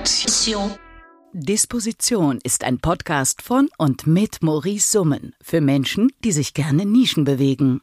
Disposition. 0.00 0.70
Disposition 1.34 2.38
ist 2.42 2.64
ein 2.64 2.78
Podcast 2.78 3.42
von 3.42 3.68
und 3.76 4.06
mit 4.06 4.42
Maurice 4.42 4.90
Summen 4.90 5.34
für 5.42 5.60
Menschen, 5.60 6.10
die 6.24 6.32
sich 6.32 6.54
gerne 6.54 6.86
Nischen 6.86 7.24
bewegen. 7.24 7.82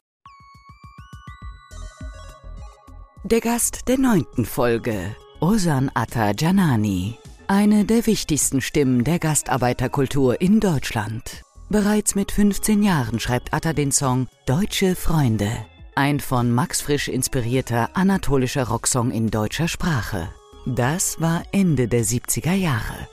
Der 3.23 3.41
Gast 3.41 3.87
der 3.87 3.99
neunten 3.99 4.45
Folge, 4.45 5.15
Osan 5.39 5.91
Atta 5.93 6.31
Janani, 6.35 7.19
eine 7.47 7.85
der 7.85 8.07
wichtigsten 8.07 8.61
Stimmen 8.61 9.03
der 9.03 9.19
Gastarbeiterkultur 9.19 10.41
in 10.41 10.59
Deutschland. 10.59 11.43
Bereits 11.69 12.15
mit 12.15 12.31
15 12.31 12.81
Jahren 12.81 13.19
schreibt 13.19 13.53
Atta 13.53 13.73
den 13.73 13.91
Song 13.91 14.27
Deutsche 14.47 14.95
Freunde, 14.95 15.51
ein 15.99 16.21
von 16.21 16.49
Max 16.49 16.79
Frisch 16.79 17.09
inspirierter 17.09 17.89
anatolischer 17.93 18.69
Rocksong 18.69 19.11
in 19.11 19.29
deutscher 19.29 19.67
Sprache. 19.67 20.29
Das 20.65 21.19
war 21.19 21.43
Ende 21.51 21.89
der 21.89 22.05
70er 22.05 22.53
Jahre. 22.53 23.09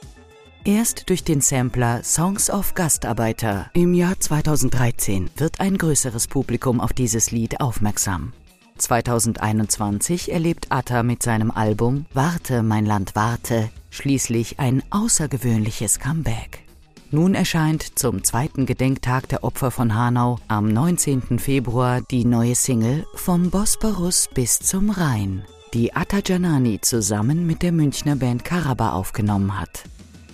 Erst 0.65 1.11
durch 1.11 1.25
den 1.25 1.41
Sampler 1.41 2.05
Songs 2.05 2.48
of 2.48 2.75
Gastarbeiter 2.75 3.70
im 3.75 3.92
Jahr 3.92 4.20
2013 4.20 5.30
wird 5.37 5.59
ein 5.59 5.78
größeres 5.78 6.28
Publikum 6.28 6.80
auf 6.80 6.92
dieses 6.92 7.33
Lied 7.33 7.61
aufmerksam. 7.61 8.33
2021 8.78 10.30
erlebt 10.30 10.66
Atta 10.69 11.03
mit 11.03 11.25
seinem 11.25 11.50
Album 11.50 12.06
Warte, 12.14 12.62
mein 12.62 12.87
Land, 12.87 13.16
warte 13.16 13.69
schließlich 13.91 14.61
ein 14.61 14.84
außergewöhnliches 14.91 15.98
Comeback. 15.98 16.66
Nun 17.12 17.37
erscheint 17.37 17.98
zum 17.98 18.24
zweiten 18.24 18.66
Gedenktag 18.66 19.28
der 19.28 19.45
Opfer 19.45 19.70
von 19.70 19.95
Hanau 19.95 20.38
am 20.48 20.66
19. 20.66 21.38
Februar 21.38 22.01
die 22.01 22.24
neue 22.24 22.56
Single 22.56 23.06
Vom 23.14 23.51
Bosporus 23.51 24.28
bis 24.34 24.59
zum 24.59 24.91
Rhein, 24.91 25.45
die 25.73 25.95
Atta 25.95 26.19
Janani 26.24 26.80
zusammen 26.80 27.47
mit 27.47 27.62
der 27.62 27.70
Münchner 27.70 28.16
Band 28.16 28.45
Karaba 28.45 28.92
aufgenommen 28.92 29.59
hat. 29.59 29.84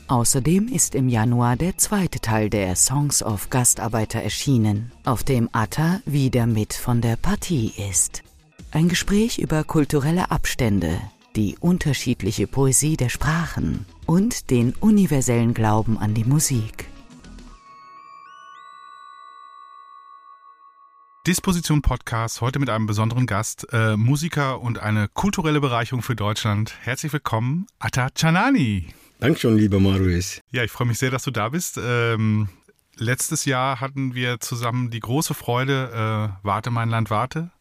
Außerdem 0.08 0.69
ist 0.69 0.94
im 0.94 1.10
Januar 1.10 1.56
der 1.56 1.77
zweite 1.77 2.20
Teil 2.20 2.48
der 2.48 2.75
Songs 2.75 3.22
of 3.22 3.50
Gastarbeiter 3.50 4.22
erschienen, 4.22 4.92
auf 5.04 5.25
dem 5.25 5.50
Atta 5.52 6.00
wieder 6.06 6.47
mit 6.47 6.72
von 6.72 7.02
der 7.02 7.16
Partie 7.16 7.72
ist. 7.91 8.22
Ein 8.70 8.88
Gespräch 8.88 9.38
über 9.38 9.62
kulturelle 9.64 10.30
Abstände, 10.30 10.98
die 11.36 11.56
unterschiedliche 11.58 12.47
Poesie 12.47 12.97
der 12.97 13.08
Sprachen 13.08 13.86
und 14.06 14.50
den 14.50 14.75
universellen 14.75 15.55
Glauben 15.55 15.98
an 15.98 16.14
die 16.14 16.25
Musik. 16.25 16.86
Disposition 21.27 21.83
Podcast, 21.83 22.41
heute 22.41 22.58
mit 22.58 22.69
einem 22.69 22.86
besonderen 22.86 23.27
Gast, 23.27 23.69
äh, 23.72 23.97
Musiker 23.97 24.60
und 24.60 24.80
eine 24.80 25.06
kulturelle 25.06 25.60
Bereicherung 25.60 26.03
für 26.03 26.16
Deutschland. 26.16 26.75
Herzlich 26.80 27.12
willkommen, 27.12 27.66
Atta 27.78 28.08
Chanani. 28.12 28.88
Dankeschön, 29.20 29.56
lieber 29.56 29.78
Marius. 29.78 30.41
Ja, 30.50 30.64
ich 30.64 30.72
freue 30.72 30.88
mich 30.88 30.98
sehr, 30.98 31.12
dass 31.12 31.22
du 31.22 31.30
da 31.30 31.50
bist. 31.50 31.78
Ähm, 31.80 32.48
letztes 32.97 33.44
Jahr 33.44 33.80
hatten 33.80 34.16
wir 34.16 34.41
zusammen 34.41 34.91
die 34.91 34.98
große 34.98 35.33
Freude, 35.33 36.33
äh, 36.42 36.44
Warte, 36.44 36.72
mein 36.72 36.88
Land, 36.88 37.08
warte, 37.10 37.53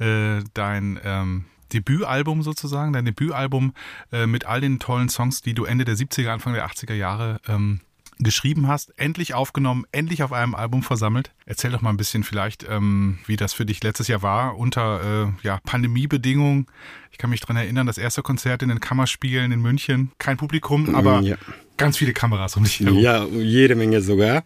äh, 0.00 0.42
dein 0.52 0.98
ähm, 1.04 1.44
Debütalbum 1.74 2.42
sozusagen, 2.42 2.92
dein 2.92 3.04
Debütalbum 3.04 3.74
äh, 4.12 4.26
mit 4.26 4.46
all 4.46 4.60
den 4.60 4.78
tollen 4.78 5.08
Songs, 5.08 5.42
die 5.42 5.54
du 5.54 5.64
Ende 5.64 5.84
der 5.84 5.96
70er, 5.96 6.28
Anfang 6.28 6.54
der 6.54 6.66
80er 6.66 6.94
Jahre 6.94 7.40
ähm, 7.48 7.80
geschrieben 8.20 8.68
hast, 8.68 8.96
endlich 8.98 9.34
aufgenommen, 9.34 9.84
endlich 9.92 10.22
auf 10.22 10.32
einem 10.32 10.54
Album 10.54 10.82
versammelt. 10.82 11.32
Erzähl 11.46 11.72
doch 11.72 11.82
mal 11.82 11.90
ein 11.90 11.96
bisschen 11.96 12.22
vielleicht, 12.22 12.64
ähm, 12.68 13.18
wie 13.26 13.36
das 13.36 13.52
für 13.52 13.66
dich 13.66 13.82
letztes 13.82 14.08
Jahr 14.08 14.22
war 14.22 14.56
unter 14.56 15.26
äh, 15.42 15.46
ja, 15.46 15.58
Pandemiebedingungen. 15.64 16.66
Ich 17.10 17.18
kann 17.18 17.30
mich 17.30 17.40
daran 17.40 17.56
erinnern, 17.56 17.86
das 17.86 17.98
erste 17.98 18.22
Konzert 18.22 18.62
in 18.62 18.68
den 18.68 18.80
Kammerspielen 18.80 19.52
in 19.52 19.60
München, 19.60 20.12
kein 20.18 20.36
Publikum, 20.36 20.94
aber 20.94 21.20
ja. 21.20 21.36
ganz 21.76 21.96
viele 21.96 22.12
Kameras 22.12 22.56
um 22.56 22.64
dich 22.64 22.80
herum. 22.80 22.98
Ja, 22.98 23.24
jede 23.24 23.74
Menge 23.74 24.00
sogar. 24.00 24.44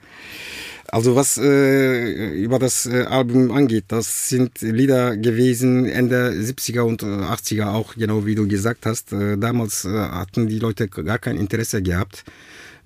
Also 0.91 1.15
was 1.15 1.37
äh, 1.37 2.33
über 2.33 2.59
das 2.59 2.87
äh, 2.87 3.03
Album 3.03 3.51
angeht, 3.51 3.85
das 3.89 4.31
sind 4.31 4.63
Lieder 4.63 5.19
gewesen 5.19 5.85
Ende 5.85 6.31
70er 6.31 6.81
und 6.81 7.03
80er 7.03 7.75
auch, 7.75 7.95
genau 7.95 8.25
wie 8.25 8.35
du 8.35 8.49
gesagt 8.49 8.87
hast. 8.87 9.13
Äh, 9.13 9.37
damals 9.37 9.85
äh, 9.85 9.91
hatten 9.91 10.49
die 10.49 10.59
Leute 10.59 10.89
gar 10.89 11.19
kein 11.19 11.37
Interesse 11.37 11.83
gehabt. 11.83 12.25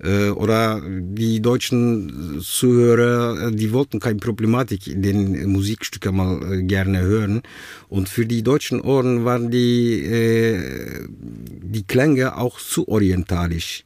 Äh, 0.03 0.31
oder 0.31 0.81
die 0.85 1.41
deutschen 1.41 2.41
Zuhörer, 2.41 3.47
äh, 3.47 3.51
die 3.55 3.71
wollten 3.71 4.01
keine 4.01 4.19
Problematik 4.19 4.87
in 4.87 5.01
den 5.01 5.49
Musikstücken 5.49 6.13
mal 6.13 6.41
äh, 6.51 6.63
gerne 6.63 6.99
hören. 7.01 7.41
Und 7.87 8.09
für 8.09 8.25
die 8.25 8.43
deutschen 8.43 8.81
Ohren 8.81 9.23
waren 9.23 9.49
die, 9.49 10.03
äh, 10.03 11.07
die 11.07 11.83
Klänge 11.83 12.35
auch 12.35 12.59
zu 12.59 12.85
orientalisch. 12.89 13.85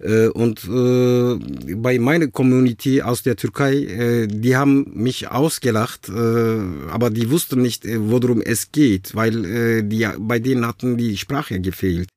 Äh, 0.00 0.28
und 0.28 0.64
äh, 0.64 1.74
bei 1.74 1.98
meiner 1.98 2.28
Community 2.28 3.02
aus 3.02 3.22
der 3.22 3.36
Türkei, 3.36 3.74
äh, 3.74 4.26
die 4.26 4.56
haben 4.56 4.90
mich 4.94 5.28
ausgelacht, 5.28 6.10
aber 6.10 7.10
die 7.10 7.30
wussten 7.30 7.62
nicht, 7.62 7.84
worum 7.86 8.40
es 8.40 8.72
geht, 8.72 9.14
weil 9.14 9.82
die, 9.82 10.08
bei 10.18 10.38
denen 10.38 10.66
hatten 10.66 10.96
die 10.96 11.16
Sprache 11.16 11.60
gefehlt, 11.60 12.08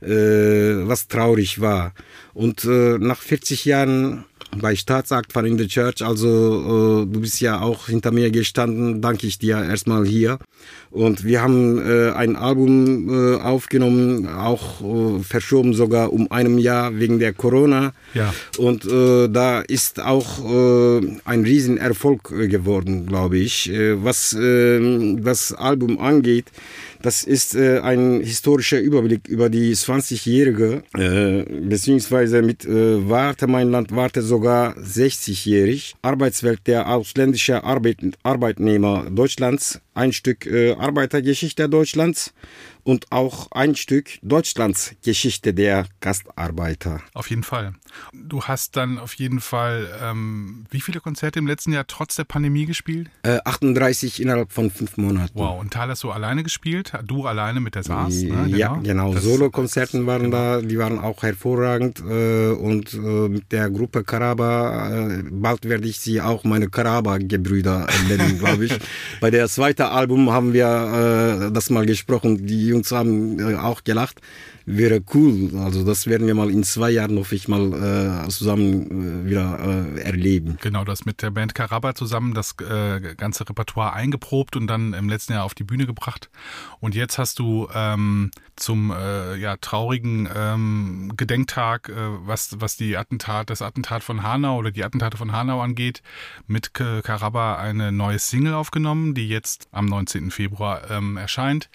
was 0.00 1.08
traurig 1.08 1.60
war. 1.60 1.92
Und 2.34 2.64
nach 2.64 3.20
40 3.20 3.64
Jahren 3.64 4.24
bei 4.56 4.76
Staatsakt 4.76 5.32
von 5.32 5.46
in 5.46 5.58
the 5.58 5.66
Church. 5.66 6.02
Also 6.02 7.04
du 7.04 7.20
bist 7.20 7.40
ja 7.40 7.60
auch 7.60 7.86
hinter 7.86 8.12
mir 8.12 8.30
gestanden, 8.30 9.00
danke 9.00 9.26
ich 9.26 9.38
dir 9.38 9.62
erstmal 9.62 10.06
hier. 10.06 10.38
Und 10.90 11.24
wir 11.24 11.42
haben 11.42 11.78
äh, 11.78 12.12
ein 12.12 12.36
Album 12.36 13.08
äh, 13.08 13.36
aufgenommen, 13.36 14.26
auch 14.28 14.80
äh, 14.80 15.22
verschoben 15.22 15.74
sogar 15.74 16.12
um 16.12 16.30
einem 16.30 16.58
Jahr 16.58 16.98
wegen 16.98 17.18
der 17.18 17.32
Corona. 17.32 17.92
Ja. 18.14 18.32
Und 18.58 18.84
äh, 18.86 19.28
da 19.28 19.60
ist 19.60 20.00
auch 20.00 20.44
äh, 20.44 21.00
ein 21.24 21.44
Riesenerfolg 21.44 22.32
äh, 22.32 22.48
geworden, 22.48 23.06
glaube 23.06 23.38
ich. 23.38 23.70
Was 23.96 24.32
äh, 24.32 25.16
das 25.16 25.52
Album 25.52 25.98
angeht, 25.98 26.46
das 27.02 27.22
ist 27.24 27.54
äh, 27.54 27.78
ein 27.80 28.20
historischer 28.20 28.80
Überblick 28.80 29.28
über 29.28 29.48
die 29.48 29.74
20-Jährige, 29.74 30.82
äh, 30.94 31.44
beziehungsweise 31.60 32.42
mit 32.42 32.64
äh, 32.64 33.08
Warte 33.08 33.46
mein 33.46 33.70
Land, 33.70 33.94
Warte 33.94 34.22
sogar 34.22 34.76
60-jährig. 34.76 35.94
Arbeitswelt 36.02 36.66
der 36.66 36.88
ausländischen 36.88 37.56
Arbeit, 37.56 37.98
Arbeitnehmer 38.22 39.06
Deutschlands, 39.10 39.80
ein 39.96 40.12
Stück 40.12 40.46
äh, 40.46 40.72
Arbeitergeschichte 40.72 41.68
Deutschlands 41.68 42.32
und 42.86 43.10
auch 43.10 43.50
ein 43.50 43.74
Stück 43.74 44.18
Deutschlands 44.22 44.94
Geschichte 45.04 45.52
der 45.52 45.86
Gastarbeiter. 46.00 47.00
Auf 47.14 47.30
jeden 47.30 47.42
Fall. 47.42 47.74
Du 48.12 48.44
hast 48.44 48.76
dann 48.76 48.98
auf 48.98 49.14
jeden 49.14 49.40
Fall, 49.40 49.88
ähm, 50.00 50.66
wie 50.70 50.80
viele 50.80 51.00
Konzerte 51.00 51.40
im 51.40 51.48
letzten 51.48 51.72
Jahr 51.72 51.86
trotz 51.88 52.14
der 52.14 52.24
Pandemie 52.24 52.64
gespielt? 52.64 53.10
Äh, 53.24 53.38
38 53.44 54.22
innerhalb 54.22 54.52
von 54.52 54.70
fünf 54.70 54.96
Monaten. 54.98 55.32
Wow, 55.34 55.60
und 55.60 55.72
Tal 55.72 55.88
hast 55.88 56.04
du 56.04 56.12
alleine 56.12 56.44
gespielt? 56.44 56.92
Du 57.04 57.26
alleine 57.26 57.58
mit 57.58 57.74
der 57.74 57.82
SARS? 57.82 58.22
Ne? 58.22 58.28
Genau. 58.28 58.56
Ja, 58.56 58.74
genau. 58.76 59.16
Solo-Konzerten 59.16 60.06
waren 60.06 60.30
genau. 60.30 60.36
da, 60.36 60.62
die 60.62 60.78
waren 60.78 61.00
auch 61.00 61.22
hervorragend. 61.24 62.00
Äh, 62.08 62.50
und 62.50 62.94
äh, 62.94 63.28
mit 63.28 63.50
der 63.50 63.68
Gruppe 63.70 64.04
Karaba, 64.04 65.08
äh, 65.08 65.24
bald 65.28 65.68
werde 65.68 65.88
ich 65.88 65.98
sie 65.98 66.20
auch 66.20 66.44
meine 66.44 66.68
Karaba-Gebrüder 66.68 67.88
nennen, 68.08 68.38
glaube 68.38 68.66
ich. 68.66 68.78
Bei 69.20 69.32
der 69.32 69.48
zweiten 69.48 69.82
Album 69.82 70.30
haben 70.30 70.52
wir 70.52 71.48
äh, 71.48 71.52
das 71.52 71.70
mal 71.70 71.84
gesprochen. 71.84 72.46
Die 72.46 72.75
Jungs 72.76 72.92
haben 72.92 73.38
äh, 73.38 73.56
auch 73.56 73.84
gelacht. 73.84 74.20
Wäre 74.68 75.00
cool. 75.14 75.52
Also 75.58 75.84
das 75.84 76.08
werden 76.08 76.26
wir 76.26 76.34
mal 76.34 76.50
in 76.50 76.64
zwei 76.64 76.90
Jahren, 76.90 77.16
hoffe 77.18 77.36
ich, 77.36 77.46
mal 77.46 78.24
äh, 78.24 78.28
zusammen 78.28 79.24
äh, 79.24 79.30
wieder 79.30 79.60
äh, 79.60 80.00
erleben. 80.00 80.58
Genau, 80.60 80.84
das 80.84 81.04
mit 81.04 81.22
der 81.22 81.30
Band 81.30 81.54
Karaba 81.54 81.94
zusammen 81.94 82.34
das 82.34 82.56
äh, 82.58 83.14
ganze 83.16 83.48
Repertoire 83.48 83.92
eingeprobt 83.92 84.56
und 84.56 84.66
dann 84.66 84.92
im 84.92 85.08
letzten 85.08 85.34
Jahr 85.34 85.44
auf 85.44 85.54
die 85.54 85.62
Bühne 85.62 85.86
gebracht. 85.86 86.30
Und 86.80 86.96
jetzt 86.96 87.16
hast 87.16 87.38
du 87.38 87.68
ähm, 87.72 88.32
zum 88.56 88.90
ja, 89.38 89.56
traurigen 89.58 90.28
ähm, 90.34 91.12
Gedenktag, 91.14 91.92
was, 92.24 92.56
was 92.58 92.78
die 92.78 92.96
Attentat, 92.96 93.50
das 93.50 93.60
Attentat 93.60 94.02
von 94.02 94.22
Hanau 94.22 94.56
oder 94.56 94.70
die 94.70 94.82
Attentate 94.82 95.18
von 95.18 95.32
Hanau 95.32 95.60
angeht, 95.60 96.02
mit 96.46 96.72
Karaba 96.72 97.56
eine 97.56 97.92
neue 97.92 98.18
Single 98.18 98.54
aufgenommen, 98.54 99.14
die 99.14 99.28
jetzt 99.28 99.68
am 99.72 99.84
19. 99.86 100.30
Februar 100.30 100.90
ähm, 100.90 101.18
erscheint. 101.18 101.68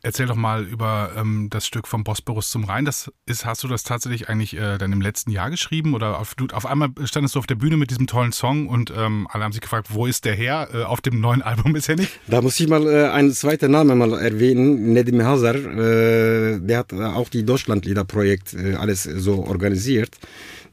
Erzähl 0.00 0.26
doch 0.26 0.36
mal 0.36 0.64
über 0.64 1.10
ähm, 1.16 1.48
das 1.50 1.66
Stück 1.66 1.88
vom 1.88 2.04
Bosporus 2.04 2.50
zum 2.50 2.62
Rhein. 2.64 2.84
Das 2.84 3.10
ist, 3.26 3.44
hast 3.44 3.64
du 3.64 3.68
das 3.68 3.82
tatsächlich 3.82 4.28
eigentlich 4.28 4.56
äh, 4.56 4.78
dann 4.78 4.92
im 4.92 5.00
letzten 5.00 5.32
Jahr 5.32 5.50
geschrieben? 5.50 5.92
Oder 5.94 6.20
auf, 6.20 6.36
du, 6.36 6.46
auf 6.52 6.66
einmal 6.66 6.90
standest 7.02 7.34
du 7.34 7.40
auf 7.40 7.48
der 7.48 7.56
Bühne 7.56 7.76
mit 7.76 7.90
diesem 7.90 8.06
tollen 8.06 8.30
Song 8.30 8.68
und 8.68 8.92
ähm, 8.96 9.26
alle 9.28 9.42
haben 9.42 9.50
sich 9.50 9.60
gefragt, 9.60 9.88
wo 9.90 10.06
ist 10.06 10.24
der 10.24 10.34
her? 10.34 10.68
Äh, 10.72 10.82
auf 10.84 11.00
dem 11.00 11.20
neuen 11.20 11.42
Album 11.48 11.74
ist 11.74 11.88
er 11.88 11.96
nicht. 11.96 12.12
Da 12.28 12.40
muss 12.40 12.60
ich 12.60 12.68
mal 12.68 12.86
äh, 12.86 13.08
einen 13.08 13.32
zweiten 13.32 13.72
Namen 13.72 13.98
mal 13.98 14.12
erwähnen, 14.12 14.92
Nedim 14.92 15.20
Hazar. 15.20 15.56
Äh, 15.56 16.60
der 16.60 16.78
hat 16.78 16.92
auch 16.92 17.28
die 17.28 17.44
Deutschlandlieder-Projekt 17.44 18.54
äh, 18.54 18.74
alles 18.74 19.02
so 19.02 19.44
organisiert. 19.46 20.10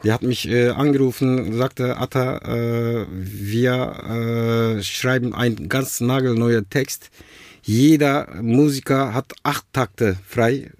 Der 0.03 0.13
hat 0.13 0.21
mich 0.21 0.47
äh, 0.47 0.69
angerufen, 0.69 1.53
sagte, 1.53 1.97
Atta, 1.97 2.37
äh, 2.37 3.07
wir 3.09 4.75
äh, 4.77 4.83
schreiben 4.83 5.33
einen 5.33 5.67
ganz 5.67 5.99
nagelneuen 5.99 6.69
Text 6.69 7.09
Jeder 7.65 8.27
Musiker 8.43 9.13
hat 9.15 9.33
acht 9.41 9.65
Takte 9.73 10.17
frei. 10.27 10.71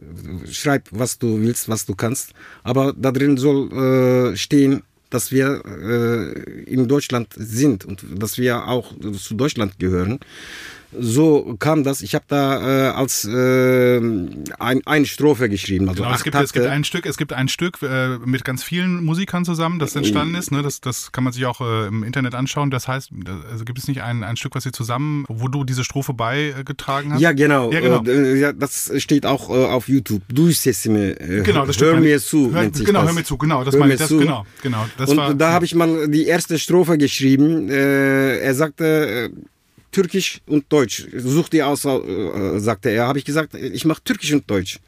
Schreib, 0.50 0.88
was 0.92 1.18
du 1.18 1.42
willst, 1.42 1.68
was 1.68 1.86
du 1.88 1.96
kannst. 1.96 2.34
Aber 2.64 2.94
da 2.96 3.12
drin 3.12 3.38
soll 3.38 3.72
äh, 3.74 4.38
stehen, 4.38 4.84
dass 5.10 5.32
wir 5.32 5.64
äh, 5.66 6.64
in 6.64 6.88
Deutschland 6.88 7.30
sind 7.36 7.86
und 7.86 8.06
dass 8.16 8.38
wir 8.38 8.68
auch 8.68 8.94
zu 9.18 9.34
Deutschland 9.34 9.80
gehören 9.80 10.20
so 11.00 11.56
kam 11.60 11.84
das. 11.84 12.02
Ich 12.02 12.16
habe 12.16 12.26
da 12.28 12.90
äh, 12.90 12.92
als 12.92 13.26
äh, 13.26 13.98
ein, 13.98 14.82
eine 14.86 15.06
Strophe 15.06 15.50
geschrieben. 15.50 15.90
Also 15.90 16.04
genau, 16.04 16.16
es, 16.16 16.24
gibt, 16.24 16.36
es 16.36 16.54
gibt 16.54 16.66
ein 16.66 16.84
Stück, 16.84 17.06
es 17.06 17.18
gibt 17.18 17.34
ein 17.34 17.48
Stück 17.48 17.82
äh, 17.82 18.18
mit 18.20 18.44
ganz 18.44 18.64
vielen 18.64 19.04
Musikern 19.04 19.46
zusammen, 19.46 19.80
das 19.80 19.96
entstanden 19.96 20.36
ist. 20.36 20.52
Ne? 20.52 20.62
Das, 20.62 20.82
das 20.82 21.12
kann 21.12 21.24
man 21.24 21.34
sich 21.34 21.46
auch 21.46 21.62
äh, 21.62 21.88
im 21.88 22.04
Internet 22.04 22.36
anschauen. 22.36 22.72
Das 22.72 22.88
heißt, 22.88 23.12
also 23.52 23.66
gibt 23.66 23.80
es 23.80 23.88
nicht 23.88 24.02
ein, 24.02 24.24
ein 24.24 24.38
Stück, 24.38 24.56
was 24.56 24.64
Sie 24.64 24.72
zusammen, 24.72 25.26
wo 25.28 25.48
du 25.48 25.64
diese 25.64 25.84
Strophe 25.84 26.14
beigetragen 26.14 27.14
hast? 27.14 27.22
Ja, 27.22 27.32
genau. 27.32 27.72
Ja, 27.72 27.80
genau. 27.80 28.04
Äh, 28.04 28.40
ja, 28.40 28.54
das 28.54 28.92
steht 28.98 29.26
auch 29.26 29.50
äh, 29.50 29.66
auf 29.66 29.88
YouTube. 29.88 30.22
Durchsessime. 30.30 31.20
Äh, 31.20 31.42
genau, 31.44 31.66
das 31.66 31.80
hör 31.80 32.00
mir 32.00 32.20
zu. 32.20 32.54
Hör, 32.54 32.70
genau, 32.70 33.00
das. 33.00 33.08
hör 33.08 33.14
mir 33.14 33.24
zu. 33.24 33.38
Genau, 33.38 33.64
das 33.64 33.76
meine 33.76 33.94
ich. 33.94 34.00
Das, 34.00 34.10
genau, 34.10 34.46
genau. 34.62 34.86
Das 34.98 35.10
und 35.10 35.18
war, 35.18 35.34
da 35.34 35.52
habe 35.52 35.66
ich 35.66 35.76
mal 35.76 36.08
die 36.10 36.26
erste 36.26 36.60
Strophe 36.60 36.98
geschrieben. 36.98 37.70
Äh, 37.70 38.40
er 38.40 38.54
sagte, 38.54 38.86
äh, 38.86 39.30
Türkisch 39.96 40.42
und 40.46 40.66
Deutsch. 40.68 41.08
Such 41.16 41.48
dir 41.48 41.68
aus, 41.68 41.86
äh, 41.86 42.60
sagte 42.60 42.90
er. 42.90 43.08
Habe 43.08 43.18
ich 43.18 43.24
gesagt, 43.24 43.54
ich 43.54 43.86
mache 43.86 44.04
Türkisch 44.04 44.34
und 44.34 44.50
Deutsch. 44.50 44.80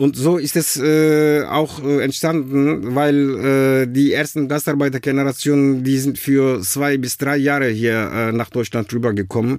Und 0.00 0.16
so 0.16 0.38
ist 0.38 0.56
es 0.56 0.78
äh, 0.78 1.44
auch 1.44 1.84
äh, 1.84 2.02
entstanden, 2.02 2.94
weil 2.94 3.84
äh, 3.84 3.86
die 3.86 4.14
ersten 4.14 4.48
Gastarbeitergenerationen, 4.48 5.84
die 5.84 5.98
sind 5.98 6.18
für 6.18 6.62
zwei 6.62 6.96
bis 6.96 7.18
drei 7.18 7.36
Jahre 7.36 7.68
hier 7.68 8.10
äh, 8.10 8.32
nach 8.32 8.48
Deutschland 8.48 8.90
rübergekommen. 8.94 9.58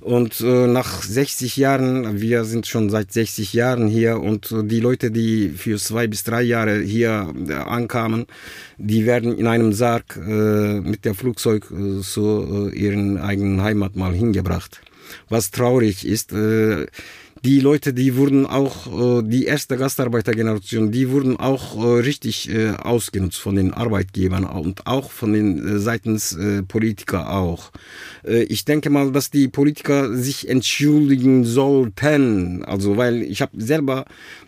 Und 0.00 0.40
äh, 0.40 0.66
nach 0.66 1.02
60 1.02 1.58
Jahren, 1.58 2.22
wir 2.22 2.44
sind 2.46 2.66
schon 2.66 2.88
seit 2.88 3.12
60 3.12 3.52
Jahren 3.52 3.86
hier 3.86 4.18
und 4.18 4.50
äh, 4.50 4.64
die 4.64 4.80
Leute, 4.80 5.10
die 5.10 5.50
für 5.50 5.76
zwei 5.76 6.06
bis 6.06 6.24
drei 6.24 6.40
Jahre 6.40 6.80
hier 6.80 7.30
äh, 7.46 7.52
ankamen, 7.52 8.24
die 8.78 9.04
werden 9.04 9.36
in 9.36 9.46
einem 9.46 9.74
Sarg 9.74 10.16
äh, 10.16 10.80
mit 10.80 11.04
der 11.04 11.12
Flugzeug 11.12 11.70
äh, 11.70 12.00
zu 12.00 12.70
äh, 12.72 12.74
ihren 12.74 13.18
eigenen 13.18 13.62
Heimat 13.62 13.94
mal 13.94 14.14
hingebracht. 14.14 14.80
Was 15.28 15.50
traurig 15.50 16.06
ist, 16.06 16.32
äh, 16.32 16.86
die 17.44 17.58
Leute, 17.58 17.92
die 17.92 18.16
wurden 18.16 18.46
auch, 18.46 19.18
äh, 19.18 19.22
die 19.24 19.46
erste 19.46 19.76
Gastarbeitergeneration, 19.76 20.92
die 20.92 21.10
wurden 21.10 21.36
auch 21.36 21.76
äh, 21.76 22.00
richtig 22.00 22.48
äh, 22.48 22.70
ausgenutzt 22.70 23.40
von 23.40 23.56
den 23.56 23.74
Arbeitgebern 23.74 24.44
und 24.44 24.86
auch 24.86 25.10
von 25.10 25.32
den 25.32 25.80
seitens 25.80 26.36
Politiker 26.68 27.32
auch. 27.32 27.70
Ich 28.24 28.64
denke 28.64 28.90
mal, 28.90 29.12
dass 29.12 29.30
die 29.30 29.48
Politiker 29.48 30.14
sich 30.16 30.48
entschuldigen 30.48 31.44
sollten. 31.44 32.64
Also, 32.64 32.96
weil 32.96 33.22
ich 33.22 33.42
habe 33.42 33.60
selber 33.60 34.04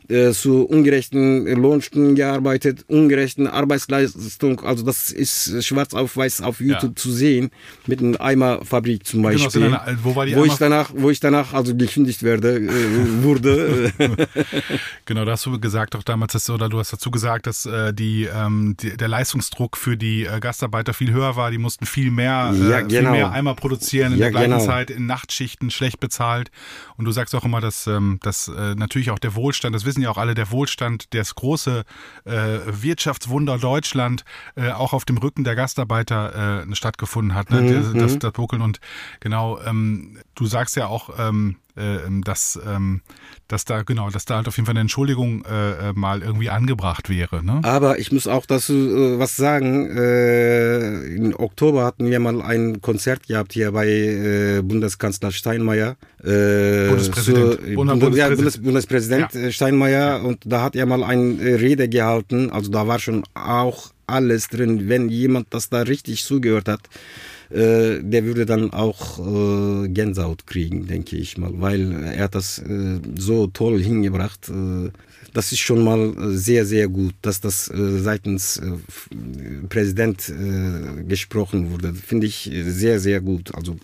äh, 0.08 0.32
zu 0.32 0.64
ungerechten 0.64 1.46
Lohnstunden 1.46 2.14
gearbeitet, 2.14 2.84
ungerechten 2.88 3.46
Arbeitsleistung. 3.46 4.60
Also 4.60 4.84
das 4.84 5.10
ist 5.10 5.64
schwarz 5.64 5.94
auf 5.94 6.18
weiß 6.18 6.42
auf 6.42 6.60
YouTube 6.60 6.90
ja. 6.90 6.96
zu 6.96 7.10
sehen 7.10 7.50
mit 7.86 8.00
einer 8.00 8.20
Eimerfabrik 8.20 9.06
zum 9.06 9.22
genau, 9.22 9.32
Beispiel. 9.32 9.62
Genau, 9.62 9.80
wo, 10.02 10.14
wo 10.14 10.44
ich 10.44 10.54
danach, 10.54 10.90
wo 10.94 11.08
ich 11.08 11.20
danach 11.20 11.54
also 11.54 11.74
gekündigt 11.74 12.22
werde, 12.22 12.58
äh, 12.58 12.83
wurde. 13.22 13.92
genau, 15.04 15.24
da 15.24 15.32
hast 15.32 15.46
du 15.46 15.58
gesagt 15.60 15.96
auch 15.96 16.02
damals, 16.02 16.32
dass, 16.32 16.48
oder 16.50 16.68
du 16.68 16.78
hast 16.78 16.92
dazu 16.92 17.10
gesagt, 17.10 17.46
dass 17.46 17.66
äh, 17.66 17.92
die, 17.92 18.24
ähm, 18.24 18.76
die, 18.80 18.96
der 18.96 19.08
Leistungsdruck 19.08 19.76
für 19.76 19.96
die 19.96 20.24
äh, 20.24 20.40
Gastarbeiter 20.40 20.94
viel 20.94 21.12
höher 21.12 21.36
war. 21.36 21.50
Die 21.50 21.58
mussten 21.58 21.86
viel 21.86 22.10
mehr, 22.10 22.52
äh, 22.54 22.70
ja, 22.70 22.80
genau. 22.80 22.90
viel 22.90 23.10
mehr 23.10 23.32
Eimer 23.32 23.54
produzieren 23.54 24.12
in 24.12 24.18
ja, 24.18 24.26
der 24.26 24.30
gleichen 24.32 24.50
genau. 24.52 24.64
Zeit 24.64 24.90
in 24.90 25.06
Nachtschichten 25.06 25.70
schlecht 25.70 26.00
bezahlt. 26.00 26.50
Und 26.96 27.04
du 27.04 27.12
sagst 27.12 27.34
auch 27.34 27.44
immer, 27.44 27.60
dass, 27.60 27.86
ähm, 27.86 28.18
dass 28.22 28.48
äh, 28.48 28.74
natürlich 28.74 29.10
auch 29.10 29.18
der 29.18 29.34
Wohlstand, 29.34 29.74
das 29.74 29.84
wissen 29.84 30.02
ja 30.02 30.10
auch 30.10 30.18
alle, 30.18 30.34
der 30.34 30.50
Wohlstand, 30.50 31.14
das 31.14 31.34
große 31.34 31.84
äh, 32.24 32.32
Wirtschaftswunder 32.66 33.58
Deutschland 33.58 34.24
äh, 34.56 34.70
auch 34.70 34.92
auf 34.92 35.04
dem 35.04 35.18
Rücken 35.18 35.44
der 35.44 35.54
Gastarbeiter 35.54 36.64
äh, 36.66 36.74
stattgefunden 36.74 37.34
hat. 37.34 37.50
Ne? 37.50 37.60
Mhm. 37.60 37.98
Das, 37.98 38.18
das 38.18 38.32
Buckeln 38.32 38.62
und 38.62 38.80
genau, 39.20 39.60
ähm, 39.60 40.18
du 40.34 40.46
sagst 40.46 40.76
ja 40.76 40.86
auch, 40.86 41.10
ähm, 41.18 41.24
äh, 41.24 41.34
ähm, 41.34 41.56
dass, 41.76 42.58
ähm, 42.66 43.00
dass 43.48 43.64
da 43.64 43.82
genau, 43.82 44.10
dass 44.10 44.24
da 44.24 44.36
halt 44.36 44.48
auf 44.48 44.56
jeden 44.56 44.66
Fall 44.66 44.74
eine 44.74 44.80
Entschuldigung 44.80 45.44
äh, 45.44 45.90
äh, 45.90 45.92
mal 45.92 46.22
irgendwie 46.22 46.50
angebracht 46.50 47.08
wäre. 47.08 47.44
Ne? 47.44 47.60
Aber 47.62 47.98
ich 47.98 48.12
muss 48.12 48.26
auch 48.26 48.46
dazu 48.46 48.72
äh, 48.72 49.18
was 49.18 49.36
sagen. 49.36 49.90
Äh, 49.90 51.16
Im 51.16 51.34
Oktober 51.38 51.84
hatten 51.84 52.10
wir 52.10 52.20
mal 52.20 52.40
ein 52.42 52.80
Konzert 52.80 53.26
gehabt 53.26 53.52
hier 53.52 53.72
bei 53.72 53.88
äh, 53.88 54.62
Bundeskanzler 54.62 55.32
Steinmeier. 55.32 55.96
Äh, 56.22 56.88
Bundespräsident. 56.88 57.52
Zu, 57.52 57.74
Bund 57.74 57.90
Bundespräsident, 57.90 58.16
ja, 58.16 58.28
Bundes 58.34 58.58
Bundespräsident 58.58 59.34
ja. 59.34 59.50
Steinmeier 59.50 60.22
und 60.24 60.40
da 60.44 60.62
hat 60.62 60.76
er 60.76 60.86
mal 60.86 61.02
eine 61.02 61.60
Rede 61.60 61.88
gehalten. 61.88 62.50
Also 62.50 62.70
da 62.70 62.86
war 62.86 62.98
schon 62.98 63.24
auch 63.34 63.90
alles 64.06 64.48
drin, 64.48 64.88
wenn 64.88 65.08
jemand 65.08 65.52
das 65.52 65.70
da 65.70 65.82
richtig 65.82 66.24
zugehört 66.24 66.68
hat 66.68 66.88
äh, 67.50 68.00
der 68.02 68.24
würde 68.24 68.46
dann 68.46 68.72
auch 68.72 69.18
äh, 69.18 69.88
Gänsehaut 69.88 70.46
kriegen, 70.46 70.86
denke 70.86 71.16
ich 71.16 71.38
mal, 71.38 71.52
weil 71.60 71.92
er 72.16 72.28
das 72.28 72.58
äh, 72.58 73.00
so 73.16 73.46
toll 73.46 73.80
hingebracht. 73.80 74.48
Äh, 74.48 74.90
das 75.32 75.50
ist 75.50 75.60
schon 75.60 75.82
mal 75.82 76.14
sehr, 76.36 76.64
sehr 76.64 76.88
gut, 76.88 77.14
dass 77.22 77.40
das 77.40 77.68
äh, 77.68 77.98
seitens 77.98 78.58
äh, 78.58 78.72
Präsident 79.68 80.32
gesprochen 81.08 81.72
wurde. 81.72 81.92
Finde 81.94 82.26
ich 82.26 82.50
sehr, 82.66 83.00
sehr 83.00 83.20
gut. 83.20 83.54
Also 83.54 83.76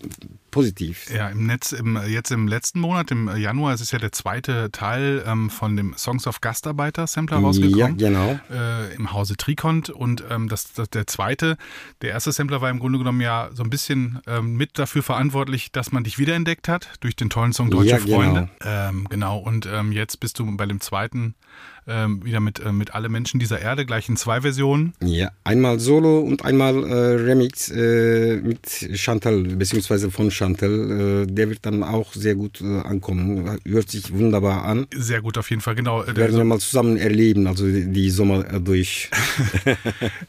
positiv. 0.51 1.09
Ja, 1.09 1.29
im 1.29 1.47
Netz, 1.47 1.71
im, 1.71 1.99
jetzt 2.07 2.31
im 2.31 2.47
letzten 2.47 2.79
Monat, 2.79 3.11
im 3.11 3.35
Januar, 3.35 3.73
es 3.73 3.81
ist 3.81 3.91
ja 3.91 3.99
der 3.99 4.11
zweite 4.11 4.71
Teil 4.71 5.23
ähm, 5.25 5.49
von 5.49 5.75
dem 5.75 5.95
Songs 5.97 6.27
of 6.27 6.41
Gastarbeiter 6.41 7.07
Sampler 7.07 7.37
rausgekommen. 7.37 7.97
Ja, 7.97 8.09
genau. 8.09 8.39
Äh, 8.51 8.93
Im 8.95 9.13
Hause 9.13 9.37
Trikont. 9.37 9.89
Und 9.89 10.23
ähm, 10.29 10.49
das, 10.49 10.73
das, 10.73 10.89
der 10.89 11.07
zweite, 11.07 11.57
der 12.01 12.11
erste 12.11 12.31
Sampler 12.31 12.61
war 12.61 12.69
im 12.69 12.79
Grunde 12.79 12.99
genommen 12.99 13.21
ja 13.21 13.49
so 13.53 13.63
ein 13.63 13.69
bisschen 13.69 14.19
ähm, 14.27 14.55
mit 14.55 14.77
dafür 14.77 15.03
verantwortlich, 15.03 15.71
dass 15.71 15.91
man 15.91 16.03
dich 16.03 16.19
wiederentdeckt 16.19 16.67
hat 16.67 16.89
durch 16.99 17.15
den 17.15 17.29
tollen 17.29 17.53
Song 17.53 17.71
Deutsche 17.71 17.91
ja, 17.91 17.97
Freunde. 17.97 18.49
Genau. 18.59 18.89
Ähm, 18.89 19.07
genau. 19.09 19.37
Und 19.37 19.65
ähm, 19.65 19.91
jetzt 19.91 20.19
bist 20.19 20.37
du 20.39 20.57
bei 20.57 20.65
dem 20.65 20.81
zweiten 20.81 21.35
ähm, 21.87 22.23
wieder 22.23 22.39
mit, 22.39 22.59
äh, 22.59 22.71
mit 22.71 22.93
Alle 22.93 23.09
Menschen 23.09 23.39
dieser 23.39 23.59
Erde, 23.59 23.85
gleich 23.85 24.07
in 24.09 24.17
zwei 24.17 24.41
Versionen. 24.41 24.93
Ja, 25.03 25.31
einmal 25.43 25.79
Solo 25.79 26.19
und 26.19 26.45
einmal 26.45 26.83
äh, 26.83 26.93
Remix 26.93 27.69
äh, 27.69 28.37
mit 28.37 28.67
Chantal, 28.95 29.43
beziehungsweise 29.43 30.11
von 30.11 30.31
Chantal. 30.31 31.23
Äh, 31.23 31.27
der 31.27 31.49
wird 31.49 31.65
dann 31.65 31.83
auch 31.83 32.13
sehr 32.13 32.35
gut 32.35 32.61
äh, 32.61 32.79
ankommen. 32.81 33.59
Hört 33.65 33.89
sich 33.89 34.13
wunderbar 34.13 34.63
an. 34.63 34.87
Sehr 34.95 35.21
gut, 35.21 35.37
auf 35.37 35.49
jeden 35.49 35.61
Fall, 35.61 35.75
genau. 35.75 36.05
Werden 36.05 36.17
wir 36.17 36.31
so 36.31 36.43
mal 36.43 36.59
zusammen 36.59 36.97
erleben, 36.97 37.47
also 37.47 37.65
die, 37.65 37.91
die 37.91 38.09
Sommer 38.09 38.53
äh, 38.53 38.59
durch. 38.59 39.09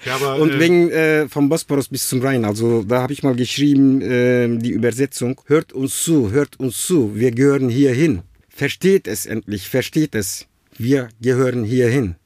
ja, 0.04 0.14
aber, 0.16 0.36
und 0.36 0.58
wegen 0.58 1.28
vom 1.28 1.48
Bosporus 1.48 1.88
bis 1.88 2.08
zum 2.08 2.20
Rhein, 2.20 2.44
also 2.44 2.82
da 2.82 3.02
habe 3.02 3.12
ich 3.12 3.22
mal 3.22 3.34
geschrieben, 3.34 4.60
die 4.60 4.70
Übersetzung, 4.70 5.40
hört 5.46 5.72
uns 5.72 6.02
zu, 6.02 6.30
hört 6.30 6.58
uns 6.58 6.86
zu, 6.86 7.14
wir 7.14 7.30
gehören 7.30 7.68
hier 7.68 7.92
hin. 7.92 8.22
Versteht 8.48 9.08
es 9.08 9.26
endlich, 9.26 9.68
versteht 9.68 10.14
es. 10.14 10.46
Wir 10.78 11.08
gehören 11.20 11.64
hierhin. 11.64 12.16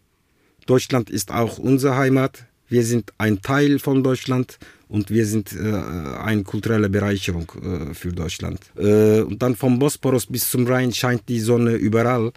Deutschland 0.66 1.10
ist 1.10 1.32
auch 1.32 1.58
unsere 1.58 1.96
Heimat. 1.96 2.44
Wir 2.68 2.84
sind 2.84 3.12
ein 3.18 3.42
Teil 3.42 3.78
von 3.78 4.02
Deutschland 4.02 4.58
und 4.88 5.10
wir 5.10 5.26
sind 5.26 5.52
äh, 5.52 5.72
eine 6.22 6.42
kulturelle 6.42 6.88
Bereicherung 6.88 7.50
äh, 7.62 7.94
für 7.94 8.12
Deutschland. 8.12 8.60
Äh, 8.76 9.20
und 9.20 9.42
dann 9.42 9.54
vom 9.56 9.78
Bosporus 9.78 10.26
bis 10.26 10.50
zum 10.50 10.66
Rhein 10.66 10.92
scheint 10.92 11.28
die 11.28 11.40
Sonne 11.40 11.74
überall. 11.74 12.32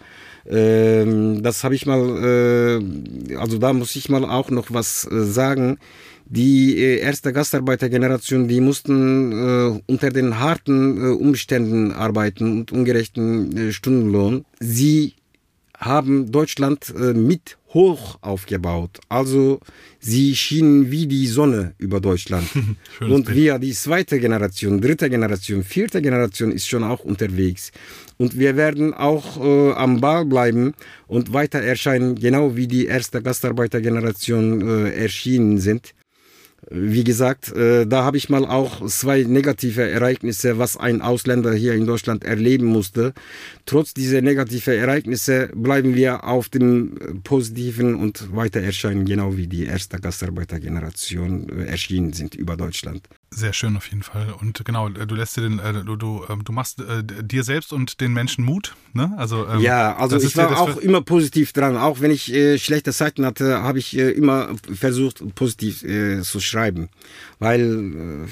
Ähm, 0.47 1.41
das 1.43 1.63
habe 1.63 1.75
ich 1.75 1.85
mal, 1.85 2.81
äh, 2.81 3.35
also 3.35 3.57
da 3.57 3.73
muss 3.73 3.95
ich 3.95 4.09
mal 4.09 4.25
auch 4.25 4.49
noch 4.49 4.67
was 4.71 5.07
äh, 5.11 5.23
sagen. 5.23 5.77
Die 6.25 6.77
äh, 6.77 6.99
erste 6.99 7.33
Gastarbeitergeneration, 7.33 8.47
die 8.47 8.61
mussten 8.61 9.81
unter 9.87 10.09
den 10.09 10.39
harten 10.39 11.13
Umständen 11.13 11.91
arbeiten 11.91 12.59
und 12.59 12.71
ungerechten 12.71 13.71
Stundenlohn. 13.71 14.45
Sie 14.59 15.13
haben 15.79 16.31
Deutschland 16.31 16.93
äh, 16.95 17.13
mit 17.13 17.57
hoch 17.73 18.17
aufgebaut. 18.21 18.99
Also 19.07 19.59
sie 19.99 20.35
schienen 20.35 20.91
wie 20.91 21.07
die 21.07 21.27
Sonne 21.27 21.73
über 21.77 22.01
Deutschland. 22.01 22.47
und 22.99 23.33
wir, 23.33 23.59
die 23.59 23.71
zweite 23.71 24.19
Generation, 24.19 24.81
dritte 24.81 25.09
Generation, 25.09 25.63
vierte 25.63 26.01
Generation 26.01 26.51
ist 26.51 26.67
schon 26.67 26.83
auch 26.83 26.99
unterwegs. 26.99 27.71
Und 28.17 28.37
wir 28.37 28.57
werden 28.57 28.93
auch 28.93 29.41
äh, 29.41 29.73
am 29.73 30.01
Ball 30.01 30.25
bleiben 30.25 30.73
und 31.07 31.31
weiter 31.31 31.59
erscheinen, 31.59 32.15
genau 32.15 32.57
wie 32.57 32.67
die 32.67 32.85
erste 32.85 33.21
Gastarbeitergeneration 33.21 34.67
äh, 34.67 34.91
erschienen 34.91 35.59
sind. 35.59 35.93
Wie 36.69 37.03
gesagt, 37.03 37.51
äh, 37.55 37.85
da 37.87 38.03
habe 38.03 38.17
ich 38.17 38.29
mal 38.29 38.45
auch 38.45 38.85
zwei 38.87 39.23
negative 39.23 39.89
Ereignisse, 39.89 40.57
was 40.57 40.77
ein 40.77 41.01
Ausländer 41.01 41.53
hier 41.53 41.73
in 41.73 41.85
Deutschland 41.85 42.23
erleben 42.23 42.65
musste. 42.65 43.13
Trotz 43.65 43.93
dieser 43.93 44.21
negativen 44.21 44.73
Ereignisse 44.73 45.49
bleiben 45.53 45.95
wir 45.95 46.25
auf 46.25 46.49
dem 46.49 47.21
Positiven 47.23 47.95
und 47.95 48.35
weiter 48.35 48.61
erscheinen, 48.61 49.05
genau 49.05 49.37
wie 49.37 49.47
die 49.47 49.65
erste 49.65 49.99
Gastarbeitergeneration 49.99 51.49
äh, 51.49 51.65
erschienen 51.65 52.13
sind 52.13 52.35
über 52.35 52.57
Deutschland. 52.57 53.07
Sehr 53.31 53.53
schön 53.53 53.77
auf 53.77 53.87
jeden 53.87 54.01
Fall. 54.01 54.33
Und 54.39 54.63
genau, 54.65 54.89
du 54.89 55.15
lässt 55.15 55.37
dir 55.37 55.41
den, 55.41 55.59
äh, 55.59 55.83
du, 55.83 55.95
du, 55.95 56.25
ähm, 56.29 56.43
du 56.43 56.51
machst 56.51 56.79
äh, 56.81 57.03
dir 57.03 57.43
selbst 57.43 57.71
und 57.71 58.01
den 58.01 58.13
Menschen 58.13 58.43
Mut. 58.43 58.75
Ne? 58.93 59.13
Also, 59.17 59.47
ähm, 59.47 59.61
ja, 59.61 59.95
also 59.97 60.17
ich 60.17 60.35
war 60.35 60.59
auch 60.59 60.77
immer 60.77 61.01
positiv 61.01 61.53
dran. 61.53 61.77
Auch 61.77 62.01
wenn 62.01 62.11
ich 62.11 62.33
äh, 62.33 62.57
schlechte 62.57 62.91
Zeiten 62.91 63.25
hatte, 63.25 63.61
habe 63.61 63.77
ich 63.77 63.95
äh, 63.95 64.09
immer 64.11 64.55
versucht, 64.73 65.23
positiv 65.35 65.83
äh, 65.83 66.21
zu 66.21 66.39
schreiben. 66.39 66.89
Weil 67.37 68.25
äh, 68.25 68.27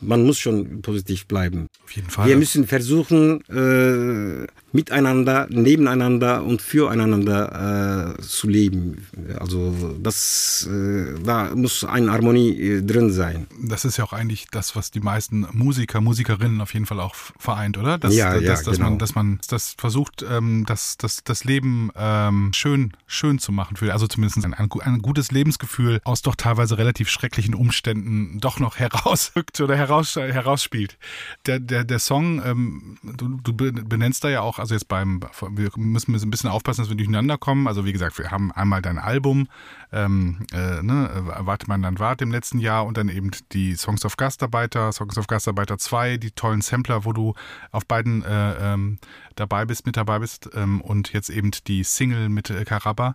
man 0.00 0.24
muss 0.24 0.38
schon 0.38 0.80
positiv 0.80 1.26
bleiben. 1.26 1.68
Auf 1.84 1.90
jeden 1.92 2.08
Fall. 2.08 2.28
Wir 2.28 2.36
müssen 2.36 2.66
versuchen, 2.66 3.42
äh, 3.48 4.46
miteinander, 4.72 5.46
nebeneinander 5.50 6.44
und 6.44 6.60
füreinander 6.60 8.16
äh, 8.18 8.22
zu 8.22 8.48
leben. 8.48 9.06
Also 9.38 9.96
das, 10.00 10.68
äh, 10.70 11.14
da 11.24 11.54
muss 11.54 11.84
eine 11.84 12.12
Harmonie 12.12 12.50
äh, 12.50 12.82
drin 12.82 13.10
sein. 13.10 13.46
Das 13.62 13.84
ist 13.84 13.96
ja 13.96 14.04
auch 14.04 14.12
eigentlich 14.12 14.46
das, 14.50 14.76
was 14.76 14.90
die 14.90 15.00
meisten 15.00 15.46
Musiker, 15.52 16.00
Musikerinnen 16.00 16.60
auf 16.60 16.74
jeden 16.74 16.86
Fall 16.86 17.00
auch 17.00 17.14
vereint, 17.14 17.78
oder? 17.78 17.98
Dass, 17.98 18.14
ja, 18.14 18.34
dass, 18.34 18.42
ja, 18.42 18.50
dass, 18.50 18.62
dass 18.64 18.76
genau. 18.76 18.90
man, 18.90 18.98
dass 18.98 19.14
man 19.14 19.40
das 19.48 19.74
versucht, 19.78 20.24
ähm, 20.28 20.64
das, 20.66 20.98
das, 20.98 21.24
das 21.24 21.44
Leben 21.44 21.90
ähm, 21.96 22.50
schön, 22.54 22.92
schön 23.06 23.38
zu 23.38 23.52
machen. 23.52 23.76
Für, 23.76 23.92
also 23.92 24.06
zumindest 24.06 24.44
ein, 24.44 24.54
ein 24.54 24.98
gutes 25.02 25.30
Lebensgefühl 25.30 26.00
aus 26.04 26.22
doch 26.22 26.34
teilweise 26.34 26.76
relativ 26.76 27.08
schrecklichen 27.08 27.54
Umständen 27.54 28.38
doch 28.40 28.60
noch 28.60 28.76
herausrückt 28.78 29.60
oder 29.60 29.76
heraus, 29.76 30.16
herausspielt. 30.16 30.98
Der, 31.46 31.58
der, 31.58 31.84
der 31.84 31.98
Song, 31.98 32.42
ähm, 32.44 32.98
du, 33.02 33.38
du 33.42 33.54
benennst 33.54 34.24
da 34.24 34.28
ja 34.28 34.42
auch 34.42 34.57
also 34.58 34.74
jetzt 34.74 34.88
beim, 34.88 35.20
wir 35.50 35.70
müssen 35.76 36.14
ein 36.14 36.30
bisschen 36.30 36.50
aufpassen, 36.50 36.82
dass 36.82 36.88
wir 36.88 36.96
durcheinander 36.96 37.38
kommen. 37.38 37.66
Also 37.66 37.84
wie 37.84 37.92
gesagt, 37.92 38.18
wir 38.18 38.30
haben 38.30 38.52
einmal 38.52 38.82
dein 38.82 38.98
Album, 38.98 39.48
ähm, 39.92 40.46
äh, 40.52 40.82
ne, 40.82 41.10
Warte 41.38 41.66
mein 41.68 41.82
Land 41.82 42.00
wart 42.00 42.22
im 42.22 42.30
letzten 42.30 42.58
Jahr 42.58 42.86
und 42.86 42.96
dann 42.96 43.08
eben 43.08 43.30
die 43.52 43.74
Songs 43.76 44.04
of 44.04 44.16
Gastarbeiter, 44.16 44.92
Songs 44.92 45.18
of 45.18 45.26
Gastarbeiter 45.26 45.78
2, 45.78 46.16
die 46.16 46.30
tollen 46.30 46.60
Sampler, 46.60 47.04
wo 47.04 47.12
du 47.12 47.34
auf 47.72 47.86
beiden 47.86 48.24
äh, 48.24 48.72
ähm, 48.74 48.98
dabei 49.36 49.64
bist, 49.64 49.86
mit 49.86 49.96
dabei 49.96 50.18
bist 50.18 50.50
ähm, 50.54 50.80
und 50.80 51.12
jetzt 51.12 51.30
eben 51.30 51.50
die 51.66 51.84
Single 51.84 52.28
mit 52.28 52.50
äh, 52.50 52.64
Karaba. 52.64 53.14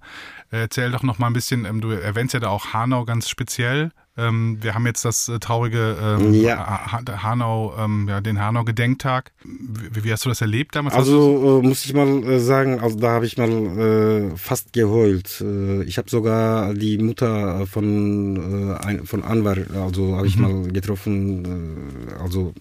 erzähl 0.50 0.92
doch 0.92 1.04
noch 1.04 1.20
mal 1.20 1.28
ein 1.28 1.34
bisschen, 1.34 1.66
ähm, 1.66 1.82
du 1.82 1.90
erwähnst 1.90 2.34
ja 2.34 2.40
da 2.40 2.50
auch 2.50 2.74
Hanau 2.74 3.06
ganz 3.06 3.30
speziell. 3.30 3.92
Ähm, 4.16 4.60
wir 4.62 4.76
haben 4.76 4.86
jetzt 4.86 5.06
das 5.06 5.28
äh, 5.28 5.40
traurige 5.40 5.98
ähm, 6.00 6.34
ja. 6.36 6.92
Hanau, 7.24 7.74
ähm, 7.80 8.08
ja, 8.08 8.22
den 8.22 8.40
Hanau-Gedenktag. 8.40 9.32
Wie, 9.44 10.04
wie, 10.04 10.12
hast 10.12 10.26
du 10.26 10.30
das 10.30 10.42
erlebt 10.42 10.76
damals? 10.76 10.94
Also 10.94 11.62
äh, 11.64 11.68
muss 11.68 11.84
ich 11.84 11.96
mal 11.96 12.24
äh, 12.24 12.40
sagen, 12.40 12.80
also 12.80 13.00
da 13.00 13.10
habe 13.10 13.26
ich 13.26 13.38
mal 13.38 13.50
äh, 13.50 14.38
fast 14.38 14.72
geheult. 14.72 15.42
Äh, 15.42 15.84
ich 15.86 15.98
habe 15.98 16.12
sogar 16.12 16.76
die 16.76 17.00
Mutter 17.00 17.66
von, 17.66 18.78
äh, 18.78 19.04
von 19.04 19.24
Anwar, 19.24 19.58
also 19.74 20.16
habe 20.16 20.28
ich 20.28 20.38
mhm. 20.38 20.42
mal 20.44 20.72
getroffen. 20.72 22.14
also 22.22 22.54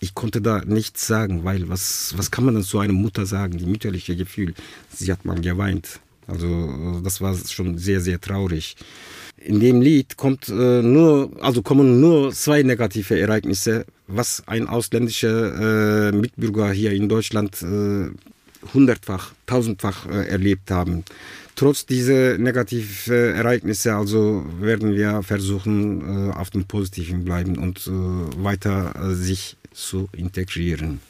ich 0.00 0.14
konnte 0.14 0.40
da 0.40 0.62
nichts 0.64 1.06
sagen, 1.06 1.44
weil 1.44 1.68
was, 1.68 2.14
was 2.16 2.32
kann 2.32 2.44
man 2.44 2.54
denn 2.54 2.64
zu 2.64 2.80
einer 2.80 2.92
Mutter 2.92 3.26
sagen? 3.26 3.58
Die 3.58 3.66
mütterliche 3.66 4.16
Gefühl, 4.16 4.54
sie 4.92 5.12
hat 5.12 5.24
mal 5.24 5.40
geweint. 5.40 6.00
Also 6.26 7.00
das 7.04 7.20
war 7.20 7.36
schon 7.36 7.78
sehr, 7.78 8.00
sehr 8.00 8.20
traurig 8.20 8.76
in 9.36 9.60
dem 9.60 9.80
Lied 9.80 10.16
kommt 10.16 10.48
äh, 10.48 10.82
nur, 10.82 11.30
also 11.40 11.62
kommen 11.62 12.00
nur 12.00 12.32
zwei 12.32 12.62
negative 12.62 13.18
Ereignisse, 13.18 13.86
was 14.06 14.42
ein 14.46 14.66
ausländischer 14.66 16.08
äh, 16.08 16.12
Mitbürger 16.12 16.70
hier 16.70 16.92
in 16.92 17.08
Deutschland 17.08 17.62
äh, 17.62 18.10
hundertfach, 18.74 19.32
tausendfach 19.46 20.06
äh, 20.06 20.28
erlebt 20.28 20.70
haben. 20.70 21.04
Trotz 21.54 21.86
dieser 21.86 22.36
negativen 22.36 23.14
Ereignisse, 23.14 23.94
also 23.94 24.44
werden 24.60 24.94
wir 24.94 25.22
versuchen, 25.22 26.28
äh, 26.28 26.32
auf 26.32 26.50
dem 26.50 26.64
Positiven 26.66 27.24
bleiben 27.24 27.56
und 27.56 27.86
äh, 27.86 27.90
weiter 28.42 29.14
sich 29.14 29.56
zu 29.72 30.08
integrieren. 30.12 31.00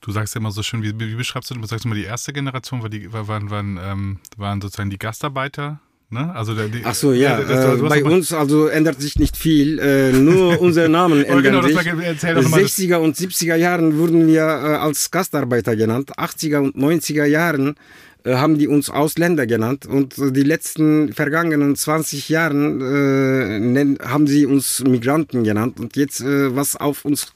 Du 0.00 0.12
sagst 0.12 0.34
ja 0.34 0.40
immer 0.40 0.52
so 0.52 0.62
schön, 0.62 0.84
wie, 0.84 0.96
wie 0.98 1.16
beschreibst 1.16 1.50
du, 1.50 1.54
du 1.54 1.66
sagst 1.66 1.84
immer, 1.84 1.96
die 1.96 2.04
erste 2.04 2.32
Generation 2.32 2.82
war 2.82 2.88
die, 2.88 3.12
waren, 3.12 3.50
waren, 3.50 3.78
ähm, 3.82 4.18
waren 4.36 4.60
sozusagen 4.60 4.90
die 4.90 4.98
Gastarbeiter, 4.98 5.80
Ne? 6.08 6.32
Also 6.34 6.54
der, 6.54 6.68
die, 6.68 6.82
Ach 6.84 6.94
so, 6.94 7.12
ja. 7.12 7.40
Das, 7.40 7.80
äh, 7.80 7.82
bei 7.82 8.04
uns 8.04 8.32
also 8.32 8.68
ändert 8.68 9.00
sich 9.00 9.18
nicht 9.18 9.36
viel. 9.36 9.80
Äh, 9.80 10.12
nur 10.12 10.60
unsere 10.60 10.88
Namen 10.88 11.24
ändern 11.24 11.42
genau, 11.42 11.62
sich. 11.62 11.74
War, 11.74 11.82
60er 11.82 12.96
und 12.96 13.16
70er 13.16 13.56
Jahren 13.56 13.98
wurden 13.98 14.28
wir 14.28 14.42
äh, 14.42 14.76
als 14.76 15.10
Gastarbeiter 15.10 15.74
genannt. 15.74 16.12
80er 16.16 16.58
und 16.58 16.76
90er 16.76 17.24
Jahren 17.24 17.74
äh, 18.22 18.34
haben 18.34 18.56
die 18.56 18.68
uns 18.68 18.88
Ausländer 18.88 19.48
genannt. 19.48 19.86
Und 19.86 20.14
die 20.16 20.44
letzten 20.44 21.12
vergangenen 21.12 21.74
20 21.74 22.28
Jahren 22.28 22.80
äh, 22.80 23.58
nennen, 23.58 23.98
haben 24.00 24.28
sie 24.28 24.46
uns 24.46 24.84
Migranten 24.84 25.42
genannt. 25.42 25.80
Und 25.80 25.96
jetzt, 25.96 26.20
äh, 26.20 26.54
was 26.54 26.76
auf 26.76 27.04
uns 27.04 27.32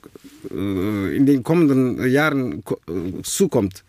in 0.48 1.26
den 1.26 1.42
kommenden 1.42 2.08
Jahren 2.10 2.62
zukommt, 3.24 3.84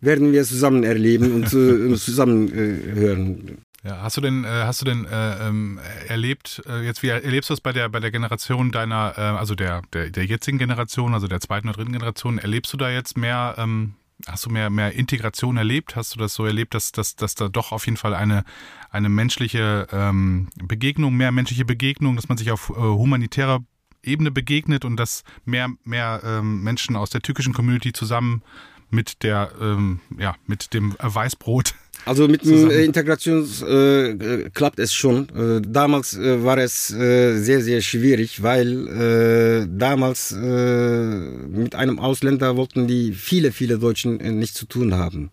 werden 0.00 0.32
wir 0.32 0.44
zusammen 0.44 0.82
erleben 0.82 1.34
und 1.34 1.48
zusammen 1.98 2.50
hören. 2.50 3.58
Ja, 3.82 4.02
hast 4.02 4.18
du 4.18 4.20
denn, 4.20 4.44
äh, 4.44 4.48
hast 4.48 4.82
du 4.82 4.84
denn 4.84 5.06
äh, 5.06 5.48
ähm, 5.48 5.80
erlebt, 6.06 6.62
äh, 6.66 6.84
jetzt 6.84 7.02
wie 7.02 7.08
erlebst 7.08 7.48
du 7.48 7.54
es 7.54 7.62
bei 7.62 7.72
der 7.72 7.88
bei 7.88 7.98
der 7.98 8.10
Generation 8.10 8.72
deiner, 8.72 9.14
äh, 9.16 9.20
also 9.20 9.54
der, 9.54 9.82
der, 9.94 10.10
der 10.10 10.26
jetzigen 10.26 10.58
Generation, 10.58 11.14
also 11.14 11.28
der 11.28 11.40
zweiten 11.40 11.68
oder 11.68 11.78
dritten 11.78 11.92
Generation, 11.92 12.36
erlebst 12.38 12.72
du 12.74 12.76
da 12.76 12.90
jetzt 12.90 13.16
mehr, 13.16 13.54
ähm, 13.56 13.94
hast 14.26 14.44
du 14.44 14.50
mehr, 14.50 14.68
mehr 14.68 14.92
Integration 14.92 15.56
erlebt? 15.56 15.96
Hast 15.96 16.14
du 16.14 16.18
das 16.18 16.34
so 16.34 16.44
erlebt, 16.44 16.74
dass, 16.74 16.92
dass, 16.92 17.16
dass 17.16 17.34
da 17.34 17.48
doch 17.48 17.72
auf 17.72 17.86
jeden 17.86 17.96
Fall 17.96 18.14
eine, 18.14 18.44
eine 18.90 19.08
menschliche 19.08 19.86
ähm, 19.92 20.50
Begegnung, 20.62 21.16
mehr 21.16 21.32
menschliche 21.32 21.64
Begegnung, 21.64 22.16
dass 22.16 22.28
man 22.28 22.36
sich 22.36 22.50
auf 22.50 22.68
äh, 22.68 22.74
humanitärer 22.74 23.60
Ebene 24.02 24.30
begegnet 24.30 24.84
und 24.84 24.98
dass 24.98 25.24
mehr, 25.46 25.68
mehr 25.84 26.20
ähm, 26.22 26.62
Menschen 26.62 26.96
aus 26.96 27.08
der 27.08 27.22
türkischen 27.22 27.54
Community 27.54 27.94
zusammen 27.94 28.42
mit 28.90 29.22
der, 29.22 29.52
ähm, 29.58 30.00
ja, 30.18 30.34
mit 30.46 30.74
dem 30.74 30.94
Weißbrot 30.98 31.74
also 32.04 32.28
mit 32.28 32.44
dem 32.44 32.70
äh, 32.70 32.84
Integration 32.84 33.46
äh, 33.66 34.10
äh, 34.10 34.50
klappt 34.50 34.78
es 34.78 34.92
schon. 34.92 35.28
Äh, 35.30 35.60
damals 35.66 36.16
äh, 36.16 36.42
war 36.42 36.58
es 36.58 36.90
äh, 36.92 37.38
sehr, 37.38 37.60
sehr 37.60 37.80
schwierig, 37.80 38.42
weil 38.42 38.88
äh, 38.88 39.66
damals 39.70 40.32
äh, 40.32 41.04
mit 41.04 41.74
einem 41.74 41.98
Ausländer 41.98 42.56
wollten 42.56 42.86
die 42.86 43.12
viele, 43.12 43.52
viele 43.52 43.78
Deutschen 43.78 44.20
äh, 44.20 44.30
nichts 44.30 44.56
zu 44.56 44.66
tun 44.66 44.94
haben. 44.94 45.30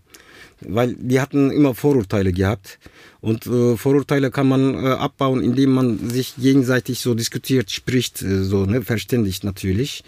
Weil 0.62 0.96
die 0.96 1.22
hatten 1.22 1.52
immer 1.52 1.76
Vorurteile 1.76 2.34
gehabt. 2.34 2.80
Und 3.22 3.46
äh, 3.46 3.78
Vorurteile 3.78 4.32
kann 4.32 4.48
man 4.48 4.74
äh, 4.74 4.88
abbauen, 4.90 5.44
indem 5.44 5.72
man 5.72 6.10
sich 6.10 6.34
gegenseitig 6.38 7.00
so 7.00 7.14
diskutiert, 7.14 7.72
spricht, 7.72 8.18
so 8.18 8.66
ne, 8.66 8.82
verständigt 8.82 9.44
natürlich. 9.44 10.04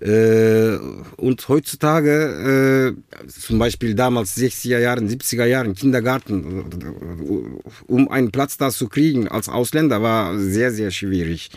Äh, 0.00 0.78
und 1.16 1.46
heutzutage, 1.48 2.94
äh, 2.96 3.28
zum 3.28 3.58
Beispiel 3.58 3.94
damals 3.94 4.36
60er 4.36 4.78
Jahren, 4.78 5.08
70er 5.08 5.44
Jahren, 5.44 5.74
Kindergarten, 5.74 6.64
um 7.86 8.08
einen 8.10 8.30
Platz 8.30 8.56
da 8.56 8.70
zu 8.70 8.88
kriegen 8.88 9.28
als 9.28 9.50
Ausländer, 9.50 10.02
war 10.02 10.38
sehr, 10.38 10.72
sehr 10.72 10.90
schwierig. 10.90 11.50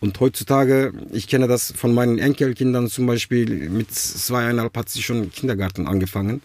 Und 0.00 0.18
heutzutage, 0.18 0.92
ich 1.12 1.28
kenne 1.28 1.46
das 1.46 1.72
von 1.76 1.94
meinen 1.94 2.18
Enkelkindern 2.18 2.88
zum 2.88 3.06
Beispiel, 3.06 3.68
mit 3.68 3.94
zweieinhalb 3.94 4.76
hat 4.76 4.88
sie 4.88 5.02
schon 5.02 5.30
Kindergarten 5.30 5.86
angefangen. 5.86 6.40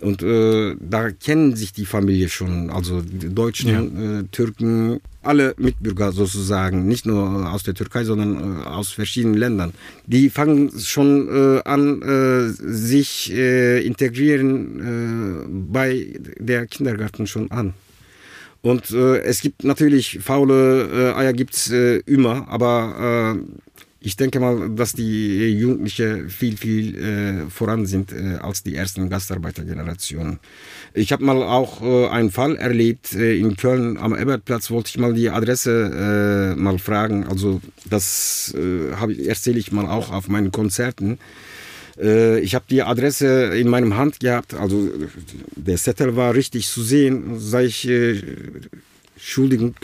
Und 0.00 0.22
äh, 0.22 0.76
da 0.78 1.10
kennen 1.10 1.56
sich 1.56 1.72
die 1.72 1.86
Familie 1.86 2.28
schon, 2.28 2.70
also 2.70 3.00
die 3.00 3.34
Deutschen, 3.34 3.70
ja. 3.70 4.20
äh, 4.20 4.24
Türken, 4.30 5.00
alle 5.22 5.54
Mitbürger 5.56 6.12
sozusagen, 6.12 6.86
nicht 6.86 7.06
nur 7.06 7.50
aus 7.50 7.62
der 7.62 7.74
Türkei, 7.74 8.04
sondern 8.04 8.60
äh, 8.60 8.64
aus 8.66 8.90
verschiedenen 8.90 9.36
Ländern. 9.36 9.72
Die 10.06 10.28
fangen 10.28 10.70
schon 10.78 11.28
äh, 11.28 11.62
an, 11.64 12.02
äh, 12.02 12.48
sich 12.50 13.32
äh, 13.32 13.80
integrieren 13.84 15.66
bei 15.72 16.18
der 16.38 16.66
Kindergarten 16.66 17.26
schon 17.26 17.50
an. 17.50 17.74
Und 18.62 18.90
es 18.90 19.40
gibt 19.42 19.64
natürlich 19.64 20.18
faule 20.22 21.14
Eier 21.16 21.32
gibt's 21.32 21.70
immer, 21.70 22.48
aber 22.48 23.36
ich 24.06 24.14
denke 24.14 24.38
mal, 24.38 24.70
dass 24.70 24.92
die 24.92 25.48
Jugendlichen 25.50 26.30
viel, 26.30 26.56
viel 26.56 26.94
äh, 26.94 27.50
voran 27.50 27.86
sind 27.86 28.12
äh, 28.12 28.36
als 28.40 28.62
die 28.62 28.76
ersten 28.76 29.10
Gastarbeitergenerationen. 29.10 30.38
Ich 30.94 31.10
habe 31.10 31.24
mal 31.24 31.42
auch 31.42 31.82
äh, 31.82 32.06
einen 32.06 32.30
Fall 32.30 32.54
erlebt 32.54 33.14
äh, 33.14 33.36
in 33.36 33.56
Köln 33.56 33.98
am 33.98 34.16
Ebertplatz, 34.16 34.70
wollte 34.70 34.90
ich 34.90 34.98
mal 34.98 35.12
die 35.12 35.28
Adresse 35.28 36.54
äh, 36.54 36.60
mal 36.60 36.78
fragen. 36.78 37.24
Also 37.24 37.60
das 37.90 38.54
äh, 38.56 39.26
erzähle 39.26 39.58
ich 39.58 39.72
mal 39.72 39.86
auch 39.86 40.12
auf 40.12 40.28
meinen 40.28 40.52
Konzerten. 40.52 41.18
Ich 41.98 42.54
habe 42.54 42.66
die 42.68 42.82
Adresse 42.82 43.56
in 43.56 43.68
meinem 43.70 43.96
Hand 43.96 44.20
gehabt, 44.20 44.52
also 44.52 44.90
der 45.56 45.78
Zettel 45.78 46.14
war 46.14 46.34
richtig 46.34 46.68
zu 46.68 46.82
sehen. 46.82 47.38
Sag 47.38 47.64
ich, 47.64 47.88
Entschuldigung, 49.16 49.74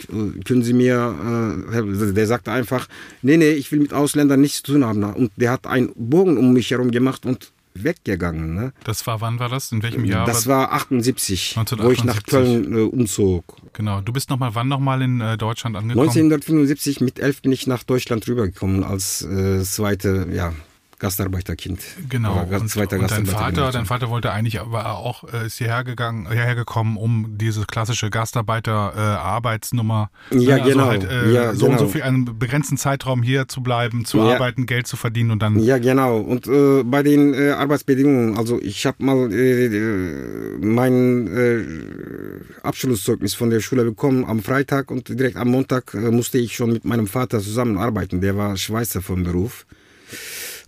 können 0.45 0.63
Sie 0.63 0.73
mir, 0.73 1.65
äh, 1.71 2.13
der 2.13 2.27
sagte 2.27 2.51
einfach, 2.51 2.87
nee, 3.23 3.37
nee, 3.37 3.49
ich 3.49 3.71
will 3.71 3.79
mit 3.79 3.91
Ausländern 3.91 4.39
nichts 4.39 4.61
zu 4.61 4.73
tun 4.73 4.85
haben. 4.85 5.03
Und 5.03 5.31
der 5.35 5.51
hat 5.51 5.65
einen 5.65 5.91
Bogen 5.95 6.37
um 6.37 6.53
mich 6.53 6.69
herum 6.69 6.91
gemacht 6.91 7.25
und 7.25 7.51
weggegangen. 7.73 8.53
Ne? 8.53 8.73
Das 8.83 9.05
war, 9.07 9.21
wann 9.21 9.39
war 9.39 9.49
das? 9.49 9.71
In 9.71 9.81
welchem 9.81 10.05
Jahr? 10.05 10.25
Das 10.25 10.47
war 10.47 10.71
78, 10.73 11.57
1978. 11.57 11.83
wo 11.83 11.91
ich 11.91 12.03
nach 12.03 12.23
Köln 12.23 12.77
äh, 12.77 12.81
umzog. 12.81 13.43
Genau. 13.73 14.01
Du 14.01 14.13
bist 14.13 14.29
nochmal, 14.29 14.53
wann 14.53 14.67
nochmal 14.67 15.01
in 15.01 15.21
äh, 15.21 15.37
Deutschland 15.37 15.75
angekommen? 15.75 16.07
1975 16.07 17.01
mit 17.01 17.19
elf 17.19 17.41
bin 17.41 17.51
ich 17.51 17.67
nach 17.67 17.83
Deutschland 17.83 18.27
rübergekommen 18.27 18.83
als 18.83 19.23
äh, 19.23 19.63
zweite, 19.63 20.27
ja, 20.31 20.53
Gastarbeiterkind. 21.03 21.81
Genau. 22.07 22.47
Und, 22.49 22.69
zweiter 22.69 22.97
und 22.97 23.11
dein 23.11 23.25
Vater, 23.25 23.73
dein 23.73 23.85
Vater 23.85 24.09
wollte 24.09 24.31
eigentlich 24.31 24.61
aber 24.61 24.95
auch 24.95 25.25
äh, 25.25 25.47
ist 25.47 25.57
hierher 25.57 25.83
gegangen, 25.83 26.31
hierher 26.31 26.55
gekommen, 26.55 26.95
um 26.95 27.37
diese 27.37 27.65
klassische 27.65 28.09
Gastarbeiter-Arbeitsnummer. 28.09 30.09
Äh, 30.31 30.37
ja, 30.37 30.55
also 30.55 30.69
genau. 30.69 30.85
Halt, 30.85 31.03
äh, 31.03 31.33
ja, 31.33 31.53
so 31.55 31.65
genau. 31.65 31.73
und 31.73 31.79
so 31.79 31.87
viel 31.91 32.03
einen 32.03 32.39
begrenzten 32.39 32.77
Zeitraum 32.77 33.21
hier 33.21 33.49
zu 33.49 33.61
bleiben, 33.61 34.05
zu 34.05 34.19
ja. 34.19 34.35
arbeiten, 34.35 34.65
Geld 34.65 34.87
zu 34.87 34.95
verdienen 34.95 35.31
und 35.31 35.41
dann. 35.41 35.59
Ja, 35.59 35.77
genau. 35.77 36.19
Und 36.19 36.47
äh, 36.47 36.83
bei 36.83 37.03
den 37.03 37.33
äh, 37.33 37.49
Arbeitsbedingungen, 37.49 38.37
also 38.37 38.61
ich 38.61 38.85
habe 38.85 39.03
mal 39.03 39.29
äh, 39.33 40.57
mein 40.61 41.29
Abschlusszeugnis 42.63 43.33
von 43.33 43.49
der 43.49 43.59
Schule 43.59 43.83
bekommen 43.83 44.23
am 44.23 44.41
Freitag 44.41 44.89
und 44.89 45.09
direkt 45.09 45.35
am 45.35 45.49
Montag 45.49 45.93
musste 45.95 46.37
ich 46.37 46.55
schon 46.55 46.71
mit 46.71 46.85
meinem 46.85 47.07
Vater 47.07 47.41
zusammenarbeiten. 47.41 48.21
Der 48.21 48.37
war 48.37 48.55
Schweizer 48.55 49.01
vom 49.01 49.23
Beruf. 49.23 49.65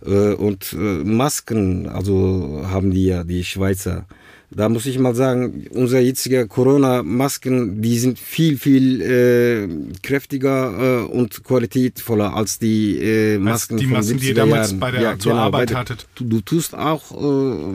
Äh, 0.04 0.34
und 0.34 0.72
äh, 0.72 0.76
Masken, 0.76 1.88
also 1.88 2.62
haben 2.70 2.90
die 2.90 3.06
ja, 3.06 3.24
die 3.24 3.44
Schweizer. 3.44 4.06
Da 4.50 4.68
muss 4.68 4.86
ich 4.86 4.96
mal 5.00 5.14
sagen, 5.14 5.66
unsere 5.70 6.02
jetzige 6.02 6.46
Corona-Masken, 6.46 7.82
die 7.82 7.98
sind 7.98 8.16
viel, 8.16 8.56
viel 8.56 9.02
äh, 9.02 9.68
kräftiger 10.02 11.02
äh, 11.02 11.04
und 11.04 11.42
qualitätvoller 11.42 12.32
als 12.32 12.60
die 12.60 12.96
äh, 12.96 13.38
Masken 13.38 13.74
als 13.74 13.80
die 13.80 13.86
von 13.86 13.96
Masken, 13.96 14.18
die 14.18 14.28
ihr 14.28 14.34
damals 14.34 14.68
Jahren. 14.68 14.80
bei 14.80 14.90
der 14.92 15.00
ja, 15.00 15.18
zur 15.18 15.32
genau, 15.32 15.44
Arbeit 15.44 15.70
der, 15.70 15.78
hattet. 15.78 16.06
Du, 16.14 16.24
du, 16.24 16.40
tust 16.42 16.76
auch 16.76 17.10
äh, 17.10 17.14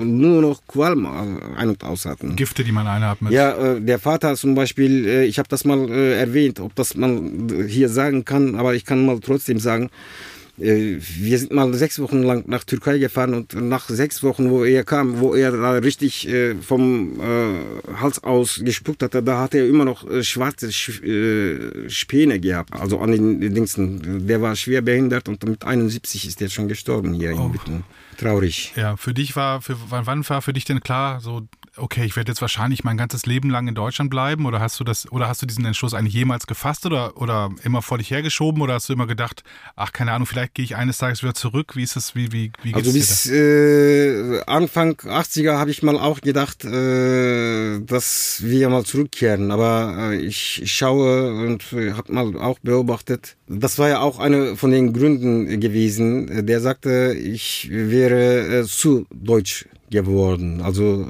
nur 0.05 0.41
noch 0.41 0.65
Qualm 0.65 1.05
ein- 1.05 1.69
und 1.69 1.83
ausatmen. 1.83 2.37
Gifte, 2.37 2.63
die 2.63 2.71
man 2.71 2.87
einatmet. 2.87 3.33
Ja, 3.33 3.75
der 3.77 3.99
Vater 3.99 4.35
zum 4.35 4.55
Beispiel, 4.55 5.07
ich 5.27 5.39
habe 5.39 5.49
das 5.49 5.65
mal 5.65 5.89
äh, 5.89 6.19
erwähnt, 6.19 6.61
ob 6.61 6.73
das 6.75 6.95
man 6.95 7.65
hier 7.67 7.89
sagen 7.89 8.23
kann, 8.23 8.55
aber 8.55 8.75
ich 8.75 8.85
kann 8.85 9.05
mal 9.05 9.19
trotzdem 9.19 9.59
sagen, 9.59 9.89
wir 10.61 11.39
sind 11.39 11.51
mal 11.51 11.73
sechs 11.73 11.99
Wochen 11.99 12.21
lang 12.21 12.43
nach 12.47 12.63
Türkei 12.63 12.97
gefahren 12.97 13.33
und 13.33 13.53
nach 13.53 13.89
sechs 13.89 14.23
Wochen, 14.23 14.49
wo 14.49 14.63
er 14.63 14.83
kam, 14.83 15.19
wo 15.19 15.33
er 15.33 15.51
da 15.51 15.71
richtig 15.73 16.27
äh, 16.27 16.55
vom 16.55 17.19
äh, 17.19 17.93
Hals 17.99 18.23
aus 18.23 18.61
gespuckt 18.63 19.03
hatte, 19.03 19.23
da 19.23 19.39
hat 19.39 19.55
er 19.55 19.67
immer 19.67 19.85
noch 19.85 20.05
schwarze 20.23 20.71
Späne 20.71 22.39
gehabt, 22.39 22.73
also 22.73 22.99
an 22.99 23.11
den 23.11 23.53
Dingsen. 23.53 24.27
Der 24.27 24.41
war 24.41 24.55
schwer 24.55 24.81
behindert 24.81 25.27
und 25.29 25.43
mit 25.43 25.63
71 25.65 26.27
ist 26.27 26.41
er 26.41 26.49
schon 26.49 26.67
gestorben 26.67 27.13
hier 27.13 27.33
oh. 27.35 27.45
in 27.45 27.53
Witten. 27.53 27.83
Traurig. 28.17 28.73
Ja, 28.75 28.97
für 28.97 29.13
dich 29.13 29.35
war, 29.35 29.61
für, 29.61 29.75
wann 29.89 30.27
war 30.29 30.41
für 30.41 30.53
dich 30.53 30.65
denn 30.65 30.81
klar, 30.81 31.21
so 31.21 31.47
okay, 31.77 32.03
ich 32.03 32.15
werde 32.15 32.31
jetzt 32.31 32.41
wahrscheinlich 32.41 32.83
mein 32.83 32.97
ganzes 32.97 33.25
Leben 33.25 33.49
lang 33.49 33.67
in 33.67 33.75
Deutschland 33.75 34.09
bleiben? 34.09 34.45
Oder 34.45 34.59
hast 34.59 34.79
du 34.79 34.83
das 34.83 35.11
oder 35.11 35.27
hast 35.27 35.41
du 35.41 35.45
diesen 35.45 35.65
Entschluss 35.65 35.93
eigentlich 35.93 36.13
jemals 36.13 36.47
gefasst 36.47 36.85
oder 36.85 37.17
oder 37.17 37.49
immer 37.63 37.81
vor 37.81 37.97
dich 37.97 38.11
hergeschoben? 38.11 38.61
Oder 38.61 38.75
hast 38.75 38.89
du 38.89 38.93
immer 38.93 39.07
gedacht, 39.07 39.43
ach 39.75 39.91
keine 39.91 40.11
Ahnung, 40.11 40.25
vielleicht 40.25 40.53
gehe 40.53 40.65
ich 40.65 40.75
eines 40.75 40.97
Tages 40.97 41.23
wieder 41.23 41.33
zurück? 41.33 41.75
Wie 41.75 41.83
ist 41.83 41.95
es 41.95 42.15
wie 42.15 42.31
wie 42.31 42.51
wie 42.63 42.73
Also 42.73 42.91
bis 42.91 43.29
äh, 43.29 44.41
Anfang 44.47 44.93
80er 44.95 45.57
habe 45.57 45.71
ich 45.71 45.83
mal 45.83 45.97
auch 45.97 46.21
gedacht, 46.21 46.65
äh, 46.65 47.79
dass 47.79 48.41
wir 48.43 48.69
mal 48.69 48.83
zurückkehren, 48.83 49.51
aber 49.51 50.11
äh, 50.11 50.17
ich 50.17 50.63
schaue 50.65 51.33
und 51.45 51.71
äh, 51.73 51.93
habe 51.93 52.11
mal 52.13 52.37
auch 52.37 52.59
beobachtet, 52.59 53.37
das 53.47 53.79
war 53.79 53.89
ja 53.89 53.99
auch 53.99 54.19
eine 54.19 54.55
von 54.55 54.71
den 54.71 54.93
Gründen 54.93 55.59
gewesen, 55.59 56.45
der 56.45 56.59
sagte, 56.59 57.13
ich 57.13 57.69
wäre 57.71 58.61
äh, 58.61 58.63
zu 58.65 59.05
deutsch 59.11 59.65
geworden. 59.91 60.61
Also 60.61 61.05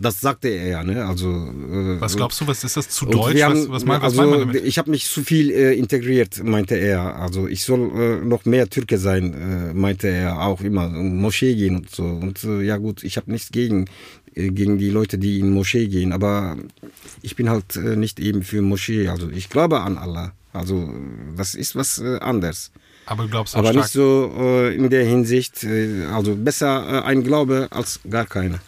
das 0.00 0.20
sagte 0.20 0.48
er 0.48 0.68
ja. 0.68 0.84
Ne? 0.84 1.04
Also 1.04 1.28
äh, 1.28 2.00
was 2.00 2.16
glaubst 2.16 2.40
du? 2.40 2.46
Was 2.46 2.64
ist 2.64 2.76
das 2.76 2.88
zu 2.88 3.04
deutsch? 3.04 3.42
Haben, 3.42 3.68
was, 3.68 3.68
was, 3.68 3.84
mein, 3.84 4.00
was 4.00 4.18
also, 4.18 4.50
Ich 4.64 4.78
habe 4.78 4.90
mich 4.90 5.06
zu 5.06 5.22
viel 5.22 5.50
äh, 5.50 5.74
integriert, 5.74 6.42
meinte 6.42 6.76
er. 6.76 7.16
Also 7.16 7.48
ich 7.48 7.64
soll 7.64 7.90
äh, 7.94 8.24
noch 8.24 8.44
mehr 8.44 8.70
Türke 8.70 8.96
sein, 8.96 9.34
äh, 9.34 9.74
meinte 9.74 10.08
er 10.08 10.40
auch 10.40 10.60
immer. 10.62 10.88
Moschee 10.88 11.54
gehen 11.54 11.76
und 11.76 11.90
so. 11.90 12.04
Und 12.04 12.42
äh, 12.44 12.62
ja 12.62 12.78
gut, 12.78 13.02
ich 13.02 13.16
habe 13.16 13.30
nichts 13.30 13.50
gegen 13.50 13.86
äh, 14.34 14.48
gegen 14.48 14.78
die 14.78 14.90
Leute, 14.90 15.18
die 15.18 15.40
in 15.40 15.50
Moschee 15.50 15.88
gehen. 15.88 16.12
Aber 16.12 16.56
ich 17.20 17.36
bin 17.36 17.50
halt 17.50 17.76
nicht 17.76 18.20
eben 18.20 18.42
für 18.42 18.62
Moschee. 18.62 19.08
Also 19.08 19.28
ich 19.28 19.50
glaube 19.50 19.80
an 19.80 19.98
Allah. 19.98 20.32
Also 20.52 20.94
das 21.36 21.54
ist 21.54 21.74
was 21.74 22.00
anderes. 22.00 22.70
Aber 23.06 23.24
du 23.24 23.28
glaubst 23.28 23.54
auch 23.54 23.60
Aber 23.60 23.70
stark. 23.70 23.84
nicht 23.84 23.92
so 23.92 24.32
äh, 24.38 24.74
in 24.74 24.88
der 24.90 25.04
Hinsicht, 25.04 25.64
äh, 25.64 26.04
also 26.06 26.36
besser 26.36 27.02
äh, 27.02 27.06
ein 27.06 27.22
Glaube 27.22 27.68
als 27.70 28.00
gar 28.08 28.26
keiner. 28.26 28.60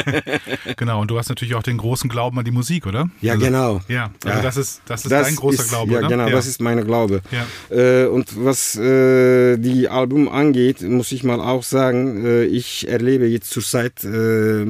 genau, 0.76 1.00
und 1.00 1.10
du 1.10 1.18
hast 1.18 1.28
natürlich 1.28 1.54
auch 1.54 1.62
den 1.62 1.78
großen 1.78 2.08
Glauben 2.08 2.38
an 2.38 2.44
die 2.44 2.50
Musik, 2.50 2.86
oder? 2.86 3.08
Ja, 3.20 3.34
also, 3.34 3.44
genau. 3.44 3.80
Ja, 3.88 4.10
also 4.24 4.38
ja. 4.38 4.42
das 4.42 4.56
ist, 4.56 4.82
das 4.86 5.04
ist 5.04 5.12
das 5.12 5.26
dein 5.26 5.36
großer 5.36 5.62
ist, 5.62 5.68
Glaube, 5.70 5.92
ja, 5.92 5.98
oder? 5.98 6.08
Genau, 6.08 6.26
ja, 6.26 6.32
das 6.32 6.46
ist 6.46 6.60
mein 6.60 6.84
Glaube. 6.84 7.22
Ja. 7.30 7.76
Äh, 7.76 8.06
und 8.06 8.44
was 8.44 8.76
äh, 8.76 9.56
die 9.58 9.88
Album 9.88 10.28
angeht, 10.28 10.82
muss 10.82 11.12
ich 11.12 11.24
mal 11.24 11.40
auch 11.40 11.62
sagen, 11.62 12.24
äh, 12.24 12.44
ich 12.44 12.88
erlebe 12.88 13.26
jetzt 13.26 13.50
zurzeit 13.50 14.04
äh, 14.04 14.66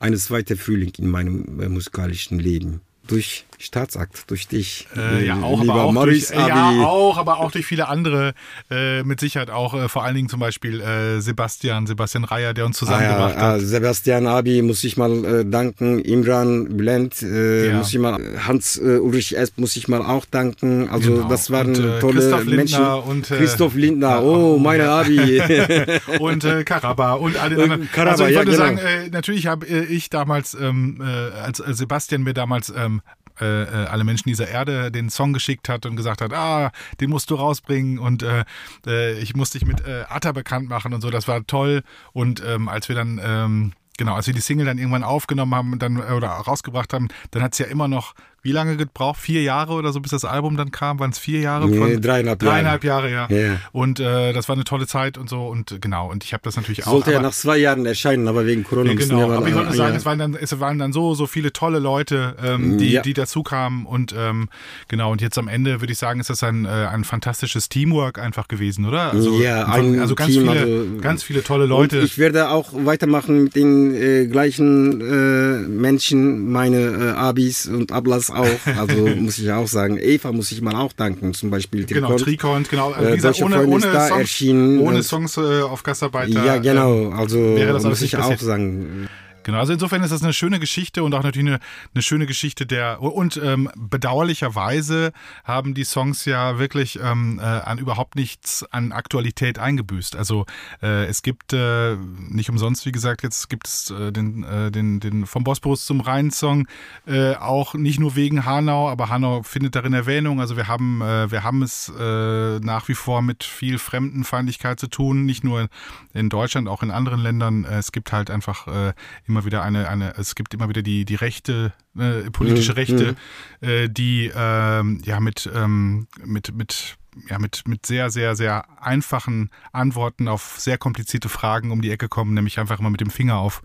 eine 0.00 0.16
zweite 0.16 0.56
Frühling 0.56 0.92
in 0.98 1.08
meinem 1.08 1.72
musikalischen 1.72 2.38
Leben 2.38 2.80
durch 3.06 3.44
Staatsakt, 3.64 4.30
durch 4.30 4.46
dich. 4.48 4.86
Äh, 4.96 5.26
ja, 5.26 5.40
auch, 5.40 5.60
aber 5.60 5.84
auch, 5.84 6.04
durch, 6.04 6.30
ja, 6.30 6.70
auch, 6.84 7.16
aber 7.16 7.38
auch 7.38 7.50
durch 7.50 7.66
viele 7.66 7.88
andere, 7.88 8.34
äh, 8.70 9.02
mit 9.02 9.20
Sicherheit 9.20 9.50
auch, 9.50 9.74
äh, 9.74 9.88
vor 9.88 10.04
allen 10.04 10.14
Dingen 10.14 10.28
zum 10.28 10.40
Beispiel 10.40 10.80
äh, 10.80 11.20
Sebastian, 11.20 11.86
Sebastian 11.86 12.24
Reier, 12.24 12.54
der 12.54 12.66
uns 12.66 12.76
zusammengebracht 12.76 13.34
ah, 13.36 13.40
ja, 13.40 13.46
hat. 13.54 13.54
Ah, 13.54 13.58
Sebastian 13.60 14.26
Abi 14.26 14.62
muss 14.62 14.84
ich 14.84 14.96
mal 14.96 15.24
äh, 15.24 15.44
danken, 15.44 15.98
Imran 15.98 16.76
Bülent 16.76 17.22
äh, 17.22 17.68
ja. 17.68 17.78
muss 17.78 17.88
ich 17.92 17.98
mal, 17.98 18.20
Hans 18.46 18.78
Ulrich 18.78 19.36
Esp 19.36 19.58
muss 19.58 19.76
ich 19.76 19.88
mal 19.88 20.02
auch 20.02 20.24
danken. 20.26 20.88
Also 20.88 21.14
genau. 21.14 21.28
das 21.28 21.50
waren 21.50 21.68
und, 21.68 22.00
tolle 22.00 22.20
Christoph 22.20 22.44
Menschen. 22.44 22.78
Lindner 22.78 23.06
und 23.06 23.26
Christoph 23.26 23.74
Lindner, 23.74 24.22
oh, 24.22 24.58
meine 24.58 24.88
Abi. 24.88 25.40
und 26.18 26.46
Karaba 26.64 27.14
und 27.14 27.36
alle 27.36 27.62
anderen. 27.62 27.90
Karaba, 27.90 28.10
also 28.12 28.26
ich 28.26 28.36
wollte 28.36 28.52
genau. 28.52 28.64
sagen, 28.64 28.80
natürlich 29.10 29.46
habe 29.46 29.66
ich 29.66 30.10
damals, 30.10 30.54
ähm, 30.54 31.00
als 31.00 31.58
Sebastian 31.58 32.22
mir 32.22 32.34
damals 32.34 32.72
ähm, 32.76 33.00
äh, 33.40 33.62
äh, 33.62 33.86
alle 33.86 34.04
Menschen 34.04 34.28
dieser 34.28 34.48
Erde 34.48 34.90
den 34.90 35.10
Song 35.10 35.32
geschickt 35.32 35.68
hat 35.68 35.86
und 35.86 35.96
gesagt 35.96 36.20
hat, 36.20 36.32
ah, 36.32 36.70
den 37.00 37.10
musst 37.10 37.30
du 37.30 37.34
rausbringen 37.34 37.98
und 37.98 38.22
äh, 38.22 38.44
äh, 38.86 39.18
ich 39.18 39.34
muss 39.34 39.50
dich 39.50 39.64
mit 39.64 39.86
äh, 39.86 40.04
Atta 40.08 40.32
bekannt 40.32 40.68
machen 40.68 40.94
und 40.94 41.00
so, 41.00 41.10
das 41.10 41.28
war 41.28 41.46
toll. 41.46 41.82
Und 42.12 42.42
ähm, 42.44 42.68
als 42.68 42.88
wir 42.88 42.96
dann 42.96 43.20
ähm, 43.22 43.72
Genau, 43.96 44.14
als 44.16 44.26
wir 44.26 44.34
die 44.34 44.40
Single 44.40 44.66
dann 44.66 44.78
irgendwann 44.78 45.04
aufgenommen 45.04 45.54
haben 45.54 45.72
und 45.72 45.80
dann 45.80 45.98
oder 45.98 46.28
rausgebracht 46.28 46.92
haben, 46.92 47.06
dann 47.30 47.42
hat 47.44 47.52
es 47.52 47.60
ja 47.60 47.66
immer 47.66 47.86
noch 47.86 48.14
wie 48.44 48.52
lange 48.52 48.76
gebraucht? 48.76 49.18
Vier 49.18 49.42
Jahre 49.42 49.72
oder 49.72 49.90
so, 49.90 50.00
bis 50.00 50.10
das 50.10 50.26
Album 50.26 50.58
dann 50.58 50.70
kam? 50.70 51.00
Waren 51.00 51.10
es 51.10 51.18
vier 51.18 51.40
Jahre? 51.40 51.66
Nee, 51.66 51.78
von, 51.78 52.02
dreieinhalb 52.02 52.42
Jahre. 52.42 52.54
Dreieinhalb 52.54 52.84
Jahre, 52.84 53.10
ja. 53.10 53.26
Yeah. 53.30 53.58
Und 53.72 54.00
äh, 54.00 54.34
das 54.34 54.50
war 54.50 54.54
eine 54.54 54.64
tolle 54.64 54.86
Zeit 54.86 55.16
und 55.16 55.30
so. 55.30 55.46
Und 55.46 55.80
genau, 55.80 56.10
und 56.10 56.24
ich 56.24 56.34
habe 56.34 56.42
das 56.44 56.56
natürlich 56.56 56.86
auch. 56.86 56.92
Sollte 56.92 57.12
ja 57.12 57.22
nach 57.22 57.32
zwei 57.32 57.56
Jahren 57.56 57.86
erscheinen, 57.86 58.28
aber 58.28 58.44
wegen 58.44 58.62
Corona 58.62 58.90
ja, 58.90 58.96
genau. 58.96 59.32
Aber 59.32 59.48
ich 59.48 59.54
wollte 59.54 59.72
sagen, 59.72 59.96
es 59.96 60.04
waren 60.04 60.18
dann, 60.18 60.34
es 60.34 60.60
waren 60.60 60.78
dann 60.78 60.92
so, 60.92 61.14
so 61.14 61.26
viele 61.26 61.54
tolle 61.54 61.78
Leute, 61.78 62.36
ähm, 62.44 62.76
die, 62.76 62.92
ja. 62.92 63.00
die 63.00 63.14
dazu 63.14 63.42
kamen. 63.42 63.86
Und 63.86 64.14
ähm, 64.16 64.50
genau, 64.88 65.10
und 65.10 65.22
jetzt 65.22 65.38
am 65.38 65.48
Ende 65.48 65.80
würde 65.80 65.94
ich 65.94 65.98
sagen, 65.98 66.20
ist 66.20 66.28
das 66.28 66.42
ein, 66.42 66.66
äh, 66.66 66.68
ein 66.68 67.04
fantastisches 67.04 67.70
Teamwork 67.70 68.18
einfach 68.18 68.46
gewesen, 68.46 68.84
oder? 68.84 69.12
Also, 69.12 69.40
ja, 69.40 69.64
ein 69.68 70.00
also 70.00 70.14
ganz 70.14 70.32
Team, 70.34 70.42
viele, 70.42 70.60
also, 70.60 70.86
ganz 71.00 71.22
viele 71.22 71.42
tolle 71.42 71.64
Leute. 71.64 72.00
ich 72.00 72.18
werde 72.18 72.50
auch 72.50 72.72
weitermachen 72.74 73.44
mit 73.44 73.56
den 73.56 73.94
äh, 73.94 74.26
gleichen 74.26 75.00
äh, 75.00 75.66
Menschen, 75.66 76.52
meine 76.52 76.80
äh, 76.80 77.10
Abis 77.12 77.66
und 77.66 77.90
Ablas 77.90 78.33
auch. 78.34 78.46
Also 78.76 79.06
muss 79.06 79.38
ich 79.38 79.50
auch 79.52 79.66
sagen. 79.66 79.98
Eva 79.98 80.32
muss 80.32 80.50
ich 80.52 80.60
mal 80.60 80.74
auch 80.74 80.92
danken, 80.92 81.32
zum 81.32 81.50
Beispiel. 81.50 81.84
Genau, 81.86 82.16
Trikont, 82.16 82.68
genau. 82.68 82.90
Also, 82.92 83.10
wie 83.10 83.16
gesagt, 83.16 83.40
ohne, 83.40 83.66
ohne, 83.66 83.80
Songs, 83.80 84.10
erschienen. 84.10 84.80
ohne 84.80 85.02
Songs 85.02 85.36
äh, 85.36 85.62
auf 85.62 85.82
Gastarbeiter. 85.82 86.44
Ja, 86.44 86.58
genau. 86.58 87.10
Also 87.10 87.38
muss 87.38 88.02
ich 88.02 88.16
auch 88.16 88.38
sagen. 88.38 89.08
Genau, 89.44 89.58
also 89.58 89.74
insofern 89.74 90.02
ist 90.02 90.10
das 90.10 90.22
eine 90.22 90.32
schöne 90.32 90.58
Geschichte 90.58 91.04
und 91.04 91.14
auch 91.14 91.22
natürlich 91.22 91.46
eine, 91.46 91.60
eine 91.94 92.02
schöne 92.02 92.26
Geschichte 92.26 92.66
der 92.66 93.00
und 93.02 93.36
ähm, 93.36 93.70
bedauerlicherweise 93.76 95.12
haben 95.44 95.74
die 95.74 95.84
Songs 95.84 96.24
ja 96.24 96.58
wirklich 96.58 96.98
ähm, 97.00 97.38
äh, 97.38 97.42
an 97.42 97.78
überhaupt 97.78 98.16
nichts 98.16 98.64
an 98.72 98.92
Aktualität 98.92 99.58
eingebüßt. 99.58 100.16
Also 100.16 100.46
äh, 100.82 101.04
es 101.04 101.22
gibt 101.22 101.52
äh, 101.52 101.96
nicht 101.96 102.48
umsonst, 102.48 102.86
wie 102.86 102.92
gesagt, 102.92 103.22
jetzt 103.22 103.50
gibt 103.50 103.68
es 103.68 103.90
äh, 103.90 104.12
den, 104.12 104.44
äh, 104.44 104.70
den, 104.70 105.00
den 105.00 105.26
vom 105.26 105.44
Bosporus 105.44 105.84
zum 105.84 106.00
Rhein-Song 106.00 106.66
äh, 107.06 107.34
auch 107.34 107.74
nicht 107.74 108.00
nur 108.00 108.16
wegen 108.16 108.46
Hanau, 108.46 108.88
aber 108.88 109.10
Hanau 109.10 109.42
findet 109.42 109.74
darin 109.74 109.92
Erwähnung. 109.92 110.40
Also 110.40 110.56
wir 110.56 110.68
haben, 110.68 111.00
wir 111.00 111.42
haben 111.42 111.62
es 111.62 111.92
nach 111.96 112.88
wie 112.88 112.94
vor 112.94 113.22
mit 113.22 113.44
viel 113.44 113.78
Fremdenfeindlichkeit 113.78 114.80
zu 114.80 114.86
tun, 114.86 115.24
nicht 115.24 115.44
nur 115.44 115.68
in 116.12 116.28
Deutschland, 116.28 116.68
auch 116.68 116.82
in 116.82 116.90
anderen 116.90 117.20
Ländern. 117.20 117.64
Es 117.64 117.92
gibt 117.92 118.12
halt 118.12 118.30
einfach 118.30 118.66
äh, 118.68 118.92
immer 119.34 119.44
wieder 119.44 119.62
eine, 119.62 119.88
eine, 119.88 120.14
es 120.16 120.36
gibt 120.36 120.54
immer 120.54 120.68
wieder 120.68 120.82
die, 120.82 121.04
die 121.04 121.16
Rechte, 121.16 121.72
äh, 121.98 122.30
politische 122.30 122.72
mhm. 122.72 122.76
Rechte, 122.76 123.16
mhm. 123.60 123.68
äh, 123.68 123.88
die 123.88 124.30
ähm, 124.34 125.00
ja 125.04 125.18
mit, 125.18 125.50
ähm, 125.52 126.06
mit, 126.24 126.54
mit 126.54 126.96
ja, 127.28 127.38
mit, 127.38 127.66
mit 127.66 127.86
sehr, 127.86 128.10
sehr, 128.10 128.36
sehr 128.36 128.64
einfachen 128.80 129.50
Antworten 129.72 130.28
auf 130.28 130.56
sehr 130.58 130.78
komplizierte 130.78 131.28
Fragen 131.28 131.70
um 131.70 131.80
die 131.80 131.90
Ecke 131.90 132.08
kommen, 132.08 132.34
nämlich 132.34 132.58
einfach 132.58 132.80
immer 132.80 132.90
mit 132.90 133.00
dem 133.00 133.10
Finger 133.10 133.36
auf, 133.36 133.62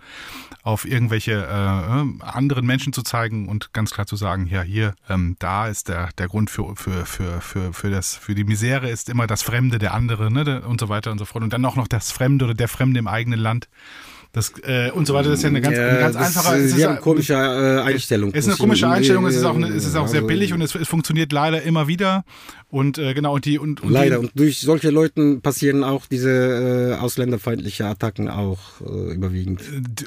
auf 0.64 0.86
irgendwelche 0.86 1.34
äh, 1.34 2.24
anderen 2.24 2.66
Menschen 2.66 2.94
zu 2.94 3.02
zeigen 3.02 3.50
und 3.50 3.74
ganz 3.74 3.92
klar 3.92 4.08
zu 4.08 4.16
sagen, 4.16 4.48
ja, 4.48 4.62
hier, 4.62 4.94
ähm, 5.10 5.36
da 5.40 5.68
ist 5.68 5.90
der, 5.90 6.10
der 6.18 6.28
Grund 6.28 6.50
für, 6.50 6.76
für, 6.76 7.06
für, 7.06 7.42
für, 7.42 7.74
für, 7.74 7.90
das, 7.90 8.16
für 8.16 8.36
die 8.36 8.44
Misere 8.44 8.90
ist 8.90 9.10
immer 9.10 9.28
das 9.28 9.42
Fremde, 9.42 9.80
der 9.80 9.94
andere 9.94 10.32
ne, 10.32 10.62
und 10.62 10.80
so 10.80 10.90
weiter 10.90 11.12
und 11.12 11.18
so 11.18 11.26
fort. 11.26 11.44
Und 11.44 11.54
dann 11.54 11.66
auch 11.66 11.76
noch 11.76 11.88
das 11.88 12.12
Fremde 12.12 12.46
oder 12.46 12.54
der 12.54 12.68
Fremde 12.68 13.00
im 13.00 13.08
eigenen 13.08 13.40
Land. 13.40 13.68
Das, 14.32 14.54
äh, 14.62 14.92
und 14.92 15.08
so 15.08 15.16
weiter, 15.16 15.30
das 15.30 15.40
ist 15.40 15.44
ja 15.44 15.50
eine 15.50 15.60
ganz, 15.60 15.76
Ja, 15.76 15.88
eine 15.88 16.00
ganz 16.00 16.16
einfache. 16.16 16.56
ist 16.58 16.66
es 16.66 16.72
sehr 16.76 16.90
ja- 16.92 16.96
komische 16.98 17.34
äh, 17.34 17.82
Einstellung. 17.82 18.30
es 18.32 18.46
ist 18.46 18.50
eine 18.52 18.58
komische 18.58 18.88
Einstellung, 18.88 19.26
es 19.26 19.36
ist 19.36 19.44
auch, 19.44 19.56
eine, 19.56 19.70
es 19.70 19.86
ist 19.88 19.96
auch 19.96 20.08
sehr 20.08 20.18
also, 20.18 20.28
billig 20.28 20.54
und 20.54 20.62
es, 20.62 20.76
es 20.76 20.88
funktioniert 20.88 21.32
leider 21.32 21.64
immer 21.64 21.88
wieder. 21.88 22.24
Und 22.70 23.00
äh, 23.00 23.16
genau, 23.16 23.34
und 23.34 23.46
die 23.46 23.58
und, 23.58 23.82
und 23.82 23.90
Leider. 23.92 24.20
Die, 24.20 24.26
Und 24.28 24.32
durch 24.40 24.60
solche 24.60 24.92
Leuten 24.92 25.42
passieren 25.42 25.84
auch 25.84 26.06
diese 26.06 26.94
äh, 27.00 27.02
ausländerfeindliche 27.02 27.86
Attacken 27.88 28.30
auch 28.30 28.60
äh, 28.82 29.14
überwiegend. 29.16 29.62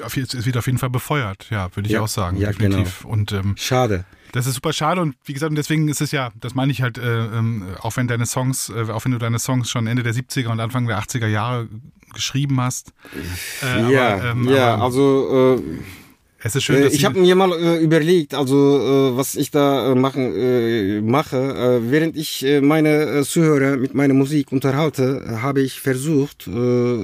auf- 0.05 0.17
es 0.17 0.47
wird 0.47 0.57
auf 0.57 0.67
jeden 0.67 0.79
Fall 0.79 0.91
befeuert, 0.91 1.49
ja, 1.51 1.69
würde 1.75 1.89
ich 1.89 1.95
Ja, 1.95 2.03
auch 2.03 2.09
sagen, 2.09 2.37
ja, 2.37 2.53
definitiv. 2.53 3.05
Und 3.05 3.33
ähm, 3.33 3.55
Schade. 3.59 4.05
Das 4.33 4.47
ist 4.47 4.55
super 4.55 4.73
schade 4.73 5.01
und 5.01 5.15
wie 5.25 5.33
gesagt, 5.35 5.51
und 5.51 5.57
deswegen 5.57 5.89
ist 5.89 6.01
es 6.01 6.11
ja, 6.11 6.31
das 6.41 6.55
meine 6.55 6.73
ich 6.73 6.83
halt, 6.83 6.99
äh, 6.99 7.27
ähm, 7.27 7.67
auch 7.81 7.97
wenn 7.97 8.09
deine 8.09 8.27
Songs, 8.27 8.71
äh, 8.71 8.91
auch 8.91 9.05
wenn 9.05 9.13
du 9.13 9.19
deine 9.19 9.39
Songs 9.39 9.71
schon 9.71 9.87
Ende 9.87 10.03
der 10.03 10.15
70er 10.15 10.49
und 10.49 10.61
Anfang 10.61 10.87
der 10.87 10.99
80er 10.99 11.27
Jahre 11.27 11.69
geschrieben 12.13 12.61
hast. 12.61 12.93
Äh, 13.63 13.93
ja, 13.93 14.15
aber, 14.15 14.25
ähm, 14.25 14.49
ja, 14.49 14.75
aber 14.75 14.85
also 14.85 15.59
äh, 15.59 15.63
es 16.45 16.57
ist 16.57 16.65
schön, 16.65 16.77
Äh, 16.77 16.85
dass 16.85 16.93
ich 16.95 17.01
sie- 17.01 17.07
habe 17.07 17.21
mir 17.21 17.35
mal 17.35 17.53
äh, 17.53 17.79
überlegt, 17.83 18.35
also 18.35 19.13
äh, 19.13 19.17
was 19.17 19.35
ich 19.35 19.51
da 19.51 19.93
äh, 19.93 19.95
machen 19.95 20.35
äh, 20.37 21.01
mache. 21.01 21.37
Äh, 21.85 21.91
während 21.91 22.17
ich 22.17 22.45
äh, 22.45 22.61
meine 22.61 22.93
äh, 23.21 23.23
Zuhörer 23.25 23.77
mit 23.77 23.95
meiner 23.95 24.15
Musik 24.15 24.53
unterhalte, 24.53 25.25
äh, 25.27 25.37
habe 25.37 25.61
ich 25.63 25.81
versucht, 25.81 26.47
äh, 26.49 26.99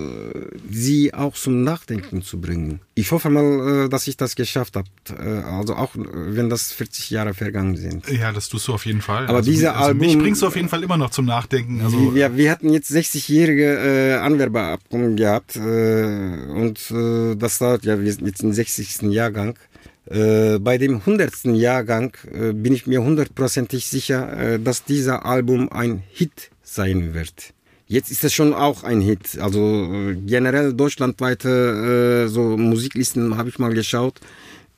sie 0.70 1.14
auch 1.14 1.34
zum 1.34 1.62
Nachdenken 1.64 2.22
zu 2.22 2.40
bringen. 2.40 2.80
Ich 2.94 3.12
hoffe 3.12 3.30
mal, 3.30 3.84
äh, 3.84 3.88
dass 3.88 4.08
ich 4.08 4.16
das 4.16 4.34
geschafft 4.34 4.74
habe. 4.76 4.88
Äh, 5.18 5.42
also 5.58 5.74
auch 5.76 5.94
äh, 5.94 6.00
wenn 6.36 6.48
das 6.50 6.72
40 6.72 7.10
Jahre 7.10 7.34
vergangen 7.34 7.76
sind. 7.76 8.08
ja, 8.10 8.32
das 8.32 8.48
tust 8.48 8.66
du 8.68 8.74
auf 8.74 8.86
jeden 8.86 9.00
Fall. 9.02 9.24
Aber 9.28 9.38
also, 9.38 9.50
diese 9.50 9.74
also 9.74 9.94
mich 9.94 10.08
Album- 10.10 10.22
bringst 10.22 10.42
du 10.42 10.46
auf 10.46 10.56
jeden 10.56 10.68
Fall 10.68 10.82
immer 10.82 10.96
noch 10.96 11.10
zum 11.10 11.26
Nachdenken. 11.26 11.80
Also 11.82 12.14
wir, 12.14 12.36
wir 12.36 12.50
hatten 12.50 12.70
jetzt 12.72 12.90
60-jährige 12.90 13.64
äh, 13.64 14.12
Anwerberabkommen 14.14 15.16
gehabt 15.16 15.56
äh, 15.56 15.60
und 15.60 16.90
äh, 16.90 17.36
das 17.36 17.58
dauert 17.58 17.84
ja, 17.84 18.00
wir 18.00 18.12
sind 18.12 18.26
jetzt 18.26 18.42
im 18.42 18.52
60. 18.52 19.02
Jahrgang. 19.28 19.58
Äh, 20.06 20.58
bei 20.58 20.78
dem 20.78 20.96
100. 20.96 21.44
Jahrgang 21.44 22.16
äh, 22.32 22.52
bin 22.52 22.72
ich 22.72 22.86
mir 22.86 23.02
hundertprozentig 23.02 23.86
sicher, 23.86 24.54
äh, 24.54 24.58
dass 24.58 24.84
dieser 24.84 25.26
Album 25.26 25.70
ein 25.70 26.02
Hit 26.10 26.50
sein 26.62 27.12
wird. 27.12 27.52
Jetzt 27.86 28.10
ist 28.10 28.24
es 28.24 28.32
schon 28.32 28.54
auch 28.54 28.84
ein 28.84 29.00
Hit. 29.02 29.38
Also 29.38 29.60
äh, 29.92 30.14
generell 30.14 30.72
deutschlandweite 30.72 32.24
äh, 32.24 32.28
so 32.28 32.56
Musiklisten 32.56 33.36
habe 33.36 33.50
ich 33.50 33.58
mal 33.58 33.74
geschaut. 33.74 34.20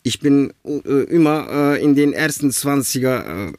Ich 0.02 0.20
bin 0.20 0.52
äh, 0.64 1.04
immer 1.04 1.46
äh, 1.50 1.82
in 1.82 1.94
den 1.94 2.12
ersten 2.14 2.50
20er 2.50 3.48
äh, 3.48 3.52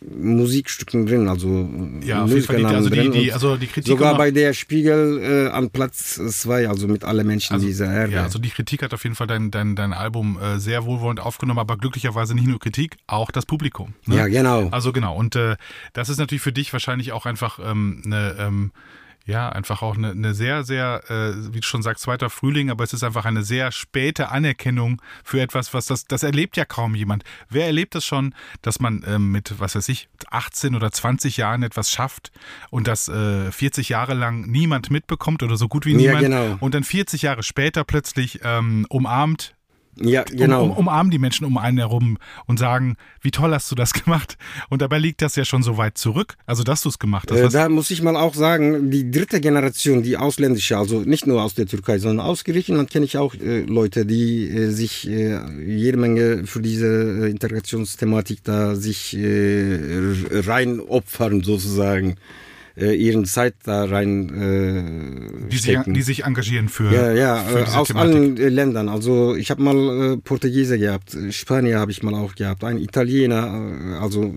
Musikstücken 0.00 1.06
drin, 1.06 1.28
also 1.28 1.48
äh, 1.48 2.06
Ja. 2.06 2.24
Die, 2.24 2.32
Musikernamen 2.32 2.76
also, 2.76 2.88
die, 2.88 2.96
drin 2.96 3.12
die, 3.12 3.26
und 3.28 3.32
also 3.32 3.56
die 3.56 3.66
Kritik 3.66 3.88
Sogar 3.88 4.16
bei 4.16 4.30
der 4.30 4.54
Spiegel 4.54 5.20
äh, 5.22 5.50
an 5.50 5.70
Platz 5.70 6.14
2, 6.14 6.68
also 6.68 6.88
mit 6.88 7.04
alle 7.04 7.24
Menschen 7.24 7.54
also, 7.54 7.66
dieser 7.66 7.92
Erde. 7.92 8.14
Ja, 8.14 8.22
also 8.22 8.38
die 8.38 8.48
Kritik 8.48 8.82
hat 8.82 8.94
auf 8.94 9.04
jeden 9.04 9.16
Fall 9.16 9.26
dein, 9.26 9.50
dein, 9.50 9.76
dein 9.76 9.92
Album 9.92 10.38
äh, 10.40 10.58
sehr 10.58 10.86
wohlwollend 10.86 11.20
aufgenommen, 11.20 11.60
aber 11.60 11.76
glücklicherweise 11.76 12.34
nicht 12.34 12.46
nur 12.46 12.58
Kritik, 12.58 12.96
auch 13.06 13.30
das 13.30 13.44
Publikum. 13.44 13.94
Ne? 14.06 14.16
Ja, 14.16 14.26
genau. 14.28 14.68
Also 14.70 14.92
genau. 14.92 15.14
Und 15.16 15.38
das 15.92 16.08
ist 16.08 16.18
natürlich 16.18 16.42
für 16.42 16.52
dich 16.52 16.72
wahrscheinlich 16.72 17.12
auch 17.12 17.26
einfach 17.26 17.58
ähm, 17.62 18.02
eine, 18.04 18.36
ähm, 18.38 18.72
ja, 19.26 19.48
einfach 19.48 19.82
auch 19.82 19.96
eine, 19.96 20.10
eine 20.10 20.34
sehr, 20.34 20.64
sehr, 20.64 21.02
äh, 21.08 21.54
wie 21.54 21.60
du 21.60 21.66
schon 21.66 21.82
sagst, 21.82 22.02
zweiter 22.02 22.30
Frühling, 22.30 22.70
aber 22.70 22.84
es 22.84 22.92
ist 22.92 23.02
einfach 23.02 23.24
eine 23.24 23.42
sehr 23.42 23.72
späte 23.72 24.30
Anerkennung 24.30 25.00
für 25.24 25.40
etwas, 25.40 25.72
was 25.74 25.86
das, 25.86 26.06
das 26.06 26.22
erlebt 26.22 26.56
ja 26.56 26.64
kaum 26.64 26.94
jemand. 26.94 27.24
Wer 27.48 27.66
erlebt 27.66 27.94
das 27.94 28.04
schon, 28.04 28.34
dass 28.62 28.80
man 28.80 29.04
ähm, 29.06 29.30
mit, 29.30 29.58
was 29.58 29.74
weiß 29.74 29.88
ich, 29.88 30.08
18 30.30 30.74
oder 30.74 30.90
20 30.90 31.36
Jahren 31.36 31.62
etwas 31.62 31.90
schafft 31.90 32.32
und 32.70 32.86
das 32.88 33.08
äh, 33.08 33.50
40 33.52 33.88
Jahre 33.90 34.14
lang 34.14 34.42
niemand 34.42 34.90
mitbekommt 34.90 35.42
oder 35.42 35.56
so 35.56 35.68
gut 35.68 35.86
wie 35.86 35.92
Ja, 35.92 35.98
niemand 35.98 36.20
genau. 36.20 36.56
und 36.60 36.74
dann 36.74 36.84
40 36.84 37.22
Jahre 37.22 37.42
später 37.42 37.84
plötzlich 37.84 38.40
ähm, 38.42 38.86
umarmt 38.88 39.54
ja, 40.00 40.24
genau. 40.24 40.64
um, 40.64 40.70
um, 40.70 40.76
umarmen 40.78 41.10
die 41.10 41.18
Menschen 41.18 41.44
um 41.44 41.58
einen 41.58 41.78
herum 41.78 42.18
und 42.46 42.58
sagen, 42.58 42.96
wie 43.20 43.30
toll 43.30 43.52
hast 43.52 43.70
du 43.70 43.74
das 43.74 43.92
gemacht? 44.04 44.38
Und 44.70 44.82
dabei 44.82 44.98
liegt 44.98 45.22
das 45.22 45.36
ja 45.36 45.44
schon 45.44 45.62
so 45.62 45.76
weit 45.76 45.98
zurück, 45.98 46.36
also 46.46 46.62
dass 46.62 46.82
du 46.82 46.88
es 46.88 46.98
gemacht 46.98 47.30
hast. 47.30 47.38
Äh, 47.38 47.48
da 47.50 47.68
muss 47.68 47.90
ich 47.90 48.02
mal 48.02 48.16
auch 48.16 48.34
sagen, 48.34 48.90
die 48.90 49.10
dritte 49.10 49.40
Generation, 49.40 50.02
die 50.02 50.16
ausländische, 50.16 50.78
also 50.78 51.00
nicht 51.00 51.26
nur 51.26 51.42
aus 51.42 51.54
der 51.54 51.66
Türkei, 51.66 51.98
sondern 51.98 52.24
aus 52.24 52.44
Griechenland 52.44 52.90
kenne 52.90 53.04
ich 53.04 53.18
auch 53.18 53.34
äh, 53.34 53.62
Leute, 53.62 54.06
die 54.06 54.48
äh, 54.48 54.70
sich 54.70 55.08
äh, 55.08 55.40
jede 55.64 55.98
Menge 55.98 56.46
für 56.46 56.60
diese 56.60 57.26
äh, 57.26 57.30
Integrationsthematik 57.30 58.44
da 58.44 58.74
sich 58.74 59.16
äh, 59.16 59.78
rein 60.46 60.80
opfern 60.80 61.42
sozusagen, 61.42 62.16
äh, 62.76 62.94
ihren 62.94 63.24
Zeit 63.24 63.54
da 63.64 63.84
rein 63.84 64.28
äh, 65.44 65.48
die, 65.48 65.58
sich, 65.58 65.78
die 65.86 66.02
sich 66.02 66.24
engagieren 66.24 66.68
für, 66.68 66.92
Ja, 66.92 67.12
ja, 67.12 67.36
für 67.44 67.60
äh, 67.60 67.62
aus 67.64 67.88
Thematik. 67.88 68.14
allen 68.14 68.36
äh, 68.38 68.48
Ländern. 68.48 68.88
Also 68.88 69.34
ich 69.36 69.50
habe 69.50 69.62
mal 69.62 70.14
äh, 70.14 70.16
Portugiese 70.16 70.78
gehabt, 70.78 71.14
äh, 71.14 71.32
Spanier 71.32 71.78
habe 71.78 71.90
ich 71.90 72.02
mal 72.02 72.14
auch 72.14 72.34
gehabt, 72.34 72.64
ein 72.64 72.78
Italiener, 72.78 73.98
also 74.00 74.32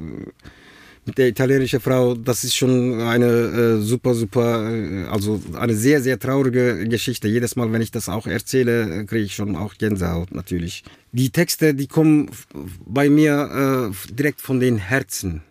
mit 1.08 1.20
der 1.20 1.28
italienischen 1.28 1.80
Frau, 1.80 2.16
das 2.16 2.44
ist 2.44 2.56
schon 2.56 3.00
eine 3.00 3.26
äh, 3.28 3.80
super, 3.82 4.16
super, 4.16 4.72
äh, 4.72 5.04
also 5.06 5.40
eine 5.54 5.76
sehr, 5.76 6.02
sehr 6.02 6.18
traurige 6.18 6.88
Geschichte. 6.90 7.28
Jedes 7.28 7.56
Mal, 7.56 7.72
wenn 7.72 7.82
ich 7.82 7.92
das 7.92 8.10
auch 8.10 8.26
erzähle, 8.26 9.02
äh, 9.02 9.06
kriege 9.06 9.24
ich 9.26 9.36
schon 9.36 9.56
auch 9.56 9.76
Gänsehaut 9.76 10.34
natürlich. 10.34 10.84
Die 11.12 11.30
Texte, 11.30 11.76
die 11.76 11.88
kommen 11.88 12.32
bei 12.88 13.10
mir 13.10 13.92
äh, 13.92 14.14
direkt 14.16 14.42
von 14.42 14.60
den 14.60 14.78
Herzen. 14.78 15.44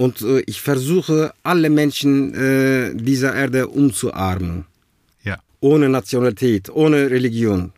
Und 0.00 0.22
äh, 0.22 0.40
ich 0.46 0.62
versuche, 0.62 1.34
alle 1.42 1.68
Menschen 1.68 2.32
äh, 2.34 2.94
dieser 2.94 3.34
Erde 3.34 3.68
umzuarmen 3.68 4.64
Ja. 5.22 5.36
ohne 5.60 5.90
Nationalität, 5.90 6.70
ohne 6.70 7.10
Religion. 7.10 7.72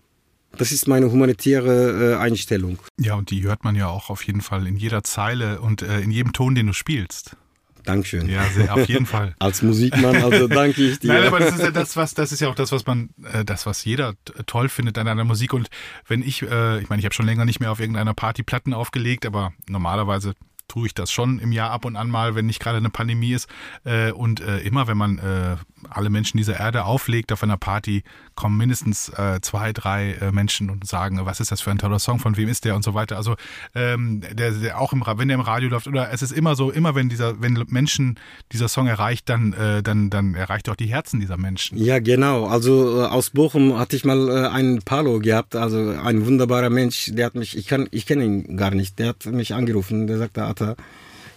Das 0.56 0.70
ist 0.70 0.86
meine 0.86 1.10
humanitäre 1.10 2.12
äh, 2.12 2.16
Einstellung. 2.18 2.78
ja, 3.00 3.14
und 3.16 3.30
die 3.30 3.42
hört 3.42 3.64
man 3.64 3.74
ja 3.74 3.88
auch 3.88 4.08
auf 4.08 4.22
jeden 4.24 4.40
Fall 4.40 4.68
in 4.68 4.76
jeder 4.76 5.02
Zeile 5.02 5.60
und 5.60 5.82
äh, 5.82 5.98
in 6.00 6.12
jedem 6.12 6.32
Ton, 6.32 6.54
den 6.54 6.68
du 6.68 6.72
spielst. 6.74 7.36
Dankeschön. 7.84 8.28
Ja, 8.28 8.44
sehr, 8.54 8.72
auf 8.72 8.86
jeden 8.86 9.06
Fall. 9.06 9.34
Als 9.40 9.60
Musikmann, 9.62 10.14
also 10.22 10.46
danke 10.46 10.80
ich 10.80 11.00
dir. 11.00 11.08
Nein, 11.14 11.24
aber 11.24 11.40
das 11.40 11.54
ist 11.56 11.62
ja 11.62 11.72
das, 11.72 11.96
was, 11.96 12.14
das 12.14 12.30
ist 12.30 12.38
ja 12.38 12.48
auch 12.48 12.54
das, 12.54 12.70
was 12.70 12.86
man, 12.86 13.08
äh, 13.32 13.44
das, 13.44 13.66
was 13.66 13.84
jeder 13.84 14.14
toll 14.46 14.68
findet 14.68 14.96
an 14.98 15.08
einer 15.08 15.24
Musik. 15.24 15.52
Und 15.54 15.68
wenn 16.06 16.22
ich, 16.22 16.42
äh, 16.42 16.80
ich 16.80 16.88
meine, 16.88 17.00
ich 17.00 17.04
habe 17.06 17.14
schon 17.16 17.26
länger 17.26 17.44
nicht 17.44 17.58
mehr 17.58 17.72
auf 17.72 17.80
irgendeiner 17.80 18.14
Party 18.14 18.44
Platten 18.44 18.72
aufgelegt, 18.74 19.26
aber 19.26 19.52
normalerweise 19.68 20.34
tue 20.72 20.86
ich 20.86 20.94
das 20.94 21.12
schon 21.12 21.38
im 21.38 21.52
Jahr 21.52 21.70
ab 21.70 21.84
und 21.84 21.96
an 21.96 22.08
mal, 22.08 22.34
wenn 22.34 22.46
nicht 22.46 22.58
gerade 22.58 22.78
eine 22.78 22.88
Pandemie 22.88 23.32
ist. 23.34 23.46
Äh, 23.84 24.12
und 24.12 24.40
äh, 24.40 24.60
immer, 24.60 24.86
wenn 24.86 24.96
man 24.96 25.18
äh, 25.18 25.56
alle 25.90 26.08
Menschen 26.08 26.38
dieser 26.38 26.58
Erde 26.58 26.84
auflegt 26.84 27.30
auf 27.30 27.42
einer 27.42 27.58
Party, 27.58 28.04
kommen 28.34 28.56
mindestens 28.56 29.12
zwei, 29.42 29.72
drei 29.74 30.30
Menschen 30.32 30.70
und 30.70 30.86
sagen, 30.86 31.20
was 31.24 31.40
ist 31.40 31.52
das 31.52 31.60
für 31.60 31.70
ein 31.70 31.76
toller 31.76 31.98
Song, 31.98 32.18
von 32.18 32.36
wem 32.36 32.48
ist 32.48 32.64
der 32.64 32.76
und 32.76 32.82
so 32.82 32.94
weiter. 32.94 33.16
Also 33.16 33.34
ähm, 33.74 34.22
der, 34.32 34.52
der 34.52 34.80
auch 34.80 34.94
im, 34.94 35.04
wenn 35.04 35.28
der 35.28 35.34
im 35.34 35.42
Radio 35.42 35.68
läuft 35.68 35.86
oder 35.86 36.10
es 36.12 36.22
ist 36.22 36.30
immer 36.30 36.54
so, 36.54 36.70
immer 36.70 36.94
wenn 36.94 37.10
dieser, 37.10 37.42
wenn 37.42 37.62
Menschen 37.68 38.18
dieser 38.52 38.68
Song 38.68 38.86
erreicht, 38.86 39.28
dann, 39.28 39.54
dann, 39.82 40.08
dann 40.08 40.34
erreicht 40.34 40.68
er 40.68 40.72
auch 40.72 40.76
die 40.76 40.86
Herzen 40.86 41.20
dieser 41.20 41.36
Menschen. 41.36 41.76
Ja, 41.76 41.98
genau. 41.98 42.46
Also 42.46 43.04
aus 43.04 43.30
Bochum 43.30 43.78
hatte 43.78 43.96
ich 43.96 44.04
mal 44.04 44.46
einen 44.46 44.80
Palo 44.82 45.18
gehabt, 45.18 45.54
also 45.54 45.90
ein 45.90 46.24
wunderbarer 46.24 46.70
Mensch, 46.70 47.10
der 47.12 47.26
hat 47.26 47.34
mich, 47.34 47.56
ich 47.56 47.66
kann, 47.66 47.88
ich 47.90 48.06
kenne 48.06 48.24
ihn 48.24 48.56
gar 48.56 48.70
nicht, 48.70 48.98
der 48.98 49.08
hat 49.08 49.26
mich 49.26 49.52
angerufen, 49.52 50.06
der 50.06 50.18
sagte, 50.18 50.44
Atta, 50.62 50.76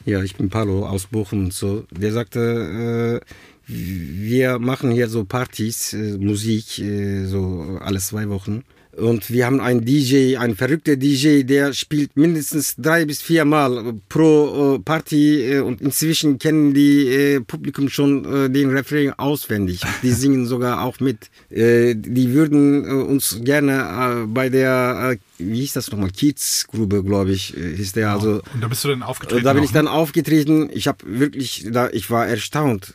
ja, 0.05 0.21
ich 0.21 0.35
bin 0.35 0.49
Palo 0.49 0.85
aus 0.87 1.07
Bochum 1.07 1.45
und 1.45 1.53
so. 1.53 1.85
Der 1.91 2.11
sagte, 2.11 3.21
äh, 3.21 3.33
wir 3.67 4.59
machen 4.59 4.91
hier 4.91 5.07
so 5.09 5.25
Partys, 5.25 5.93
äh, 5.93 6.17
Musik, 6.17 6.77
äh, 6.79 7.25
so 7.25 7.79
alle 7.81 7.99
zwei 7.99 8.29
Wochen. 8.29 8.63
Und 8.97 9.29
wir 9.29 9.45
haben 9.45 9.59
einen 9.59 9.83
DJ, 9.83 10.37
einen 10.37 10.55
verrückten 10.55 10.97
DJ, 10.97 11.43
der 11.43 11.73
spielt 11.73 12.15
mindestens 12.15 12.75
drei 12.77 13.03
bis 13.05 13.21
vier 13.21 13.43
Mal 13.43 13.93
pro 14.07 14.75
äh, 14.75 14.79
Party 14.79 15.41
äh, 15.53 15.59
und 15.59 15.81
inzwischen 15.81 16.39
kennen 16.39 16.73
die 16.73 17.07
äh, 17.07 17.41
Publikum 17.41 17.89
schon 17.89 18.23
äh, 18.23 18.49
den 18.49 18.69
Refrain 18.69 19.11
auswendig. 19.13 19.81
Die 20.01 20.11
singen 20.21 20.45
sogar 20.45 20.81
auch 20.81 21.01
mit. 21.01 21.29
Äh, 21.49 21.95
die 21.95 22.31
würden 22.31 22.85
äh, 22.85 22.91
uns 23.03 23.41
gerne 23.43 24.23
äh, 24.23 24.27
bei 24.27 24.47
der, 24.47 25.17
äh, 25.39 25.43
wie 25.43 25.59
hieß 25.59 25.73
das 25.73 25.91
nochmal, 25.91 26.11
Kiezgrube, 26.11 27.03
glaube 27.03 27.31
ich, 27.33 27.55
äh, 27.57 27.75
hieß 27.75 27.91
der. 27.93 28.11
Also 28.11 28.41
Und 28.53 28.61
da 28.61 28.69
bist 28.69 28.83
du 28.85 28.87
dann 28.87 29.03
aufgetreten. 29.03 29.43
da 29.43 29.53
bin 29.53 29.63
ich 29.63 29.71
dann 29.71 29.89
aufgetreten. 29.89 30.69
Ich 30.73 30.87
habe 30.87 30.99
wirklich, 31.05 31.67
da, 31.69 31.89
ich 31.89 32.09
war 32.09 32.27
erstaunt. 32.27 32.93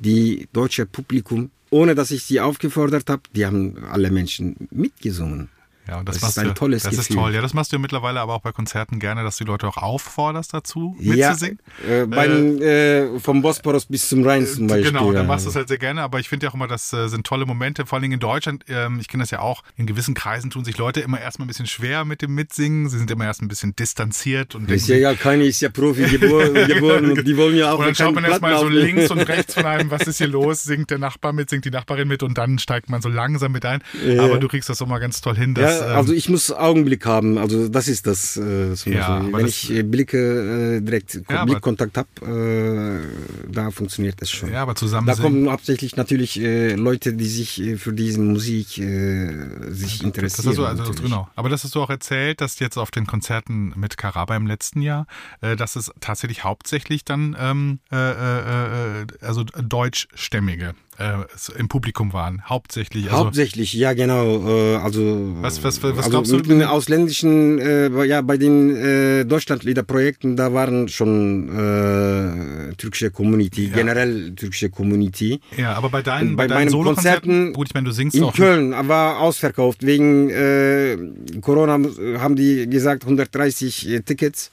Die 0.00 0.48
deutsche 0.52 0.84
Publikum, 0.86 1.50
ohne 1.76 1.94
dass 1.94 2.10
ich 2.10 2.24
sie 2.24 2.40
aufgefordert 2.40 3.10
habe, 3.10 3.22
die 3.34 3.44
haben 3.44 3.84
alle 3.90 4.10
Menschen 4.10 4.68
mitgesungen. 4.70 5.50
Ja, 5.88 5.98
und 5.98 6.08
das, 6.08 6.18
Das 6.18 6.30
ist 6.30 6.38
ein 6.38 6.48
du, 6.48 6.54
tolles 6.54 6.82
Das 6.82 6.94
ist 6.94 7.08
Gefühl. 7.08 7.16
toll. 7.16 7.34
Ja, 7.34 7.42
das 7.42 7.54
machst 7.54 7.70
du 7.72 7.76
ja 7.76 7.80
mittlerweile 7.80 8.20
aber 8.20 8.34
auch 8.34 8.40
bei 8.40 8.52
Konzerten 8.52 8.98
gerne, 8.98 9.22
dass 9.22 9.36
du 9.36 9.44
die 9.44 9.50
Leute 9.50 9.68
auch 9.68 9.76
aufforderst 9.76 10.52
dazu, 10.52 10.96
Ja, 10.98 11.28
mitzusingen. 11.30 11.58
äh, 11.88 12.06
bei 12.06 12.26
den, 12.26 12.60
äh, 12.60 13.20
vom 13.20 13.40
Bosporus 13.42 13.86
bis 13.86 14.08
zum 14.08 14.24
Rhein 14.26 14.46
zum 14.46 14.66
Beispiel. 14.66 14.90
Genau, 14.90 15.12
dann 15.12 15.22
ja. 15.22 15.28
machst 15.28 15.46
du 15.46 15.50
es 15.50 15.56
halt 15.56 15.68
sehr 15.68 15.78
gerne, 15.78 16.02
aber 16.02 16.18
ich 16.18 16.28
finde 16.28 16.46
ja 16.46 16.50
auch 16.50 16.54
immer, 16.54 16.66
das 16.66 16.92
äh, 16.92 17.08
sind 17.08 17.26
tolle 17.26 17.46
Momente, 17.46 17.86
vor 17.86 17.96
allen 17.96 18.02
Dingen 18.02 18.14
in 18.14 18.20
Deutschland. 18.20 18.64
Ähm, 18.68 18.98
ich 19.00 19.08
kenne 19.08 19.22
das 19.22 19.30
ja 19.30 19.38
auch, 19.40 19.62
in 19.76 19.86
gewissen 19.86 20.14
Kreisen 20.14 20.50
tun 20.50 20.64
sich 20.64 20.76
Leute 20.76 21.00
immer 21.00 21.20
erstmal 21.20 21.44
ein 21.44 21.48
bisschen 21.48 21.66
schwer 21.66 22.04
mit 22.04 22.22
dem 22.22 22.34
Mitsingen. 22.34 22.88
Sie 22.88 22.98
sind 22.98 23.10
immer 23.10 23.24
erst 23.24 23.42
ein 23.42 23.48
bisschen 23.48 23.76
distanziert 23.76 24.54
und 24.54 24.62
denken, 24.62 24.74
Ist 24.74 24.88
ja 24.88 24.96
egal, 24.96 25.16
keine 25.16 25.44
ist 25.44 25.60
ja 25.60 25.68
Profi 25.68 26.02
geboren, 26.18 26.54
geboren 26.66 27.10
und 27.12 27.24
die 27.26 27.36
wollen 27.36 27.56
ja 27.56 27.72
auch 27.72 27.78
und 27.78 27.86
dann 27.86 27.94
schaut 27.94 28.14
man 28.14 28.24
erstmal 28.24 28.58
so 28.58 28.68
links 28.68 29.10
und 29.10 29.20
rechts 29.20 29.54
von 29.54 29.66
einem, 29.66 29.90
was 29.90 30.02
ist 30.06 30.18
hier 30.18 30.28
los? 30.28 30.64
Singt 30.64 30.90
der 30.90 30.98
Nachbar 30.98 31.32
mit, 31.32 31.48
singt 31.48 31.64
die 31.64 31.70
Nachbarin 31.70 32.08
mit 32.08 32.22
und 32.22 32.36
dann 32.38 32.58
steigt 32.58 32.90
man 32.90 33.00
so 33.02 33.08
langsam 33.08 33.52
mit 33.52 33.64
ein. 33.64 33.82
Aber 34.18 34.38
du 34.38 34.48
kriegst 34.48 34.68
das 34.68 34.80
immer 34.80 34.98
ganz 34.98 35.20
toll 35.20 35.36
hin. 35.36 35.54
Dass, 35.54 35.75
Ja, 35.75 35.75
ähm, 35.82 35.96
also 35.96 36.12
ich 36.12 36.28
muss 36.28 36.50
Augenblick 36.52 37.04
haben, 37.06 37.38
also 37.38 37.68
das 37.68 37.88
ist 37.88 38.06
das. 38.06 38.36
Äh, 38.36 38.74
Ja, 38.86 39.24
Wenn 39.24 39.32
das- 39.42 39.50
ich 39.50 39.70
äh, 39.70 39.82
Blicke 39.82 40.76
äh, 40.76 40.80
direkt 40.80 41.20
Ja, 41.30 41.44
Blickkontakt 41.44 41.96
habe, 41.96 42.08
äh, 42.22 43.50
da 43.52 43.70
funktioniert 43.70 44.20
es 44.20 44.30
schon. 44.30 44.50
ja, 44.52 44.62
aber 44.62 44.74
zusammen 44.74 45.06
Da 45.06 45.14
singen. 45.14 45.24
kommen 45.28 45.50
hauptsächlich 45.50 45.96
natürlich 45.96 46.40
äh, 46.40 46.74
Leute, 46.74 47.12
die 47.14 47.26
sich 47.28 47.60
äh, 47.60 47.76
für 47.76 47.92
diese 47.92 48.20
Musik 48.20 48.78
äh, 48.78 49.72
sich 49.72 49.98
Das 49.98 50.06
interessieren. 50.06 50.48
hast 50.48 50.58
du, 50.58 50.64
also, 50.64 51.02
genau. 51.02 51.28
Aber 51.36 51.48
das 51.48 51.64
hast 51.64 51.74
du 51.74 51.82
auch 51.82 51.90
erzählt, 51.90 52.40
dass 52.40 52.58
jetzt 52.58 52.76
auf 52.76 52.90
den 52.90 53.06
Konzerten 53.06 53.72
mit 53.76 53.96
Karaba 53.96 54.36
im 54.36 54.46
letzten 54.46 54.80
Jahr, 54.82 55.06
äh, 55.40 55.56
dass 55.56 55.76
es 55.76 55.90
tatsächlich 56.00 56.44
hauptsächlich 56.44 57.04
dann 57.04 57.36
ähm, 57.38 57.78
äh, 57.92 57.96
äh, 57.96 59.02
äh, 59.02 59.06
also 59.20 59.44
deutschstämmige 59.44 60.74
äh, 60.98 61.58
im 61.58 61.68
Publikum 61.68 62.12
waren. 62.12 62.42
Hauptsächlich. 62.48 63.04
Also, 63.10 63.16
Hauptsächlich, 63.26 63.72
ja 63.74 63.92
genau. 63.92 64.48
Äh, 64.48 64.76
also 64.76 65.34
Was- 65.40 65.62
was- 65.62 65.82
was 65.82 65.96
also 65.96 66.10
glaubst 66.10 66.32
du? 66.32 66.36
mit 66.36 66.48
den 66.48 66.62
ausländischen, 66.62 67.58
äh, 67.58 68.04
ja 68.04 68.22
bei 68.22 68.36
den 68.36 68.74
äh, 68.76 69.24
Deutschlandliederprojekten, 69.24 70.36
da 70.36 70.52
waren 70.52 70.88
schon 70.88 71.48
äh, 71.48 72.74
türkische 72.76 73.10
Community, 73.10 73.68
generell 73.74 74.32
türkische 74.34 74.70
Community. 74.70 75.40
ja, 75.56 75.74
aber 75.74 75.88
bei 75.90 76.02
deinen, 76.02 76.36
Bei 76.36 76.44
bei 76.48 76.54
deinen 76.54 76.72
meinen 76.72 76.84
Konzerten 76.84 77.52
gut, 77.52 77.68
ich 77.68 77.74
meine, 77.74 77.86
du 77.86 77.92
singst 77.92 78.16
In 78.16 78.24
auch. 78.24 78.34
Köln 78.34 78.72
war 78.88 79.20
ausverkauft 79.20 79.84
wegen 79.84 80.30
äh, 80.30 80.96
Corona 81.40 81.78
haben 82.18 82.36
die 82.36 82.68
gesagt 82.68 83.04
130 83.04 83.88
äh, 83.88 84.00
Tickets, 84.00 84.50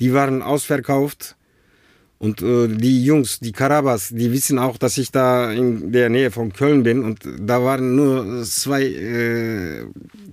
die 0.00 0.12
waren 0.12 0.42
ausverkauft. 0.42 1.36
Und 2.18 2.42
äh, 2.42 2.66
die 2.66 3.04
Jungs, 3.04 3.38
die 3.38 3.52
Karabas, 3.52 4.08
die 4.08 4.32
wissen 4.32 4.58
auch, 4.58 4.76
dass 4.76 4.98
ich 4.98 5.12
da 5.12 5.52
in 5.52 5.92
der 5.92 6.08
Nähe 6.10 6.32
von 6.32 6.52
Köln 6.52 6.82
bin. 6.82 7.04
Und 7.04 7.20
da 7.38 7.62
waren 7.62 7.94
nur 7.94 8.42
zwei 8.44 8.82
äh, 8.82 9.86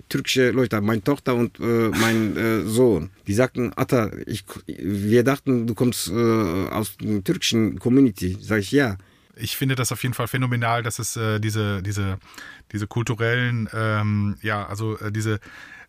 türkische 0.08 0.50
Leute, 0.50 0.80
meine 0.80 1.02
Tochter 1.02 1.36
und 1.36 1.60
äh, 1.60 1.90
mein 1.90 2.36
äh, 2.36 2.62
Sohn. 2.62 3.10
Die 3.28 3.34
sagten, 3.34 3.72
Atta, 3.76 4.10
ich, 4.26 4.44
wir 4.66 5.22
dachten, 5.22 5.68
du 5.68 5.74
kommst 5.74 6.08
äh, 6.08 6.12
aus 6.12 6.96
der 7.00 7.22
türkischen 7.22 7.78
Community. 7.78 8.36
Sag 8.40 8.60
ich, 8.60 8.72
ja. 8.72 8.96
ich 9.36 9.56
finde 9.56 9.76
das 9.76 9.92
auf 9.92 10.02
jeden 10.02 10.14
Fall 10.14 10.26
phänomenal, 10.26 10.82
dass 10.82 10.98
es 10.98 11.16
äh, 11.16 11.38
diese, 11.38 11.82
diese, 11.82 12.18
diese 12.72 12.88
kulturellen, 12.88 13.68
ähm, 13.72 14.36
ja, 14.42 14.66
also 14.66 14.98
diese, 15.10 15.38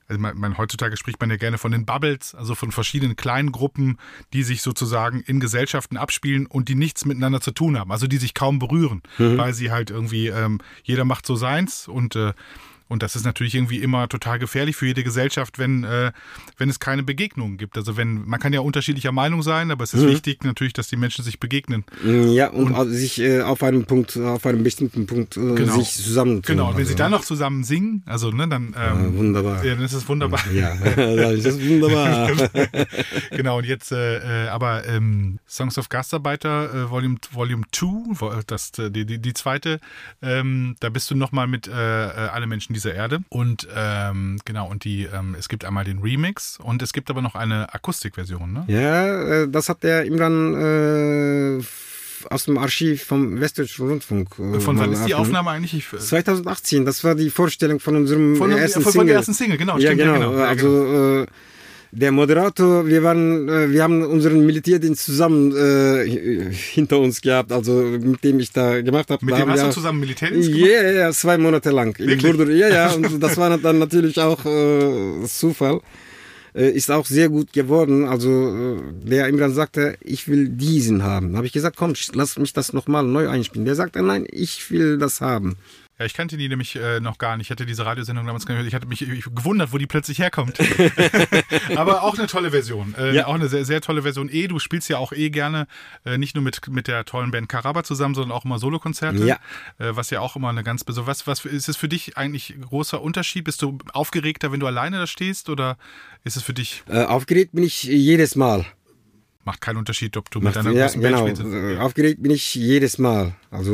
also 0.08 0.22
man, 0.22 0.38
man, 0.38 0.58
heutzutage 0.58 0.98
spricht 0.98 1.20
man 1.20 1.30
ja 1.30 1.38
gerne 1.38 1.58
von 1.58 1.72
den 1.72 1.86
Bubbles, 1.86 2.34
also 2.34 2.56
von 2.56 2.72
verschiedenen 2.72 3.16
kleinen 3.16 3.52
Gruppen, 3.52 3.98
die 4.34 4.44
sich 4.44 4.62
sozusagen 4.62 5.22
in 5.22 5.40
Gesellschaften 5.40 5.98
abspielen 5.98 6.46
und 6.46 6.70
die 6.70 6.76
nichts 6.76 7.06
miteinander 7.06 7.42
zu 7.42 7.52
tun 7.52 7.78
haben, 7.78 7.92
also 7.92 8.08
die 8.08 8.18
sich 8.18 8.34
kaum 8.34 8.60
berühren, 8.60 9.02
weil 9.38 9.54
sie 9.54 9.72
halt 9.72 9.90
irgendwie, 9.90 10.28
ähm, 10.28 10.60
jeder 10.84 11.06
macht 11.06 11.26
so 11.26 11.36
seins 11.36 11.88
und 11.88 12.16
äh, 12.16 12.34
und 12.88 13.04
das 13.04 13.16
ist 13.16 13.26
natürlich 13.26 13.56
irgendwie 13.56 13.78
immer 13.80 14.08
total 14.10 14.40
gefährlich 14.40 14.76
für 14.76 14.86
jede 14.88 15.04
Gesellschaft, 15.04 15.60
wenn, 15.60 15.84
äh, 15.84 16.12
wenn 16.58 16.70
es 16.70 16.80
keine 16.80 17.04
Begegnungen 17.04 17.58
gibt. 17.58 17.78
Also 17.78 17.98
wenn, 17.98 18.26
man 18.28 18.40
kann 18.40 18.54
ja 18.54 18.60
unterschiedlicher 18.62 19.12
Meinung 19.12 19.42
sein, 19.44 19.72
aber 19.72 19.84
es 19.84 19.94
ist 19.94 20.06
wichtig 20.06 20.44
natürlich, 20.44 20.74
dass 20.74 20.88
die 20.88 20.96
Menschen 20.98 21.24
sich 21.24 21.40
begegnen. 21.40 21.84
Ja, 22.04 22.50
und, 22.50 22.74
au- 22.76 22.86
sich 22.86 23.20
äh, 23.20 23.42
auf 23.42 23.64
einem 23.64 23.86
Punkt, 23.86 24.16
auf 24.18 24.46
einem 24.46 24.64
bestimmten 24.64 25.06
Punkt 25.06 25.38
äh, 25.38 25.56
Genau. 25.56 25.80
sich 25.80 25.94
zusammen 25.94 26.42
Genau, 26.42 26.68
und 26.68 26.74
wenn 26.74 26.80
also, 26.82 26.90
sie 26.90 26.96
dann 26.96 27.12
noch 27.12 27.24
zusammen 27.26 27.64
singen, 27.64 28.04
also 28.06 28.32
ne, 28.32 28.48
dann, 28.48 28.74
ja, 28.76 28.92
ähm, 28.98 29.18
wunderbar. 29.18 29.64
ja, 29.66 29.76
dann 29.76 29.84
ist 29.84 29.94
es 29.94 30.08
wunderbar. 30.08 30.40
Ja, 30.54 30.76
das 30.96 31.46
ist 31.46 31.68
wunderbar. 31.68 32.30
genau, 33.32 33.58
und 33.58 33.66
jetzt, 33.66 33.92
äh, 33.92 34.46
äh, 34.46 34.48
aber 34.50 34.88
ähm, 34.88 35.40
Songs 35.48 35.78
of 35.78 35.90
Gastarbeiter 35.90 36.74
äh, 36.74 36.90
Volume 36.90 37.18
Volume 37.32 37.64
2, 37.72 38.42
das, 38.48 38.72
die, 38.72 39.06
die, 39.06 39.20
die 39.20 39.34
zweite, 39.34 39.80
ähm, 40.22 40.76
da 40.80 40.90
bist 40.90 41.10
du 41.12 41.16
nochmal 41.16 41.48
mit 41.48 41.68
Alle 41.68 42.48
Menschen 42.48 42.74
dieser 42.78 42.94
Erde. 42.94 43.20
Und 43.30 43.68
ähm, 43.76 44.40
genau, 44.46 44.70
und 44.70 44.84
die, 44.84 45.04
ähm, 45.04 45.36
es 45.38 45.50
gibt 45.50 45.66
einmal 45.66 45.84
den 45.84 46.00
Remix 46.00 46.60
und 46.62 46.82
es 46.82 46.94
gibt 46.94 47.10
aber 47.10 47.22
noch 47.22 47.36
eine 47.36 47.74
Akustikversion, 47.74 48.54
ne? 48.54 48.64
ja, 48.68 49.44
äh, 49.44 49.50
das 49.50 49.70
hat 49.70 49.84
der 49.84 50.06
Imran 50.06 51.60
äh, 51.60 51.64
aus 52.30 52.46
dem 52.46 52.58
Archiv 52.58 53.04
vom 53.04 53.40
Westdeutschen 53.40 53.88
Rundfunk. 53.88 54.30
Äh, 54.40 54.60
Von 54.60 54.78
wann 54.80 54.92
ist 54.94 55.06
die. 55.06 55.14
Aufnahme 55.14 55.52
eigentlich? 55.52 55.74
Ich, 55.74 55.88
2018, 55.88 56.86
das 56.86 57.04
war 57.04 57.16
die 57.16 57.30
Vorstellung 57.30 57.80
von 57.80 57.96
unserem 57.96 58.36
von, 58.36 58.52
äh, 58.52 58.58
ersten 58.58 58.82
von, 58.82 58.84
von 58.84 58.92
Single. 58.94 59.08
der 59.08 59.16
ersten 59.18 59.34
Single, 59.34 59.58
genau. 59.58 59.78
ja, 59.78 59.92
stimmt, 59.92 60.02
genau. 60.02 60.14
Ja, 60.14 60.20
genau. 60.20 60.40
Ja, 60.40 60.54
genau. 60.54 61.26
Der 61.92 62.12
Moderator, 62.12 62.86
wir 62.86 63.04
waren, 63.04 63.48
äh, 63.48 63.72
wir 63.72 63.84
haben 63.84 64.04
unseren 64.04 64.46
Militärdienst 64.46 65.06
zusammen 65.06 65.56
äh, 65.56 66.50
hinter 66.52 67.00
uns 67.00 67.22
gehabt, 67.22 67.52
also 67.52 67.74
mit 67.74 68.24
dem 68.24 68.40
ich 68.40 68.52
da 68.52 68.82
gemacht 68.82 69.10
habe. 69.10 69.26
Mit 69.26 69.36
da 69.36 69.40
dem 69.40 69.50
hast 69.50 69.64
du 69.64 69.72
zusammen 69.72 70.02
Militärdienst 70.02 70.52
gemacht? 70.52 70.70
Ja, 70.70 70.82
ja, 70.84 70.92
ja, 70.92 71.12
zwei 71.12 71.38
Monate 71.38 71.72
lang. 71.72 71.98
Ja, 72.00 72.70
ja, 72.70 72.92
und 72.92 73.20
das 73.24 73.38
war 73.38 73.58
dann 73.58 73.80
natürlich 73.80 74.20
auch 74.20 74.46
äh, 74.46 75.26
Zufall. 75.26 75.82
Äh, 76.58 76.72
ist 76.72 76.90
auch 76.90 77.06
sehr 77.06 77.30
gut 77.30 77.54
geworden. 77.54 78.08
Also 78.08 78.30
äh, 78.30 79.08
der 79.08 79.28
Imran 79.28 79.54
sagte, 79.54 79.96
ich 80.02 80.28
will 80.28 80.50
diesen 80.50 81.04
haben. 81.04 81.38
Habe 81.38 81.46
ich 81.46 81.54
gesagt, 81.54 81.78
komm, 81.78 81.94
lass 82.14 82.38
mich 82.38 82.52
das 82.52 82.74
nochmal 82.74 83.04
neu 83.04 83.30
einspielen. 83.30 83.66
Der 83.66 83.76
sagte, 83.76 84.02
nein, 84.02 84.26
ich 84.32 84.72
will 84.72 84.98
das 84.98 85.22
haben. 85.22 85.58
Ja, 86.00 86.06
ich 86.06 86.14
kannte 86.14 86.38
die 86.38 86.48
nämlich 86.48 86.76
äh, 86.76 87.00
noch 87.00 87.18
gar 87.18 87.38
nicht. 87.38 87.48
Ich 87.48 87.52
hatte 87.52 87.66
diese 87.66 87.86
Radiosendung 87.86 88.26
damals 88.28 88.46
gar 88.46 88.54
nicht 88.54 88.60
gehört. 88.60 88.68
Ich 88.68 88.76
hatte 88.76 88.88
mich 88.88 89.02
ich, 89.02 89.34
gewundert, 89.36 89.74
wo 89.74 89.80
die 89.80 89.88
plötzlich 89.88 90.20
herkommt. 90.20 90.60
Aber 91.76 92.04
auch 92.04 92.18
eine 92.18 92.28
tolle 92.28 92.52
Version. 92.52 92.94
Äh, 92.98 93.16
Ja. 93.16 93.26
Auch 93.28 93.34
eine 93.34 93.48
sehr, 93.50 93.66
sehr 93.66 93.82
tolle 93.82 94.04
Version. 94.04 94.30
Eh, 94.32 94.48
du 94.48 94.60
spielst 94.60 94.90
ja 94.90 94.98
auch 95.00 95.12
eh 95.12 95.30
gerne 95.32 95.68
äh, 96.06 96.18
nicht 96.20 96.36
nur 96.36 96.44
mit, 96.44 96.68
mit 96.70 96.88
der 96.88 97.04
tollen 97.06 97.32
Band 97.32 97.50
Karaba 97.50 97.84
zusammen, 97.84 98.14
sondern 98.16 98.32
auch 98.32 98.46
immer 98.46 98.60
Solokonzerte. 98.60 99.26
Ja. 99.26 99.36
Äh, 99.80 99.96
was 99.96 100.10
ja 100.12 100.20
auch 100.22 100.36
immer 100.36 100.50
eine 100.50 100.64
ganz 100.64 100.84
besondere. 100.84 101.08
Was, 101.12 101.26
was 101.26 101.46
ist 101.46 101.68
es 101.70 101.78
für 101.78 101.88
dich 101.90 102.16
eigentlich 102.18 102.52
ein 102.52 102.62
großer 102.62 103.02
Unterschied? 103.02 103.46
Bist 103.46 103.62
du 103.64 103.78
aufgeregter, 103.94 104.52
wenn 104.52 104.60
du 104.60 104.68
alleine 104.68 104.98
da 105.00 105.08
stehst? 105.08 105.50
Oder 105.50 105.78
ist 106.24 106.38
es 106.38 106.44
für 106.44 106.54
dich, 106.54 106.84
Äh, 106.88 107.06
aufgeregt 107.06 107.54
bin 107.54 107.64
ich 107.64 107.84
jedes 107.84 108.36
Mal. 108.36 108.66
macht 109.46 109.62
keinen 109.62 109.78
Unterschied, 109.78 110.16
ob 110.18 110.30
du 110.30 110.42
Macht- 110.42 110.56
mit 110.58 110.66
deiner 110.66 110.76
ja, 110.78 110.86
großen 110.86 111.02
Band 111.02 111.16
genau. 111.16 111.28
spielst? 111.36 111.54
Äh, 111.54 111.78
Aufgeregt 111.80 112.22
bin 112.22 112.32
ich 112.32 112.54
jedes 112.54 112.98
Mal. 113.00 113.34
Also 113.50 113.72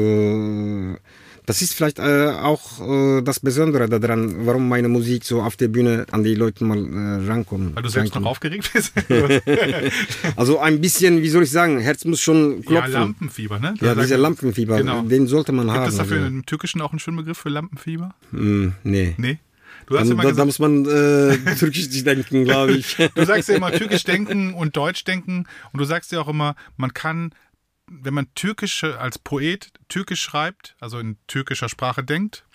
das 1.46 1.62
ist 1.62 1.74
vielleicht 1.74 2.00
äh, 2.00 2.30
auch 2.30 2.80
äh, 2.80 3.22
das 3.22 3.40
Besondere 3.40 3.88
daran, 3.90 4.46
warum 4.46 4.68
meine 4.70 4.88
Musik 4.88 5.24
so 5.26 5.42
auf 5.42 5.56
der 5.56 5.68
Bühne 5.68 6.06
an 6.12 6.24
die 6.24 6.36
Leute 6.36 6.64
mal 6.64 6.78
äh, 6.78 7.28
rankommt. 7.28 7.76
Weil 7.76 7.84
du 7.84 7.90
selbst 7.90 8.10
noch 8.10 8.16
rankommt. 8.18 8.32
aufgeregt 8.32 8.72
bist? 8.74 8.94
Also 10.36 10.60
ein 10.60 10.82
bisschen, 10.82 11.22
wie 11.22 11.30
soll 11.30 11.44
ich 11.44 11.52
sagen, 11.52 11.80
Herz 11.80 12.06
muss 12.06 12.22
schon 12.22 12.58
ja, 12.62 12.82
klopfen. 12.82 12.94
Lampenfieber, 12.94 13.60
ne? 13.60 13.74
Ja, 13.82 13.96
dieser 13.96 14.18
Lampenfieber, 14.18 14.78
Genau. 14.78 15.02
den 15.04 15.28
sollte 15.28 15.52
man 15.52 15.68
Gibt 15.68 15.78
haben. 15.78 15.90
es 15.90 15.98
dafür 15.98 16.18
also. 16.18 16.28
im 16.28 16.46
Türkischen 16.46 16.82
auch 16.82 16.92
einen 16.92 17.00
schönen 17.00 17.18
Begriff 17.18 17.38
für 17.38 17.50
Lampenfieber? 17.50 18.14
Hm, 18.32 18.74
nee. 18.84 19.16
Nee. 19.18 19.40
Du 19.86 19.96
hast 20.00 20.08
Dann, 20.08 20.14
immer 20.14 20.24
da, 20.24 20.30
gesagt, 20.30 20.40
da 20.40 20.46
muss 20.46 20.60
man 20.60 20.86
äh, 20.86 21.56
türkisch 21.60 22.04
denken, 22.04 22.46
glaube 22.46 22.74
ich. 22.74 22.96
Du 23.16 23.26
sagst 23.26 23.50
ja 23.50 23.56
immer 23.56 23.72
türkisch 23.72 24.04
denken 24.06 24.54
und 24.54 24.78
deutsch 24.78 25.04
denken 25.04 25.46
und 25.74 25.80
du 25.80 25.86
sagst 25.86 26.12
ja 26.12 26.22
auch 26.22 26.30
immer, 26.30 26.56
man 26.78 26.94
kann, 26.94 27.34
wenn 28.02 28.14
man 28.14 28.28
türkisch 28.36 28.84
als 28.84 29.20
Poet 29.20 29.72
türkisch 29.90 30.22
schreibt, 30.22 30.76
also 30.80 31.00
in 31.00 31.18
türkischer 31.28 31.70
Sprache 31.70 32.04
denkt, 32.04 32.46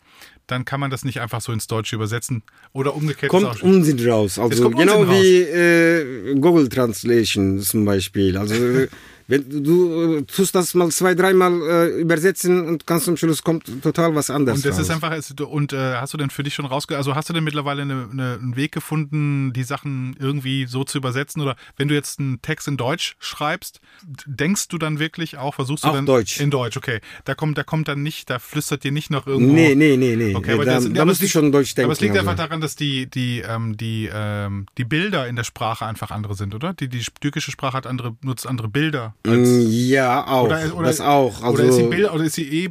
dann 0.46 0.64
kann 0.64 0.80
man 0.80 0.90
das 0.90 1.04
nicht 1.04 1.20
einfach 1.20 1.40
so 1.40 1.52
ins 1.52 1.66
Deutsche 1.66 1.94
übersetzen 1.94 2.42
oder 2.72 2.94
umgekehrt. 2.94 3.30
kommt. 3.30 3.62
Unsinn 3.62 4.08
raus. 4.08 4.38
Also 4.38 4.70
genau 4.70 5.00
Unsinn 5.00 5.14
raus. 5.14 5.22
wie 5.22 5.40
äh, 5.42 6.34
Google 6.40 6.68
Translation 6.68 7.60
zum 7.60 7.84
Beispiel. 7.84 8.36
Also 8.36 8.54
wenn 9.28 9.62
du 9.62 10.16
äh, 10.18 10.22
tust 10.22 10.54
das 10.54 10.72
mal 10.74 10.90
zwei, 10.90 11.14
dreimal 11.14 11.52
äh, 11.62 12.00
übersetzen 12.00 12.66
und 12.66 12.86
ganz 12.86 13.04
zum 13.04 13.16
Schluss 13.18 13.42
kommt 13.42 13.70
total 13.82 14.14
was 14.14 14.30
anderes 14.30 14.58
und 14.58 14.64
das 14.66 14.76
raus. 14.78 14.82
ist 14.86 14.90
einfach, 14.90 15.12
es- 15.12 15.30
und 15.32 15.72
äh, 15.74 15.96
hast 15.96 16.14
du 16.14 16.18
denn 16.18 16.30
für 16.30 16.42
dich 16.42 16.54
schon 16.54 16.64
rausge, 16.64 16.96
also 16.96 17.14
hast 17.14 17.28
du 17.28 17.34
denn 17.34 17.44
mittlerweile 17.44 17.82
eine, 17.82 18.08
eine, 18.10 18.38
einen 18.40 18.56
Weg 18.56 18.72
gefunden, 18.72 19.52
die 19.52 19.64
Sachen 19.64 20.16
irgendwie 20.18 20.64
so 20.66 20.82
zu 20.82 20.96
übersetzen? 20.98 21.42
Oder 21.42 21.56
wenn 21.76 21.88
du 21.88 21.94
jetzt 21.94 22.18
einen 22.18 22.40
Text 22.42 22.66
in 22.68 22.76
Deutsch 22.78 23.16
schreibst, 23.20 23.80
denkst 24.26 24.68
du 24.68 24.78
dann 24.78 24.98
wirklich 24.98 25.36
auch, 25.36 25.54
versuchst 25.54 25.84
du 25.84 25.88
Auch 25.88 25.92
dann 25.94 26.06
Deutsch. 26.06 26.40
in 26.40 26.50
Deutsch, 26.50 26.76
okay. 26.78 27.00
Da 27.26 27.34
kommt, 27.34 27.58
da 27.58 27.64
kommt 27.64 27.88
dann 27.88 28.02
nicht, 28.02 28.30
da 28.30 28.38
flüstert 28.38 28.82
dir 28.82 28.92
nicht 28.92 29.10
noch 29.10 29.26
irgendwo. 29.26 29.52
Nee, 29.52 29.74
nee, 29.74 29.96
nee, 29.98 30.16
nee. 30.16 30.34
Okay, 30.34 30.52
aber 30.54 30.64
da 30.64 30.76
das- 30.76 30.90
da 30.92 31.04
musst 31.04 31.20
du 31.22 31.28
schon 31.28 31.52
Deutsch 31.52 31.74
denken. 31.74 31.84
Aber 31.86 31.92
es 31.92 32.00
liegt 32.00 32.16
also. 32.16 32.28
einfach 32.30 32.42
daran, 32.42 32.60
dass 32.62 32.76
die, 32.76 33.06
die, 33.10 33.40
ähm, 33.40 33.76
die, 33.76 34.08
ähm, 34.12 34.66
die 34.78 34.84
Bilder 34.84 35.28
in 35.28 35.36
der 35.36 35.44
Sprache 35.44 35.84
einfach 35.84 36.10
andere 36.10 36.34
sind, 36.34 36.54
oder? 36.54 36.72
Die, 36.72 36.88
die 36.88 37.04
türkische 37.20 37.50
Sprache 37.50 37.76
hat 37.76 37.86
andere, 37.86 38.16
nutzt 38.22 38.46
andere 38.46 38.68
Bilder. 38.68 39.14
Mm, 39.26 39.66
ja, 39.68 40.26
auch. 40.26 40.44
Oder, 40.44 40.74
oder, 40.76 40.86
das 40.86 41.00
auch. 41.00 41.42
Also, 41.42 41.54
oder 41.54 41.64
ist 41.64 41.76
sie 41.76 41.82
Bilder, 41.88 42.14
oder 42.14 42.24
ist 42.24 42.34
sie 42.34 42.48
eh 42.64 42.68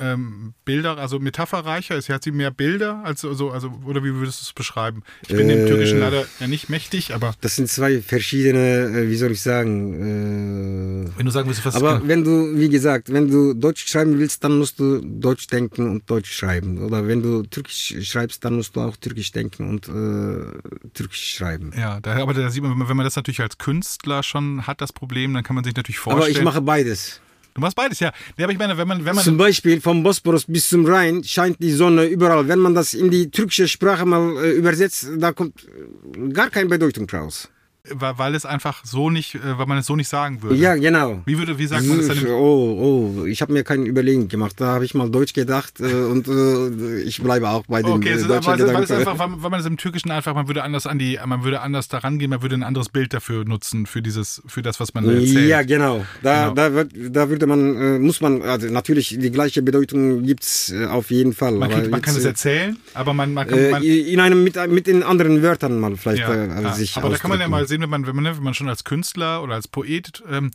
ähm, 0.00 0.54
Bilder, 0.64 0.98
also 0.98 1.18
metapherreicher? 1.18 1.96
Ist, 1.96 2.08
hat 2.08 2.22
sie 2.24 2.30
mehr 2.30 2.50
Bilder? 2.50 3.00
Als, 3.04 3.24
also, 3.24 3.50
also, 3.50 3.72
oder 3.84 4.04
wie 4.04 4.14
würdest 4.14 4.40
du 4.40 4.44
es 4.44 4.52
beschreiben? 4.52 5.02
Ich 5.22 5.28
bin 5.34 5.48
Äh, 5.48 5.56
dem 5.56 5.66
Türkischen 5.66 5.98
leider 6.00 6.24
ja 6.40 6.46
nicht 6.46 6.68
mächtig, 6.68 7.14
aber 7.14 7.34
das 7.40 7.56
sind 7.56 7.68
zwei 7.68 8.00
verschiedene, 8.00 8.58
äh, 8.94 9.08
wie 9.08 9.16
soll 9.16 9.32
ich 9.32 9.40
sagen, 9.40 11.06
äh, 11.06 11.18
wenn 11.18 11.26
du 11.26 11.32
sagen 11.32 11.48
willst, 11.48 11.64
was 11.64 11.74
Aber 11.74 12.06
wenn 12.06 12.22
du, 12.22 12.58
wie 12.58 12.68
gesagt, 12.68 13.12
wenn 13.12 13.28
du 13.30 13.54
Deutsch 13.54 13.86
schreiben 13.88 14.18
willst, 14.18 14.44
dann 14.44 14.58
musst 14.58 14.78
du 14.78 15.00
Deutsch 15.00 15.46
denken 15.48 15.90
und 15.90 16.08
Deutsch 16.08 16.32
schreiben. 16.32 16.78
Oder 16.84 17.06
wenn 17.08 17.22
du 17.22 17.42
Türkisch 17.44 17.94
schreibst, 18.02 18.44
dann 18.44 18.54
musst 18.56 18.76
du 18.76 18.80
auch 18.80 18.96
Türkisch 18.96 19.32
denken 19.32 19.68
und 19.68 19.88
äh, 19.88 20.88
Türkisch 20.94 21.34
schreiben. 21.36 21.72
Ja, 21.76 21.98
da, 22.00 22.16
aber 22.22 22.34
da 22.34 22.50
sieht 22.50 22.62
man- 22.62 22.78
wenn 22.88 22.96
man 22.96 23.04
das 23.04 23.16
natürlich 23.16 23.40
als 23.40 23.58
Künstler 23.58 24.22
schon 24.22 24.66
hat, 24.66 24.80
das 24.80 24.92
Problem, 24.92 25.34
dann 25.34 25.42
kann 25.44 25.54
man 25.54 25.61
sich 25.64 25.74
natürlich 25.74 26.00
Aber 26.04 26.12
vorstellen. 26.16 26.36
ich 26.38 26.42
mache 26.44 26.60
beides. 26.60 27.20
du 27.54 27.60
machst 27.60 27.76
beides, 27.76 28.00
ja. 28.00 28.12
Nee, 28.36 28.44
aber 28.44 28.52
ich 28.52 28.58
meine, 28.58 28.76
wenn 28.78 28.88
man, 28.88 29.04
wenn 29.04 29.14
man 29.14 29.24
Zum 29.24 29.36
Beispiel 29.36 29.80
vom 29.80 30.02
Bosporus 30.02 30.44
bis 30.46 30.68
zum 30.68 30.86
Rhein 30.86 31.22
scheint 31.24 31.56
die 31.60 31.72
Sonne 31.72 32.04
überall. 32.06 32.48
Wenn 32.48 32.58
man 32.58 32.74
das 32.74 32.94
in 32.94 33.10
die 33.10 33.30
türkische 33.30 33.68
Sprache 33.68 34.04
mal 34.06 34.36
äh, 34.44 34.50
übersetzt, 34.52 35.08
da 35.18 35.32
kommt 35.32 35.64
äh, 35.64 36.28
gar 36.30 36.50
keine 36.50 36.68
Bedeutung 36.68 37.08
raus. 37.10 37.48
Weil, 37.90 38.34
es 38.36 38.46
einfach 38.46 38.84
so 38.84 39.10
nicht, 39.10 39.34
äh, 39.34 39.58
weil 39.58 39.66
man 39.66 39.76
es 39.78 39.86
so 39.86 39.96
nicht 39.96 40.08
sagen 40.08 40.40
würde. 40.40 40.54
Ja, 40.54 40.76
genau. 40.76 41.20
Wie 41.26 41.36
würde, 41.38 41.58
wie 41.58 41.66
sagt 41.66 41.84
man 41.86 41.98
das 41.98 42.06
denn? 42.06 42.18
im- 42.18 42.28
Oh, 42.32 43.16
oh, 43.20 43.24
ich 43.24 43.42
habe 43.42 43.52
mir 43.52 43.64
kein 43.64 43.86
Überlegen 43.86 44.28
gemacht. 44.28 44.54
Da 44.58 44.66
habe 44.66 44.84
ich 44.84 44.94
mal 44.94 45.10
Deutsch 45.10 45.32
gedacht 45.32 45.80
äh, 45.80 45.84
und 45.92 46.28
äh, 46.28 47.00
ich 47.02 47.20
bleibe 47.20 47.48
auch 47.50 47.64
bei 47.66 47.82
dem 47.82 47.94
Okay, 47.94 48.10
äh, 48.10 48.12
es 48.12 48.20
ist, 48.22 48.30
deutschen 48.30 48.46
weil, 48.52 48.72
weil 48.74 48.82
es 48.84 48.90
einfach, 48.92 49.18
weil, 49.18 49.30
weil 49.42 49.50
man 49.50 49.58
es 49.60 49.66
im 49.66 49.76
Türkischen 49.78 50.12
einfach, 50.12 50.32
man 50.34 50.46
würde 50.46 50.62
anders 50.62 50.86
an 50.86 50.98
die, 51.00 51.18
man 51.26 51.42
würde 51.42 51.60
anders 51.60 51.88
daran 51.88 52.20
gehen, 52.20 52.30
man 52.30 52.40
würde 52.42 52.54
ein 52.54 52.62
anderes 52.62 52.88
Bild 52.88 53.12
dafür 53.12 53.44
nutzen, 53.44 53.86
für 53.86 54.00
dieses, 54.00 54.42
für 54.46 54.62
das, 54.62 54.78
was 54.78 54.94
man 54.94 55.04
da 55.04 55.12
erzählt. 55.14 55.48
Ja, 55.48 55.62
genau. 55.62 56.06
Da, 56.22 56.42
Genau. 56.50 56.54
da, 56.54 56.72
wird, 56.74 56.92
da 57.10 57.28
würde 57.30 57.46
man, 57.48 57.76
äh, 57.76 57.98
muss 57.98 58.20
man, 58.20 58.42
also 58.42 58.68
natürlich 58.68 59.08
die 59.18 59.30
gleiche 59.32 59.60
Bedeutung 59.60 60.22
gibt's 60.22 60.70
äh, 60.70 60.86
auf 60.86 61.10
jeden 61.10 61.32
Fall. 61.32 61.52
Man, 61.52 61.68
kann, 61.68 61.90
man 61.90 62.00
kann 62.00 62.14
jetzt, 62.14 62.20
es 62.20 62.26
erzählen, 62.26 62.76
aber 62.94 63.12
man, 63.12 63.34
man 63.34 63.48
kann, 63.48 63.70
man, 63.70 63.82
in 63.82 64.20
einem 64.20 64.44
mit, 64.44 64.54
mit 64.70 64.86
den 64.86 65.02
anderen 65.02 65.42
Wörtern 65.42 65.80
mal 65.80 65.96
vielleicht 65.96 66.20
Ja, 66.20 66.32
äh, 66.32 66.62
ja. 66.62 66.72
sich 66.74 66.96
Aber 66.96 67.10
da 67.10 67.16
kann 67.16 67.28
man 67.30 67.40
ja 67.40 67.48
mal 67.48 67.66
sehen, 67.72 67.82
wenn 67.82 67.90
man, 67.90 68.06
wenn 68.06 68.14
man, 68.16 68.24
wenn 68.24 68.42
man 68.42 68.54
schon 68.54 68.68
als 68.68 68.84
Künstler 68.84 69.42
oder 69.42 69.54
als 69.54 69.68
Poet 69.68 70.22
ähm, 70.28 70.50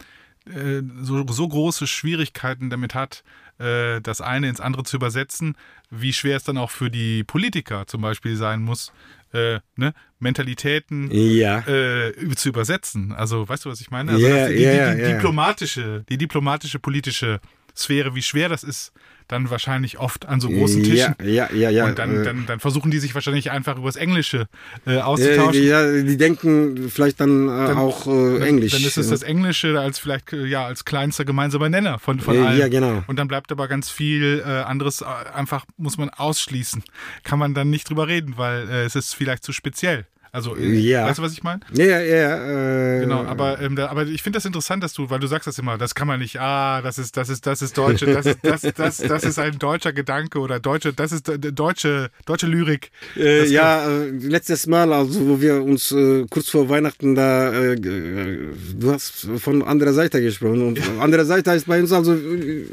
äh, 0.46 0.82
so, 1.02 1.26
so 1.28 1.48
große 1.48 1.88
Schwierigkeiten 1.88 2.70
damit 2.70 2.96
hat, 2.96 3.24
äh, 3.60 4.02
das 4.02 4.22
eine 4.22 4.48
ins 4.48 4.62
andere 4.62 4.84
zu 4.84 4.98
übersetzen, 4.98 5.56
wie 5.90 6.14
schwer 6.14 6.38
es 6.38 6.44
dann 6.44 6.58
auch 6.58 6.72
für 6.72 6.90
die 6.90 7.24
Politiker 7.24 7.88
zum 7.88 8.02
Beispiel 8.02 8.36
sein 8.36 8.62
muss, 8.62 8.92
äh, 9.34 9.60
ne, 9.76 9.94
Mentalitäten 10.20 11.10
Ja. 11.12 11.60
äh, 11.68 12.14
zu 12.36 12.50
übersetzen. 12.50 13.12
Also, 13.14 13.48
weißt 13.48 13.66
du, 13.66 13.70
was 13.70 13.82
ich 13.82 13.92
meine? 13.92 14.12
Also, 14.12 14.28
dass 14.28 14.50
die, 14.50 14.56
ja, 14.56 14.92
die, 14.92 14.98
die 14.98 15.02
ja. 15.04 15.14
diplomatische, 15.14 16.06
die 16.10 16.18
diplomatische 16.18 16.80
politische 16.80 17.40
Sphäre, 17.76 18.16
wie 18.16 18.24
schwer 18.24 18.50
das 18.50 18.64
ist, 18.64 18.92
dann 19.28 19.50
wahrscheinlich 19.50 20.00
oft 20.00 20.26
an 20.26 20.40
so 20.40 20.50
großen 20.50 20.84
ja, 20.84 21.14
Tischen. 21.14 21.34
ja, 21.34 21.52
ja, 21.54 21.70
ja. 21.70 21.86
Und 21.86 22.00
dann, 22.00 22.22
äh, 22.22 22.24
dann, 22.24 22.46
dann 22.46 22.60
versuchen 22.60 22.92
die 22.92 23.00
sich 23.00 23.14
wahrscheinlich 23.14 23.52
einfach 23.52 23.78
übers 23.78 23.96
Englische 23.96 24.48
äh, 24.86 24.96
äh, 24.96 25.00
auszutauschen. 25.02 25.54
die, 25.54 25.68
ja, 25.68 25.92
die 26.02 26.18
denken 26.18 26.90
vielleicht 26.90 27.20
dann, 27.20 27.48
äh, 27.48 27.74
auch 27.74 28.08
äh, 28.08 28.48
Englisch. 28.48 28.72
Dann 28.72 28.84
ist 28.84 28.98
es 28.98 29.10
das 29.10 29.22
Englische 29.24 29.80
als 29.80 30.00
vielleicht 30.00 30.34
äh, 30.34 30.46
ja 30.46 30.66
als 30.66 30.86
kleinster 30.86 31.26
gemeinsamer 31.26 31.70
Nenner 31.70 32.00
von, 32.00 32.20
von 32.20 32.36
Äh, 32.36 32.40
allen. 32.40 32.60
ja, 32.60 32.68
genau. 32.68 33.04
Und 33.08 33.18
dann 33.20 33.28
bleibt 33.28 33.52
aber 33.52 33.68
ganz 33.68 33.90
viel 33.90 34.44
äh, 34.46 34.50
anderes 34.50 35.02
äh, 35.02 35.06
einfach 35.34 35.66
muss 35.78 35.98
man 35.98 36.10
ausschließen. 36.10 36.84
Kann 37.24 37.40
man 37.40 37.54
dann 37.54 37.70
nicht 37.70 37.90
drüber 37.90 38.08
reden, 38.08 38.34
weil 38.38 38.70
äh, 38.70 38.84
es 38.86 38.96
ist 38.96 39.14
vielleicht 39.14 39.44
zu 39.44 39.52
speziell. 39.52 40.06
Also 40.38 40.56
äh, 40.56 40.72
Ja. 40.78 41.08
weißt 41.08 41.18
du, 41.18 41.24
was 41.24 41.34
ich 41.34 41.42
meine? 41.42 41.62
ja, 41.74 41.84
ja, 41.84 42.00
ja. 42.00 42.98
Äh, 42.98 43.00
Genau, 43.02 43.24
aber, 43.26 43.60
ähm, 43.60 43.76
da, 43.76 43.88
aber 43.88 44.06
ich 44.06 44.22
finde 44.22 44.38
das 44.38 44.46
interessant, 44.46 44.84
dass 44.84 44.94
du, 44.94 45.10
weil 45.10 45.20
du 45.20 45.26
sagst 45.28 45.48
das 45.48 45.58
immer, 45.58 45.78
das 45.80 45.96
kann 45.96 46.08
man 46.08 46.20
nicht, 46.20 46.40
ah, 46.40 46.82
das 46.84 47.00
ist, 47.00 47.18
das 47.18 47.30
ist, 47.30 47.48
das 47.48 47.62
ist 47.64 47.76
deutsche, 47.78 48.06
das 48.06 48.26
ist, 48.28 48.40
das, 48.44 48.62
das, 48.62 48.98
das 48.98 49.24
ist 49.24 49.40
ein 49.40 49.58
deutscher 49.58 49.94
Gedanke 49.94 50.38
oder 50.40 50.60
deutsche, 50.60 50.94
das 50.94 51.12
ist 51.12 51.28
äh, 51.28 51.40
deutsche, 51.40 52.10
deutsche 52.28 52.46
Lyrik. 52.46 52.92
Äh, 53.16 53.48
ja, 53.48 53.90
äh, 53.90 54.10
letztes 54.12 54.68
Mal, 54.68 54.94
also 54.94 55.28
wo 55.28 55.42
wir 55.42 55.64
uns 55.64 55.92
äh, 55.92 56.26
kurz 56.30 56.50
vor 56.50 56.70
Weihnachten 56.70 57.16
da, 57.16 57.52
du 57.76 58.92
hast 58.92 59.28
von 59.40 59.64
anderer 59.64 59.94
Seite 59.94 60.22
gesprochen 60.22 60.62
und 60.68 60.80
andere 61.00 61.26
Seite 61.26 61.52
heißt 61.52 61.66
bei 61.66 61.80
uns 61.80 61.92
also 61.92 62.16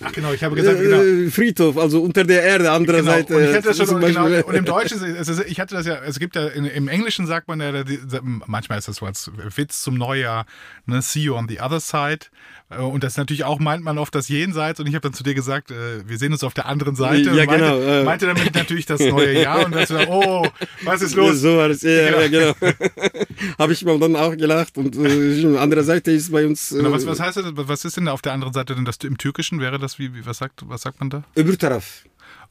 Ach 0.02 0.12
genau, 0.12 0.32
ich 0.32 0.44
habe 0.44 0.54
gesagt, 0.54 0.80
genau. 0.80 1.30
Friedhof, 1.30 1.78
also 1.78 2.02
unter 2.02 2.24
der 2.24 2.42
Erde, 2.42 2.70
andere 2.70 2.98
Genau. 2.98 3.10
Seite. 3.12 3.36
Und 3.36 3.44
ich 3.44 3.54
hatte 3.54 3.68
das 3.68 3.76
schon, 3.76 4.00
genau, 4.00 4.26
und 4.26 4.54
im 4.54 4.64
Deutschen, 4.64 5.02
ist, 5.02 5.44
ich 5.46 5.60
hatte 5.60 5.74
das 5.74 5.86
ja, 5.86 5.98
es 6.06 6.18
gibt 6.18 6.36
ja, 6.36 6.46
im 6.48 6.88
Englischen 6.88 7.26
sagt 7.26 7.48
man 7.48 7.53
ja, 7.60 7.84
die- 7.84 7.98
manchmal 8.46 8.78
ist 8.78 8.88
das 8.88 8.96
so 8.96 9.06
als 9.06 9.30
Witz 9.56 9.82
zum 9.82 9.94
Neujahr, 9.94 10.46
ne, 10.86 11.02
see 11.02 11.20
you 11.20 11.34
on 11.34 11.48
the 11.48 11.60
other 11.60 11.80
side. 11.80 12.26
Äh, 12.70 12.76
Und 12.78 13.04
das 13.04 13.16
natürlich 13.16 13.44
auch 13.44 13.58
meint 13.58 13.82
man 13.84 13.98
oft 13.98 14.14
das 14.14 14.28
Jenseits. 14.28 14.80
Und 14.80 14.86
ich 14.86 14.94
habe 14.94 15.02
dann 15.02 15.14
zu 15.14 15.22
dir 15.22 15.34
gesagt, 15.34 15.70
äh, 15.70 16.06
wir 16.08 16.18
sehen 16.18 16.32
uns 16.32 16.42
auf 16.44 16.54
der 16.54 16.66
anderen 16.66 16.96
Seite. 16.96 17.30
Ja, 17.30 17.44
meinte, 17.46 17.54
genau, 17.56 17.80
äh. 17.80 18.04
meinte 18.04 18.26
damit 18.26 18.54
natürlich 18.54 18.86
das 18.86 19.00
neue 19.00 19.40
Jahr. 19.42 19.64
Und 19.64 19.72
dann 19.74 19.82
gesagt, 19.86 20.08
oh, 20.10 20.46
was 20.84 21.02
ist 21.02 21.14
los? 21.14 21.40
So 21.40 21.56
war 21.58 21.68
das, 21.68 21.82
ja, 21.82 21.90
ja, 21.90 22.28
genau. 22.28 22.54
Habe 23.58 23.72
ich 23.72 23.84
mal 23.84 23.98
dann 23.98 24.16
auch 24.16 24.36
gelacht 24.36 24.76
und 24.78 24.96
äh, 24.96 25.56
andere 25.58 25.84
Seite 25.84 26.10
ist 26.12 26.32
bei 26.32 26.46
uns 26.46 26.72
äh, 26.72 26.78
Genau, 26.78 26.92
was, 26.92 27.06
was 27.06 27.20
heißt 27.20 27.36
das? 27.38 27.44
Was 27.54 27.84
ist 27.84 27.96
denn 27.96 28.08
auf 28.08 28.22
der 28.22 28.32
anderen 28.32 28.52
Seite 28.52 28.74
denn 28.74 28.84
das 28.84 28.96
im 29.04 29.18
Türkischen? 29.18 29.60
Wäre 29.60 29.78
das 29.78 29.98
wie, 29.98 30.14
wie 30.14 30.24
was 30.26 30.38
sagt, 30.38 30.62
was 30.68 30.82
sagt 30.82 31.00
man 31.00 31.10
da? 31.10 31.24
öbür 31.36 31.58
taraf. 31.58 32.04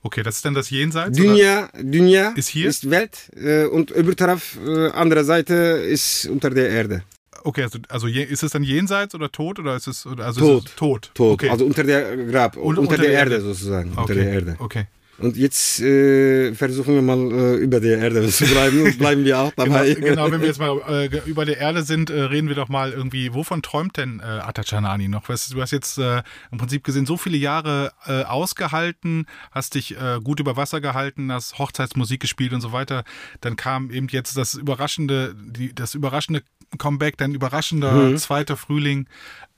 Okay, 0.06 0.22
das 0.22 0.36
ist 0.36 0.46
dann 0.46 0.54
das 0.54 0.70
Jenseits? 0.70 1.18
oder? 1.18 1.30
Dünya, 1.30 1.70
Dünya 1.82 2.34
Ist 2.36 2.50
hier? 2.50 2.68
ist 2.68 2.89
Welt 2.89 3.32
äh, 3.36 3.66
und 3.66 3.89
öbür 3.92 4.16
taraf, 4.16 4.58
äh, 4.66 4.89
andere 4.89 5.24
Seite 5.24 5.54
ist 5.54 6.26
unter 6.28 6.50
der 6.50 6.70
Erde. 6.70 7.04
Okay, 7.46 7.63
also, 7.63 7.80
also 7.89 8.08
je- 8.08 8.24
ist 8.24 8.44
es 8.44 8.52
dann 8.52 8.63
Jenseits 8.63 9.16
oder 9.16 9.32
tot 9.32 9.60
oder 9.60 9.76
ist 9.76 9.88
es 9.88 10.06
oder 10.06 10.26
also 10.26 10.39
Tot. 10.42 10.63
Ist 10.66 10.70
es 10.70 10.76
tot? 10.76 11.12
Tot, 11.13 11.32
Okay. 11.34 11.50
also 11.50 11.66
unter 11.66 11.84
der 11.84 12.16
Grab, 12.28 12.58
Und- 12.58 12.78
unter, 12.78 12.98
der, 12.98 13.12
Erde, 13.12 13.42
sozusagen, 13.42 13.89
unter 13.92 14.02
okay. 14.04 14.16
der 14.16 14.32
Erde. 14.34 14.56
Okay. 14.60 14.86
Und 15.19 15.38
jetzt 15.38 15.80
äh, 15.80 16.54
versuchen 16.56 16.95
wir 16.95 17.02
mal 17.04 17.32
äh, 17.32 17.56
über 17.58 17.80
der 17.80 17.99
Erde 17.99 18.28
zu 18.30 18.45
bleiben 18.45 18.82
und 18.82 18.97
bleiben 18.97 19.23
wir 19.23 19.39
auch 19.39 19.52
dabei. 19.56 19.93
Genau, 19.93 20.08
genau, 20.08 20.32
wenn 20.32 20.41
wir 20.41 20.47
jetzt 20.47 20.60
mal 20.60 20.82
äh, 20.89 21.30
über 21.30 21.45
der 21.45 21.58
Erde 21.58 21.84
sind, 21.84 22.10
äh, 22.10 22.19
reden 22.23 22.47
wir 22.47 22.56
doch 22.56 22.67
mal 22.67 22.91
irgendwie, 22.91 23.34
wovon 23.34 23.62
träumt 23.62 23.97
denn 23.97 24.19
äh, 24.19 24.23
Atachanani 24.23 25.08
noch? 25.08 25.30
Weißt, 25.30 25.54
du 25.54 25.62
hast 25.62 25.71
jetzt 25.71 25.99
äh, 25.99 26.23
im 26.52 26.58
Prinzip 26.58 26.84
gesehen, 26.84 27.06
so 27.06 27.15
viele 27.17 27.38
Jahre 27.38 27.91
äh, 28.08 28.23
ausgehalten, 28.23 29.28
hast 29.52 29.76
dich 29.76 29.95
äh, 29.95 30.19
gut 30.23 30.39
über 30.39 30.58
Wasser 30.58 30.82
gehalten, 30.82 31.32
hast 31.32 31.60
Hochzeitsmusik 31.60 32.19
gespielt 32.19 32.54
und 32.54 32.62
so 32.62 32.71
weiter. 32.71 33.04
Dann 33.41 33.56
kam 33.56 33.91
eben 33.91 34.08
jetzt 34.10 34.36
das 34.36 34.56
überraschende, 34.56 35.36
die, 35.36 35.76
das 35.76 35.93
überraschende 35.93 36.41
Comeback, 36.78 37.18
dein 37.18 37.34
überraschender 37.34 37.92
Mhm. 37.94 38.18
zweiter 38.18 38.58
Frühling. 38.58 39.08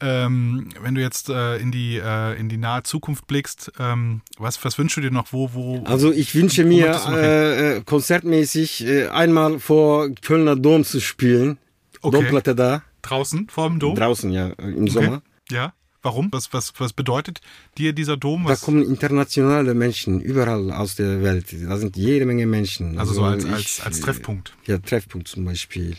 Ähm, 0.01 0.69
wenn 0.82 0.93
du 0.95 1.01
jetzt 1.01 1.30
äh, 1.30 1.58
in, 1.58 1.71
die, 1.71 1.97
äh, 1.97 2.38
in 2.38 2.49
die 2.49 2.58
nahe 2.58 2.84
Zukunft 2.84 3.28
blickst, 3.28 3.71
ähm, 3.80 4.21
was, 4.38 4.63
was 4.65 4.78
wünschst 4.78 4.97
du 4.97 5.01
dir 5.01 5.12
noch? 5.12 5.32
Wo, 5.32 5.51
wo, 5.54 5.84
Also 5.86 6.12
ich 6.12 6.36
wünsche 6.36 6.65
mir 6.65 6.99
äh, 7.10 7.78
äh, 7.78 7.82
konzertmäßig 7.86 8.86
äh, 8.86 9.08
einmal 9.08 9.60
vor 9.60 10.10
Kölner 10.21 10.56
Dom 10.58 10.84
zu 10.84 10.99
spielen. 10.99 11.58
Okay. 12.01 12.17
Domplatte 12.17 12.56
da, 12.56 12.84
draußen, 13.01 13.47
vor 13.49 13.69
dem 13.69 13.80
Dom? 13.80 13.95
draußen 13.95 14.32
ja, 14.32 14.49
äh, 14.49 14.69
im 14.71 14.88
Sommer. 14.88 15.21
Ja. 15.49 15.73
Warum? 16.01 16.28
Was, 16.32 16.54
was, 16.54 16.71
was 16.78 16.93
bedeutet 16.93 17.41
dir 17.80 17.91
dieser 17.93 18.15
Dom? 18.15 18.43
Da 18.43 18.49
Was, 18.51 18.62
kommen 18.62 18.84
internationale 18.84 19.73
Menschen 19.73 20.21
überall 20.21 20.71
aus 20.71 20.95
der 20.95 21.23
Welt. 21.23 21.47
Da 21.67 21.78
sind 21.78 21.97
jede 21.97 22.25
Menge 22.28 22.45
Menschen. 22.45 22.99
also 22.99 23.13
so 23.13 23.23
als, 23.23 23.43
ich- 23.45 23.51
als, 23.51 23.82
als 23.82 24.01
Treffpunkt. 24.01 24.54
Ja, 24.67 24.78
Treffpunkt 24.78 25.28
zum 25.30 25.45
Beispiel. 25.45 25.95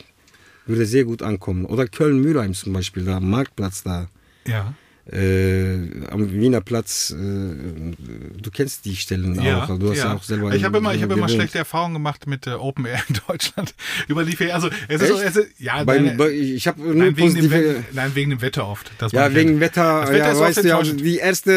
Würde 0.66 0.84
sehr 0.84 1.04
gut 1.04 1.22
ankommen. 1.22 1.64
Oder 1.64 1.86
Köln-Mülheim 1.86 2.54
zum 2.54 2.72
Beispiel, 2.72 3.04
da 3.04 3.16
am 3.16 3.30
Marktplatz 3.30 3.82
da. 3.82 4.08
Ja. 4.46 4.74
Äh, 5.12 6.04
am 6.10 6.32
Wiener 6.32 6.60
Platz, 6.60 7.10
äh, 7.10 7.16
du 7.16 8.50
kennst 8.52 8.84
die 8.86 8.96
Stellen 8.96 9.40
Ja, 9.40 9.62
auch. 9.64 9.78
Du 9.78 9.90
hast 9.90 9.98
ja. 9.98 10.14
auch 10.14 10.22
selber. 10.24 10.52
ich 10.52 10.64
habe 10.64 10.78
immer, 10.78 10.94
ich 10.94 11.02
habe 11.02 11.14
immer 11.14 11.28
schlechte 11.28 11.58
Erfahrungen 11.58 11.94
gemacht 11.94 12.26
mit 12.26 12.48
äh, 12.48 12.50
Open 12.54 12.86
Air 12.86 13.00
in 13.08 13.16
Deutschland. 13.28 13.72
Über 14.08 14.24
die 14.24 14.36
Fer- 14.36 14.50
also 14.52 14.68
es 14.88 15.00
ist, 15.00 15.08
so, 15.08 15.14
es 15.20 15.36
ist 15.36 15.48
ja, 15.60 15.84
Beim, 15.84 16.06
nein, 16.06 16.16
bei, 16.16 16.30
ich 16.30 16.66
habe 16.66 16.80
nur 16.82 16.94
nein, 16.94 17.16
wegen 17.16 17.34
dem, 17.34 17.44
positive. 17.48 17.54
We- 17.54 17.84
nein, 17.92 18.10
wegen 18.14 18.30
dem 18.30 18.40
Wetter 18.42 18.66
oft. 18.66 18.90
Das 18.98 19.12
Ja, 19.12 19.32
wegen 19.32 19.60
Wetter, 19.60 20.00
Das 20.00 20.10
Wetter 20.10 20.32
ja, 20.32 20.40
weißt 20.40 20.64
du, 20.64 20.96
die 20.96 21.18
erste 21.18 21.52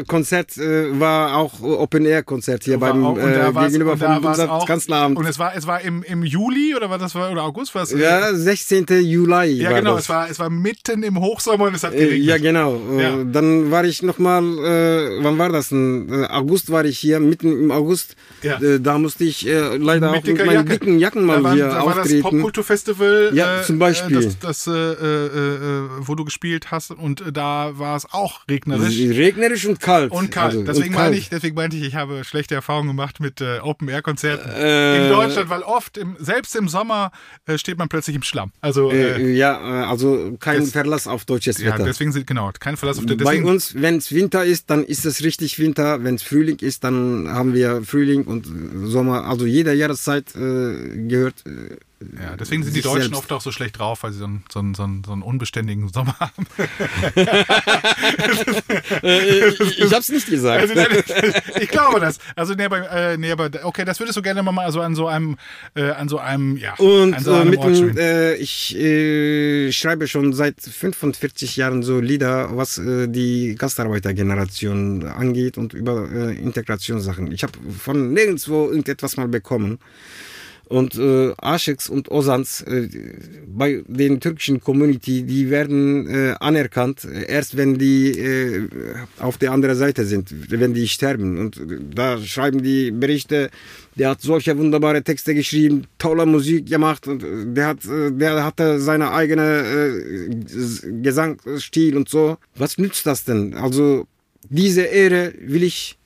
äh, 0.00 0.04
Konzert 0.04 0.56
äh, 0.56 0.98
war 1.00 1.36
auch 1.36 1.60
Open 1.62 2.06
Air 2.06 2.22
Konzert 2.22 2.62
hier 2.62 2.80
War 2.80 2.92
beim 2.92 3.04
auch- 3.04 3.18
äh, 3.18 3.66
gegenüber 3.66 3.96
vom 3.96 4.22
Bundeskanzleramt. 4.22 5.16
Und 5.18 5.26
es 5.26 5.40
war, 5.40 5.56
es 5.56 5.66
war 5.66 5.80
im, 5.80 6.04
im 6.04 6.22
Juli 6.22 6.76
oder 6.76 6.90
war 6.90 6.98
das 6.98 7.16
war, 7.16 7.32
oder 7.32 7.42
August 7.42 7.74
was? 7.74 7.90
Ja, 7.90 8.32
16. 8.32 8.86
Juli 9.02 9.54
ja 9.62 9.72
genau. 9.72 9.94
das. 9.94 10.04
Es 10.04 10.08
war, 10.08 10.30
es 10.30 10.38
war 10.38 10.48
mitten 10.48 11.02
im 11.02 11.18
Hochsommer 11.18 11.64
und 11.64 11.74
es 11.74 11.82
hat 11.82 11.92
Äh, 11.94 11.98
geregnet. 11.98 12.24
ja, 12.28 12.38
genau. 12.38 12.80
Äh, 12.90 13.02
Ja. 13.02 13.24
dann 13.24 13.70
war 13.70 13.84
ich 13.84 14.02
nochmal, 14.02 14.42
äh, 14.42 15.22
wann 15.24 15.38
war 15.38 15.48
das 15.50 15.68
denn? 15.70 16.08
Äh, 16.12 16.26
August 16.26 16.70
war 16.70 16.84
ich 16.84 16.98
hier, 16.98 17.20
mitten 17.20 17.52
im 17.64 17.70
August. 17.70 18.16
Ja. 18.42 18.60
Äh, 18.60 18.80
da 18.80 18.98
musste 18.98 19.24
ich 19.24 19.46
äh, 19.46 19.76
leider 19.76 20.10
auch 20.10 20.22
mit 20.22 20.38
meinen 20.38 20.52
Jacke. 20.52 20.68
dicken 20.70 20.98
Jacken 20.98 21.24
mal 21.24 21.38
da 21.38 21.42
war, 21.44 21.54
hier 21.54 21.68
da 21.68 21.86
war 21.86 21.94
das. 21.96 22.20
Popkulturfestival, 22.20 23.30
Ja, 23.34 23.60
äh, 23.60 23.64
zum 23.64 23.78
Beispiel. 23.78 24.22
das, 24.22 24.38
das, 24.38 24.66
wo 24.66 26.14
du 26.14 26.24
gespielt 26.24 26.70
hast 26.70 26.90
und 26.90 27.22
da 27.32 27.72
war 27.78 27.96
es 27.96 28.06
auch 28.12 28.40
regnerisch. 28.48 28.96
Regnerisch 28.98 29.66
und 29.66 29.80
kalt. 29.80 30.10
Und 30.12 30.30
kalt. 30.30 30.54
Also, 30.54 30.62
deswegen, 30.64 30.88
und 30.88 30.94
kalt. 30.94 31.06
meine 31.10 31.16
ich, 31.16 31.28
deswegen 31.28 31.54
meinte 31.54 31.76
ich, 31.76 31.84
ich 31.84 31.94
habe 31.94 32.24
schlechte 32.24 32.54
Erfahrungen 32.54 32.88
gemacht 32.88 33.20
mit 33.20 33.40
Open-Air-Konzerten 33.40 34.50
in 34.50 35.10
Deutschland, 35.10 35.48
weil 35.48 35.62
oft, 35.62 35.96
im, 35.98 36.16
selbst 36.18 36.54
im 36.56 36.68
Sommer, 36.68 37.10
steht 37.56 37.78
man 37.78 37.88
plötzlich 37.88 38.16
im 38.16 38.22
Schlamm. 38.22 38.52
Also, 38.60 38.92
ja, 38.92 39.58
also 39.88 40.36
kein 40.40 40.60
das- 40.60 40.70
Verlass 40.72 41.06
auf 41.06 41.24
deutsches 41.24 41.58
ja, 41.58 41.72
Wetter. 41.74 41.84
deswegen 41.84 42.12
sind, 42.12 42.26
genau, 42.26 42.50
kein 42.58 42.73
Verlass 42.76 42.98
auf 42.98 43.06
der, 43.06 43.16
Bei 43.16 43.24
deswegen, 43.24 43.48
uns, 43.48 43.74
wenn 43.74 43.96
es 43.96 44.12
Winter 44.12 44.44
ist, 44.44 44.70
dann 44.70 44.84
ist 44.84 45.04
es 45.06 45.22
richtig 45.22 45.58
Winter. 45.58 46.04
Wenn 46.04 46.16
es 46.16 46.22
Frühling 46.22 46.58
ist, 46.60 46.84
dann 46.84 47.28
haben 47.28 47.54
wir 47.54 47.82
Frühling 47.82 48.24
und 48.24 48.46
Sommer. 48.84 49.26
Also 49.26 49.46
jede 49.46 49.72
Jahreszeit 49.72 50.34
äh, 50.34 51.06
gehört. 51.06 51.44
Äh, 51.46 51.76
ja, 52.20 52.36
deswegen 52.36 52.62
sind 52.62 52.76
die 52.76 52.82
Deutschen 52.82 53.02
selbst. 53.02 53.18
oft 53.18 53.32
auch 53.32 53.40
so 53.40 53.52
schlecht 53.52 53.78
drauf, 53.78 54.02
weil 54.02 54.12
sie 54.12 54.18
so 54.18 54.24
einen, 54.24 54.44
so 54.52 54.58
einen, 54.60 54.74
so 54.74 54.82
einen, 54.82 55.04
so 55.04 55.12
einen 55.12 55.22
unbeständigen 55.22 55.88
Sommer 55.88 56.16
haben. 56.18 56.46
äh, 59.02 59.48
ich 59.48 59.78
ich 59.78 59.92
hab's 59.92 60.08
nicht 60.08 60.28
gesagt. 60.28 60.60
Also, 60.60 60.74
ich 61.60 61.68
glaube 61.68 62.00
das. 62.00 62.18
Also, 62.36 62.54
nee, 62.54 62.64
aber, 62.64 62.90
äh, 62.90 63.16
nee, 63.16 63.30
aber 63.30 63.50
okay, 63.64 63.84
das 63.84 64.00
würdest 64.00 64.16
du 64.16 64.22
gerne 64.22 64.42
mal 64.42 64.64
also 64.64 64.80
an 64.80 64.94
so 64.94 65.06
einem, 65.06 65.36
äh, 65.74 65.90
an 65.90 66.08
so 66.08 66.18
einem, 66.18 66.56
ja, 66.56 66.74
Und 66.74 67.14
an 67.14 67.22
so 67.22 67.32
äh, 67.32 67.40
einem 67.40 67.50
mit 67.50 67.58
Ort 67.60 67.68
dem, 67.68 67.76
spielen. 67.76 67.98
äh, 67.98 68.34
ich 68.36 68.76
äh, 68.76 69.72
schreibe 69.72 70.08
schon 70.08 70.32
seit 70.32 70.60
45 70.60 71.56
Jahren 71.56 71.82
so 71.82 72.00
Lieder, 72.00 72.56
was 72.56 72.78
äh, 72.78 73.08
die 73.08 73.54
Gastarbeitergeneration 73.56 75.06
angeht 75.06 75.58
und 75.58 75.74
über 75.74 76.08
äh, 76.10 76.34
Integrationssachen. 76.36 77.30
Ich 77.32 77.42
habe 77.42 77.52
von 77.78 78.12
nirgendwo 78.12 78.68
irgendetwas 78.68 79.16
mal 79.16 79.28
bekommen. 79.28 79.78
Und 80.68 80.94
äh, 80.94 81.32
Aşıks 81.36 81.90
und 81.90 82.10
Ozans 82.10 82.62
äh, 82.62 82.88
bei 83.46 83.82
den 83.86 84.18
türkischen 84.18 84.60
Community, 84.60 85.22
die 85.22 85.50
werden 85.50 86.08
äh, 86.08 86.34
anerkannt, 86.40 87.04
äh, 87.04 87.26
erst 87.26 87.56
wenn 87.56 87.78
die 87.78 88.18
äh, 88.18 88.68
auf 89.18 89.36
der 89.36 89.52
anderen 89.52 89.76
Seite 89.76 90.06
sind, 90.06 90.34
wenn 90.50 90.72
die 90.72 90.88
sterben. 90.88 91.36
Und 91.38 91.58
äh, 91.58 91.80
da 91.94 92.18
schreiben 92.18 92.62
die 92.62 92.90
Berichte, 92.90 93.50
der 93.96 94.10
hat 94.10 94.22
solche 94.22 94.56
wunderbare 94.56 95.02
Texte 95.02 95.34
geschrieben, 95.34 95.84
tolle 95.98 96.24
Musik 96.24 96.66
gemacht 96.66 97.06
und 97.06 97.22
äh, 97.22 97.44
der 97.46 97.66
hat, 97.66 97.78
der 97.84 98.44
hatte 98.44 98.80
seine 98.80 99.12
eigene 99.12 99.64
äh, 99.66 101.02
Gesangsstil 101.02 101.94
und 101.96 102.08
so. 102.08 102.38
Was 102.56 102.78
nützt 102.78 103.04
das 103.04 103.24
denn? 103.24 103.52
Also 103.52 104.06
diese 104.48 104.82
Ehre 104.82 105.34
will 105.40 105.62
ich 105.62 105.98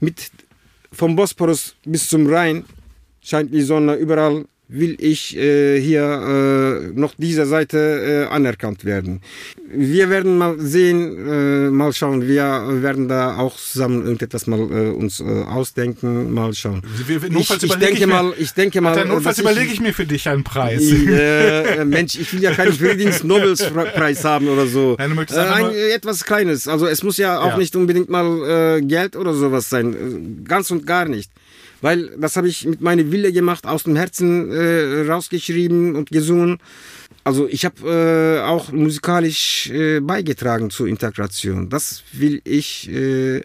mit 0.00 0.30
vom 0.92 1.14
Bosporus 1.14 1.76
bis 1.84 2.08
zum 2.08 2.26
Rhein 2.26 2.64
scheint 3.22 3.52
die 3.54 3.62
Sonne 3.62 3.94
überall 3.96 4.44
will 4.72 4.94
ich 5.00 5.36
äh, 5.36 5.80
hier 5.80 6.04
äh, 6.04 6.92
noch 6.96 7.14
dieser 7.18 7.44
Seite 7.44 8.26
äh, 8.30 8.32
anerkannt 8.32 8.84
werden. 8.84 9.20
Wir 9.68 10.10
werden 10.10 10.38
mal 10.38 10.60
sehen, 10.60 11.26
äh, 11.28 11.70
mal 11.70 11.92
schauen. 11.92 12.28
Wir 12.28 12.44
werden 12.80 13.08
da 13.08 13.36
auch 13.36 13.56
zusammen 13.56 14.04
irgendetwas 14.04 14.46
mal 14.46 14.60
äh, 14.60 14.90
uns 14.90 15.18
äh, 15.18 15.24
ausdenken, 15.24 16.32
mal 16.32 16.54
schauen. 16.54 16.82
Wir- 17.04 17.20
wir- 17.20 17.36
Ich, 17.36 17.50
ich 17.50 17.74
denke 17.74 17.94
ich 17.94 18.00
mir- 18.06 18.06
mal, 18.06 18.32
ich 18.38 18.52
denke 18.52 18.80
mal, 18.80 18.94
Dann 18.94 19.08
notfalls 19.08 19.40
überlege 19.40 19.72
ich 19.72 19.80
mir 19.80 19.92
für 19.92 20.06
dich 20.06 20.28
einen 20.28 20.44
Preis. 20.44 20.82
äh, 20.92 21.84
Mensch, 21.84 22.14
ich 22.16 22.32
will 22.32 22.40
ja 22.40 22.52
keinen 22.52 22.72
Friedensnobelpreis 22.72 24.24
haben 24.24 24.48
oder 24.48 24.66
so. 24.66 24.94
Nein, 24.98 25.10
du 25.10 25.16
möchtest 25.16 25.38
äh, 25.40 25.42
ein, 25.42 25.70
etwas 25.94 26.24
Kleines. 26.24 26.68
Also 26.68 26.86
es 26.86 27.02
muss 27.02 27.16
ja 27.16 27.40
auch 27.40 27.48
Ja. 27.52 27.58
nicht 27.58 27.74
unbedingt 27.74 28.08
mal 28.08 28.78
äh, 28.78 28.82
Geld 28.82 29.16
oder 29.16 29.34
sowas 29.34 29.68
sein. 29.68 29.94
Äh, 29.94 30.44
Ganz 30.48 30.70
und 30.70 30.86
gar 30.86 31.06
nicht. 31.06 31.30
Weil 31.80 32.10
das 32.18 32.36
habe 32.36 32.48
ich 32.48 32.66
mit 32.66 32.80
meiner 32.80 33.10
Wille 33.10 33.32
gemacht, 33.32 33.66
aus 33.66 33.84
dem 33.84 33.96
Herzen 33.96 34.50
äh, 34.52 35.06
rausgeschrieben 35.10 35.96
und 35.96 36.10
gesungen. 36.10 36.58
Also 37.24 37.48
ich 37.48 37.64
habe 37.64 38.40
äh, 38.42 38.46
auch 38.46 38.72
musikalisch 38.72 39.70
äh, 39.70 40.00
beigetragen 40.00 40.70
zur 40.70 40.88
Integration. 40.88 41.68
Das 41.68 42.02
will 42.12 42.40
ich 42.44 42.90
äh, 42.90 43.42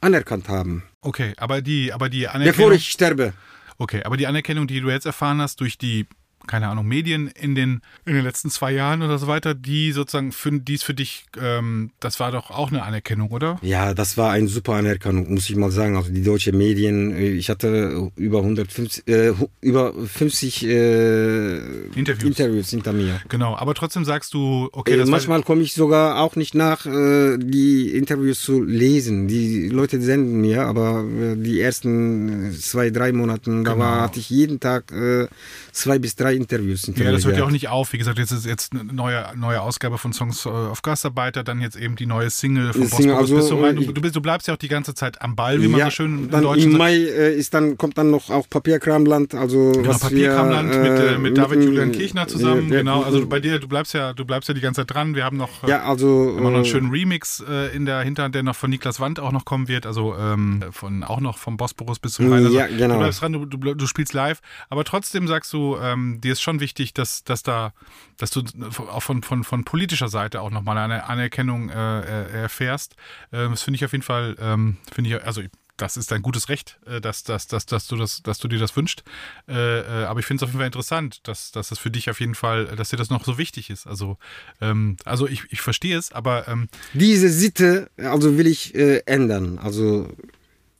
anerkannt 0.00 0.48
haben. 0.48 0.82
Okay, 1.00 1.32
aber 1.36 1.62
die, 1.62 1.92
aber 1.92 2.08
die 2.08 2.20
Bevor 2.22 2.34
Anerkennung. 2.34 2.72
ich 2.72 2.90
sterbe. 2.90 3.32
Okay, 3.78 4.02
aber 4.02 4.16
die 4.16 4.26
Anerkennung, 4.26 4.66
die 4.66 4.80
du 4.80 4.90
jetzt 4.90 5.06
erfahren 5.06 5.40
hast 5.40 5.60
durch 5.60 5.78
die, 5.78 6.06
keine 6.48 6.66
Ahnung, 6.68 6.86
Medien 6.86 7.28
in 7.28 7.54
den, 7.54 7.80
in 8.04 8.14
den 8.14 8.24
letzten 8.24 8.50
zwei 8.50 8.72
Jahren 8.72 9.02
oder 9.02 9.18
so 9.18 9.28
weiter, 9.28 9.54
die 9.54 9.92
sozusagen, 9.92 10.32
für, 10.32 10.50
die 10.50 10.78
für 10.78 10.94
dich, 10.94 11.26
ähm, 11.40 11.90
das 12.00 12.18
war 12.18 12.32
doch 12.32 12.50
auch 12.50 12.70
eine 12.72 12.82
Anerkennung, 12.82 13.30
oder? 13.30 13.58
Ja, 13.62 13.94
das 13.94 14.16
war 14.16 14.32
eine 14.32 14.48
super 14.48 14.72
Anerkennung, 14.74 15.32
muss 15.32 15.48
ich 15.48 15.54
mal 15.56 15.70
sagen. 15.70 15.96
Also 15.96 16.10
die 16.10 16.22
deutschen 16.24 16.58
Medien, 16.58 17.12
äh, 17.14 17.28
ich 17.28 17.50
hatte 17.50 18.10
über 18.16 18.38
150, 18.38 19.06
äh, 19.06 19.32
über 19.60 19.92
50 19.94 20.64
äh, 20.66 21.56
Interviews. 21.94 22.24
Interviews 22.24 22.70
hinter 22.70 22.92
mir. 22.92 23.20
Genau, 23.28 23.54
aber 23.56 23.74
trotzdem 23.74 24.04
sagst 24.04 24.34
du, 24.34 24.68
okay, 24.72 24.94
Äh, 24.94 24.96
das 24.98 25.08
manchmal 25.08 25.42
komme 25.42 25.62
ich 25.62 25.74
sogar 25.74 26.20
auch 26.20 26.34
nicht 26.36 26.54
nach, 26.54 26.86
äh, 26.86 27.36
die 27.38 27.90
Interviews 27.94 28.40
zu 28.40 28.62
lesen. 28.62 29.28
Die 29.28 29.68
Leute 29.68 30.00
senden 30.00 30.40
mir, 30.40 30.64
aber 30.66 31.04
äh, 31.04 31.36
die 31.36 31.60
ersten 31.60 32.50
äh, 32.50 32.52
zwei, 32.52 32.90
drei 32.90 33.12
Monaten, 33.12 33.64
da 33.64 33.72
Genau. 33.74 33.84
war, 33.84 34.00
hatte 34.02 34.18
ich 34.20 34.30
jeden 34.30 34.60
Tag 34.60 34.90
äh, 34.92 35.26
zwei 35.72 35.98
bis 35.98 36.16
drei 36.16 36.37
Interviews 36.38 36.90
ja, 36.96 37.12
das 37.12 37.24
hört 37.26 37.36
ja 37.36 37.44
auch 37.44 37.50
nicht 37.50 37.68
auf. 37.68 37.92
Wie 37.92 37.98
gesagt, 37.98 38.18
jetzt 38.18 38.32
ist 38.32 38.46
jetzt 38.46 38.72
eine 38.72 38.84
neue, 38.84 39.24
neue 39.36 39.60
Ausgabe 39.60 39.98
von 39.98 40.12
Songs 40.12 40.46
äh, 40.46 40.48
auf 40.48 40.82
Gastarbeiter, 40.82 41.42
dann 41.44 41.60
jetzt 41.60 41.76
eben 41.76 41.96
die 41.96 42.06
neue 42.06 42.30
Single 42.30 42.72
von 42.72 42.82
Bosporus. 42.88 43.16
also, 43.18 43.36
bist 43.36 43.50
du, 43.50 43.56
mein, 43.56 43.76
äh, 43.76 43.86
du, 43.86 44.00
bist, 44.00 44.16
du 44.16 44.20
bleibst 44.20 44.48
ja 44.48 44.54
auch 44.54 44.58
die 44.58 44.68
ganze 44.68 44.94
Zeit 44.94 45.20
am 45.20 45.36
Ball, 45.36 45.60
wie 45.60 45.68
man 45.68 45.80
so 45.82 45.90
schön 45.90 46.30
dann 46.30 46.44
im 46.44 46.60
sagt. 46.60 46.72
Mai 46.78 46.94
äh, 46.96 47.34
ist 47.34 47.52
dann, 47.54 47.76
kommt 47.76 47.98
dann 47.98 48.10
noch 48.10 48.30
auch 48.30 48.48
Papierkramland, 48.48 49.34
also 49.34 49.72
Genau, 49.72 49.88
was 49.88 50.00
Papierkramland 50.00 50.70
wir, 50.72 50.78
mit, 50.80 50.90
äh, 50.92 51.14
äh, 51.14 51.18
mit 51.18 51.38
David 51.38 51.58
dem- 51.60 51.62
Julian 51.68 51.92
Kirchner 51.92 52.28
zusammen. 52.28 52.70
äh, 52.70 52.74
äh, 52.76 52.78
genau, 52.78 53.02
also 53.02 53.26
bei 53.26 53.40
dir, 53.40 53.58
du 53.58 53.68
bleibst 53.68 53.94
ja, 53.94 54.12
du 54.12 54.24
bleibst 54.24 54.48
ja 54.48 54.54
die 54.54 54.60
ganze 54.60 54.82
Zeit 54.82 54.94
dran. 54.94 55.14
Wir 55.14 55.24
haben 55.24 55.36
noch 55.36 55.64
äh, 55.64 55.70
Ja, 55.70 55.82
also. 55.84 56.30
immer 56.30 56.50
noch 56.50 56.58
einen 56.58 56.64
äh, 56.64 56.68
schönen 56.68 56.90
Remix 56.90 57.42
äh, 57.48 57.74
in 57.74 57.84
der 57.86 58.00
Hinterhand, 58.00 58.34
der 58.34 58.42
noch 58.42 58.56
von 58.56 58.70
Niklas 58.70 59.00
Wand 59.00 59.20
auch 59.20 59.32
noch 59.32 59.44
kommen 59.44 59.68
wird. 59.68 59.86
Also 59.86 60.14
ähm, 60.16 60.64
von 60.70 61.02
auch 61.04 61.20
noch 61.20 61.38
vom 61.38 61.56
Bosporus 61.56 61.98
bis 61.98 62.12
zum 62.14 62.32
Rhein. 62.32 62.44
Also, 62.44 62.56
Ja, 62.56 62.66
genau. 62.66 62.94
Du 62.94 63.00
bleibst 63.00 63.22
dran, 63.22 63.32
du, 63.32 63.46
du, 63.46 63.86
spielst 63.86 64.12
live, 64.12 64.40
aber 64.68 64.84
trotzdem 64.84 65.26
sagst 65.28 65.52
du, 65.52 65.76
ähm, 65.82 66.20
dir 66.28 66.32
ist 66.32 66.42
schon 66.42 66.60
wichtig, 66.60 66.94
dass, 66.94 67.24
dass 67.24 67.42
da, 67.42 67.72
dass 68.18 68.30
du 68.30 68.42
auch 68.90 69.02
von, 69.02 69.22
von, 69.22 69.44
von 69.44 69.64
politischer 69.64 70.08
Seite 70.08 70.40
auch 70.40 70.50
nochmal 70.50 70.78
eine 70.78 71.04
Anerkennung 71.04 71.70
äh, 71.70 72.00
äh, 72.00 72.42
erfährst. 72.42 72.96
Ähm, 73.32 73.52
das 73.52 73.62
finde 73.62 73.76
ich 73.76 73.84
auf 73.84 73.92
jeden 73.92 74.04
Fall, 74.04 74.36
ähm, 74.38 74.76
finde 74.92 75.10
ich, 75.10 75.24
also 75.24 75.42
das 75.78 75.96
ist 75.96 76.10
dein 76.10 76.22
gutes 76.22 76.48
Recht, 76.48 76.78
äh, 76.86 77.00
dass, 77.00 77.22
dass, 77.22 77.46
dass, 77.46 77.64
dass, 77.64 77.86
du 77.86 77.96
das, 77.96 78.22
dass 78.22 78.38
du 78.38 78.48
dir 78.48 78.58
das 78.58 78.76
wünschst. 78.76 79.04
Äh, 79.48 79.54
äh, 79.54 80.04
aber 80.04 80.20
ich 80.20 80.26
finde 80.26 80.40
es 80.40 80.42
auf 80.42 80.50
jeden 80.50 80.58
Fall 80.58 80.66
interessant, 80.66 81.26
dass, 81.26 81.50
dass 81.52 81.70
das 81.70 81.78
für 81.78 81.90
dich 81.90 82.10
auf 82.10 82.20
jeden 82.20 82.34
Fall, 82.34 82.66
dass 82.76 82.90
dir 82.90 82.96
das 82.96 83.10
noch 83.10 83.24
so 83.24 83.38
wichtig 83.38 83.70
ist. 83.70 83.86
Also, 83.86 84.18
ähm, 84.60 84.96
also 85.04 85.26
ich, 85.26 85.44
ich 85.50 85.62
verstehe 85.62 85.96
es, 85.96 86.12
aber 86.12 86.46
ähm, 86.48 86.68
diese 86.92 87.30
Sitte, 87.30 87.90
also 87.96 88.36
will 88.36 88.46
ich 88.46 88.74
äh, 88.74 89.02
ändern. 89.06 89.58
Also 89.58 90.08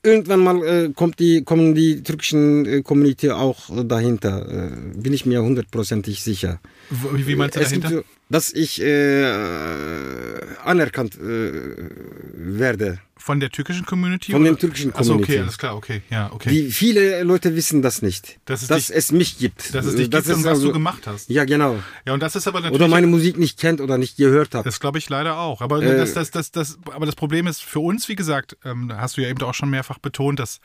irgendwann 0.03 0.39
mal 0.39 0.63
äh, 0.63 0.89
kommt 0.93 1.19
die, 1.19 1.43
kommen 1.43 1.75
die 1.75 2.03
türkischen 2.03 2.65
äh, 2.65 2.81
Community 2.81 3.31
auch 3.31 3.69
äh, 3.69 3.83
dahinter. 3.83 4.47
Äh, 4.49 4.97
bin 4.97 5.13
ich 5.13 5.25
mir 5.25 5.41
hundertprozentig 5.41 6.23
sicher. 6.23 6.59
wie, 6.89 7.27
wie 7.27 7.35
meinst 7.35 7.55
du 7.55 7.59
es 7.61 7.71
gibt 7.71 7.85
dahinter? 7.85 8.03
so, 8.03 8.18
dass 8.29 8.51
ich 8.53 8.81
äh, 8.81 9.25
anerkannt 10.63 11.15
äh, 11.15 11.19
werde. 12.33 12.99
Von 13.17 13.41
der 13.41 13.49
türkischen 13.49 13.85
Community? 13.85 14.31
Von 14.31 14.41
oder? 14.41 14.51
den 14.51 14.57
türkischen 14.59 14.95
Achso, 14.95 15.13
okay, 15.15 15.23
Community. 15.23 15.39
alles 15.41 15.57
klar, 15.57 15.75
okay, 15.75 16.01
ja, 16.09 16.31
okay. 16.31 16.49
Die, 16.49 16.71
viele 16.71 17.21
Leute 17.23 17.53
wissen 17.55 17.81
das 17.81 18.01
nicht, 18.01 18.39
Dass 18.45 18.61
es 18.61 18.69
dass 18.69 18.87
dich- 18.87 18.95
es 18.95 19.11
mich 19.11 19.37
gibt. 19.37 19.75
dass 19.75 19.85
es 19.85 19.95
dich 19.95 20.09
gibt 20.09 20.25
und 20.29 20.43
was 20.45 20.61
du 20.61 20.71
gemacht 20.71 21.05
hast. 21.05 21.29
Ja, 21.29 21.43
genau. 21.43 21.77
Ja, 22.05 22.13
und 22.13 22.21
das 22.23 22.37
ist 22.37 22.47
aber 22.47 22.61
natürlich. 22.61 22.79
Oder 22.81 22.87
meine 22.87 23.07
Musik 23.07 23.37
nicht 23.37 23.59
kennt 23.59 23.81
oder 23.81 23.97
nicht 23.97 24.15
gehört 24.15 24.55
hat. 24.55 24.65
Das 24.65 24.79
glaube 24.79 24.99
ich 24.99 25.09
leider 25.09 25.37
auch. 25.37 25.61
Aber, 25.61 25.81
Äh, 25.83 25.97
das, 25.97 26.13
das, 26.13 26.31
das, 26.31 26.51
das, 26.51 26.79
aber 26.91 27.05
das 27.05 27.15
Problem 27.15 27.45
ist 27.45 27.61
für 27.61 27.79
uns, 27.81 28.07
wie 28.07 28.15
gesagt, 28.15 28.55
ähm, 28.63 28.89
hast 28.95 29.17
du 29.17 29.21
ja 29.21 29.27
eben 29.27 29.41
auch 29.43 29.53
schon 29.53 29.69
mehrfach 29.69 29.99
betont, 29.99 30.39
dass 30.39 30.59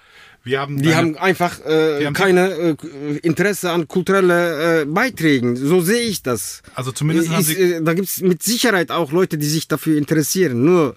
wir 0.44 0.60
haben. 0.60 0.80
Die 0.82 0.94
haben 0.94 1.16
einfach 1.16 1.58
äh, 1.64 2.04
haben- 2.04 2.14
keine 2.14 2.50
äh, 2.52 3.16
Interesse 3.22 3.70
an 3.70 3.88
kulturelle 3.88 4.82
äh, 4.82 4.84
Beiträgen. 4.84 5.56
So 5.56 5.80
sehe 5.80 6.02
ich 6.02 6.22
das. 6.22 6.62
Also 6.74 6.92
zumindest 6.92 7.30
haben 7.30 7.40
ist, 7.40 7.46
sie. 7.48 7.54
äh, 7.60 7.82
da 7.82 7.94
gibt 7.94 8.08
es 8.08 8.20
mit 8.20 8.42
Sicherheit 8.42 8.90
auch 8.90 9.10
Leute, 9.12 9.38
die 9.38 9.46
sich 9.46 9.66
dafür 9.68 9.96
interessieren. 9.96 10.64
Nur 10.64 10.96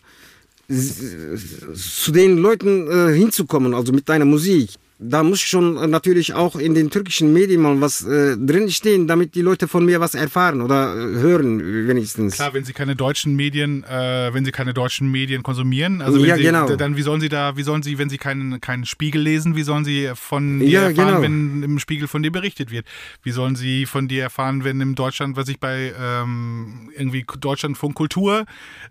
zu 0.69 2.11
den 2.11 2.37
Leuten 2.37 2.87
äh, 2.91 3.13
hinzukommen, 3.15 3.73
also 3.73 3.93
mit 3.93 4.09
deiner 4.09 4.25
Musik, 4.25 4.71
da 4.99 5.21
muss 5.21 5.39
schon 5.41 5.89
natürlich 5.91 6.33
auch 6.33 6.55
in 6.55 6.73
den 6.73 6.89
türkischen 6.89 7.31
Medien 7.31 7.61
mal 7.61 7.79
was 7.81 8.03
äh, 8.03 8.35
drinstehen, 8.35 9.07
damit 9.07 9.35
die 9.35 9.41
Leute 9.41 9.67
von 9.67 9.85
mir 9.85 9.99
was 9.99 10.15
erfahren 10.15 10.61
oder 10.61 10.95
äh, 10.95 11.19
hören 11.19 11.87
wenigstens. 11.87 12.33
Klar, 12.35 12.53
wenn 12.55 12.65
sie 12.65 12.73
keine 12.73 12.95
deutschen 12.95 13.35
Medien, 13.35 13.83
äh, 13.83 14.33
wenn 14.33 14.43
sie 14.43 14.51
keine 14.51 14.73
deutschen 14.73 15.11
Medien 15.11 15.43
konsumieren, 15.43 16.01
also 16.01 16.23
ja, 16.25 16.35
sie, 16.35 16.43
genau. 16.43 16.75
dann 16.75 16.97
wie 16.97 17.03
sollen 17.03 17.21
sie 17.21 17.29
da, 17.29 17.55
wie 17.57 17.61
sollen 17.63 17.83
sie, 17.83 17.99
wenn 17.99 18.09
sie 18.09 18.17
keinen 18.17 18.59
keinen 18.59 18.85
Spiegel 18.85 19.21
lesen, 19.21 19.55
wie 19.55 19.61
sollen 19.61 19.85
sie 19.85 20.09
von 20.15 20.59
dir 20.59 20.67
Ja, 20.69 20.81
erfahren, 20.89 21.07
genau. 21.07 21.21
wenn 21.21 21.63
im 21.63 21.79
Spiegel 21.79 22.07
von 22.07 22.23
dir 22.23 22.31
berichtet 22.31 22.71
wird? 22.71 22.87
Wie 23.21 23.31
sollen 23.31 23.55
sie 23.55 23.85
von 23.85 24.07
dir 24.07 24.23
erfahren, 24.23 24.63
wenn 24.63 24.81
in 24.81 24.95
Deutschland, 24.95 25.37
was 25.37 25.47
ich 25.47 25.59
bei 25.59 25.93
ähm, 25.99 26.89
irgendwie 26.97 27.23
Deutschlandfunk 27.39 27.93
Kultur 27.93 28.45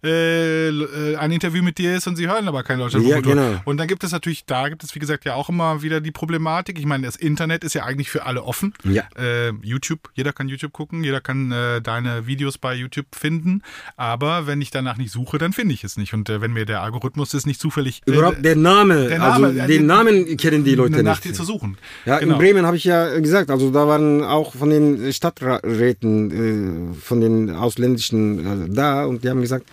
äh, 0.04 0.68
äh, 0.68 1.16
ein 1.16 1.32
Interview 1.32 1.62
mit 1.62 1.78
dir 1.78 1.96
ist 1.96 2.06
und 2.06 2.16
sie 2.16 2.28
hören 2.28 2.46
aber 2.46 2.62
kein 2.62 2.78
Deutschlandfunk 2.78 3.10
Ja, 3.16 3.22
Kultur. 3.22 3.34
genau. 3.34 3.60
Und 3.64 3.78
dann 3.78 3.88
gibt 3.88 4.04
es 4.04 4.12
natürlich, 4.12 4.44
da 4.44 4.68
gibt 4.68 4.84
es 4.84 4.94
wie 4.94 4.98
gesagt 5.00 5.24
ja 5.24 5.34
auch 5.34 5.48
immer 5.48 5.82
wieder 5.82 5.95
die 6.00 6.10
Problematik. 6.10 6.78
Ich 6.78 6.86
meine, 6.86 7.06
das 7.06 7.16
Internet 7.16 7.64
ist 7.64 7.74
ja 7.74 7.84
eigentlich 7.84 8.10
für 8.10 8.24
alle 8.26 8.44
offen. 8.44 8.74
Ja. 8.84 9.04
Äh, 9.16 9.52
YouTube, 9.62 10.10
jeder 10.14 10.32
kann 10.32 10.48
YouTube 10.48 10.72
gucken, 10.72 11.04
jeder 11.04 11.20
kann 11.20 11.52
äh, 11.52 11.80
deine 11.80 12.26
Videos 12.26 12.58
bei 12.58 12.74
YouTube 12.74 13.06
finden. 13.14 13.62
Aber 13.96 14.46
wenn 14.46 14.60
ich 14.60 14.70
danach 14.70 14.96
nicht 14.96 15.10
suche, 15.10 15.38
dann 15.38 15.52
finde 15.52 15.74
ich 15.74 15.84
es 15.84 15.96
nicht. 15.96 16.14
Und 16.14 16.28
äh, 16.28 16.40
wenn 16.40 16.52
mir 16.52 16.66
der 16.66 16.82
Algorithmus 16.82 17.34
ist 17.34 17.46
nicht 17.46 17.60
zufällig 17.60 18.02
äh, 18.06 18.12
Überhaupt 18.12 18.44
der 18.44 18.56
Name, 18.56 19.08
der 19.08 19.18
Name, 19.18 19.46
also 19.46 19.66
den 19.66 19.86
Namen 19.86 20.36
kennen 20.36 20.64
die 20.64 20.74
Leute 20.74 21.02
nach 21.02 21.16
nicht. 21.16 21.24
dir 21.24 21.32
zu 21.32 21.44
suchen. 21.44 21.76
Ja, 22.04 22.18
genau. 22.18 22.34
in 22.34 22.38
Bremen 22.38 22.66
habe 22.66 22.76
ich 22.76 22.84
ja 22.84 23.18
gesagt, 23.18 23.50
also 23.50 23.70
da 23.70 23.86
waren 23.86 24.22
auch 24.22 24.54
von 24.54 24.70
den 24.70 25.12
Stadträten, 25.12 26.92
äh, 26.92 26.94
von 26.94 27.20
den 27.20 27.50
ausländischen 27.50 28.66
äh, 28.66 28.74
da 28.74 29.04
und 29.04 29.24
die 29.24 29.30
haben 29.30 29.40
gesagt, 29.40 29.66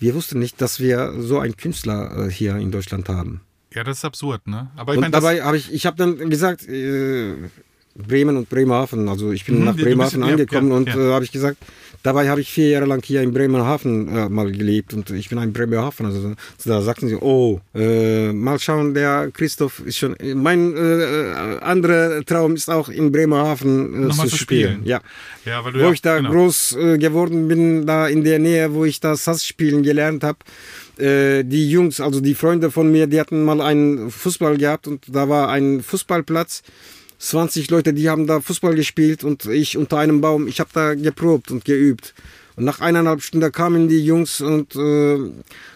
wir 0.00 0.14
wussten 0.14 0.38
nicht, 0.38 0.60
dass 0.60 0.78
wir 0.78 1.14
so 1.18 1.40
einen 1.40 1.56
Künstler 1.56 2.28
hier 2.30 2.56
in 2.56 2.70
Deutschland 2.70 3.08
haben. 3.08 3.40
Ja, 3.74 3.84
das 3.84 3.98
ist 3.98 4.04
absurd, 4.04 4.46
ne? 4.46 4.70
Aber 4.76 4.94
ich 4.94 5.00
meine, 5.00 5.12
dabei 5.12 5.42
habe 5.42 5.56
ich, 5.56 5.72
ich 5.72 5.84
habe 5.86 5.96
dann 5.96 6.30
gesagt, 6.30 6.66
äh, 6.68 7.34
Bremen 7.94 8.36
und 8.36 8.48
Bremerhaven, 8.48 9.08
also 9.08 9.32
ich 9.32 9.44
bin 9.44 9.58
Mhm, 9.58 9.64
nach 9.64 9.76
Bremerhaven 9.76 10.22
ja, 10.22 10.28
angekommen 10.28 10.70
ja, 10.70 10.76
und 10.76 10.88
ja. 10.88 10.94
äh, 10.94 11.12
habe 11.12 11.24
ich 11.24 11.32
gesagt, 11.32 11.58
dabei 12.04 12.28
habe 12.30 12.40
ich 12.40 12.50
vier 12.50 12.68
Jahre 12.70 12.86
lang 12.86 13.02
hier 13.04 13.22
in 13.22 13.32
Bremerhaven 13.34 14.08
äh, 14.08 14.28
mal 14.28 14.50
gelebt 14.52 14.94
und 14.94 15.10
ich 15.10 15.28
bin 15.28 15.38
ein 15.38 15.52
Bremerhaven. 15.52 16.06
Also 16.06 16.34
da 16.64 16.80
sagten 16.80 17.08
sie, 17.08 17.16
oh, 17.16 17.60
äh, 17.74 18.32
mal 18.32 18.58
schauen, 18.60 18.94
der 18.94 19.30
Christoph 19.32 19.80
ist 19.80 19.98
schon, 19.98 20.14
mein 20.34 20.76
äh, 20.76 21.58
anderer 21.60 22.24
Traum 22.24 22.54
ist 22.54 22.70
auch 22.70 22.88
in 22.88 23.10
Bremerhaven 23.10 24.10
äh, 24.10 24.10
zu, 24.12 24.28
zu 24.28 24.36
spielen. 24.36 24.76
spielen. 24.76 24.86
Ja. 24.86 25.00
ja, 25.44 25.64
weil 25.64 25.72
du 25.72 25.84
Wo 25.84 25.90
ich 25.90 26.00
da 26.00 26.18
genau. 26.18 26.30
groß 26.30 26.76
äh, 26.76 26.98
geworden 26.98 27.48
bin, 27.48 27.84
da 27.84 28.06
in 28.06 28.22
der 28.22 28.38
Nähe, 28.38 28.72
wo 28.72 28.84
ich 28.84 29.00
das 29.00 29.24
Sass 29.24 29.44
spielen 29.44 29.82
gelernt 29.82 30.22
habe. 30.22 30.38
Äh, 30.98 31.44
die 31.44 31.70
Jungs, 31.70 32.00
also 32.00 32.20
die 32.20 32.34
Freunde 32.34 32.70
von 32.70 32.90
mir, 32.90 33.06
die 33.06 33.20
hatten 33.20 33.44
mal 33.44 33.60
einen 33.60 34.10
Fußball 34.10 34.56
gehabt 34.56 34.86
und 34.86 35.04
da 35.08 35.28
war 35.28 35.48
ein 35.50 35.82
Fußballplatz. 35.82 36.62
20 37.18 37.70
Leute, 37.70 37.92
die 37.92 38.08
haben 38.08 38.26
da 38.26 38.40
Fußball 38.40 38.74
gespielt 38.74 39.24
und 39.24 39.44
ich 39.46 39.76
unter 39.76 39.98
einem 39.98 40.20
Baum, 40.20 40.46
ich 40.46 40.60
habe 40.60 40.70
da 40.72 40.94
geprobt 40.94 41.50
und 41.50 41.64
geübt. 41.64 42.14
Und 42.56 42.64
nach 42.64 42.80
eineinhalb 42.80 43.22
Stunden 43.22 43.50
kamen 43.52 43.88
die 43.88 44.04
Jungs 44.04 44.40
und 44.40 44.74
äh, 44.76 45.18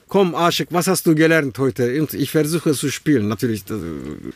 komm, 0.09 0.35
Aschek, 0.35 0.69
was 0.71 0.87
hast 0.89 1.07
du 1.07 1.15
gelernt 1.15 1.59
heute? 1.59 2.01
Und 2.01 2.13
ich 2.15 2.31
versuche 2.31 2.71
es 2.71 2.79
zu 2.79 2.91
spielen. 2.91 3.29
Natürlich, 3.29 3.65
das, 3.65 3.79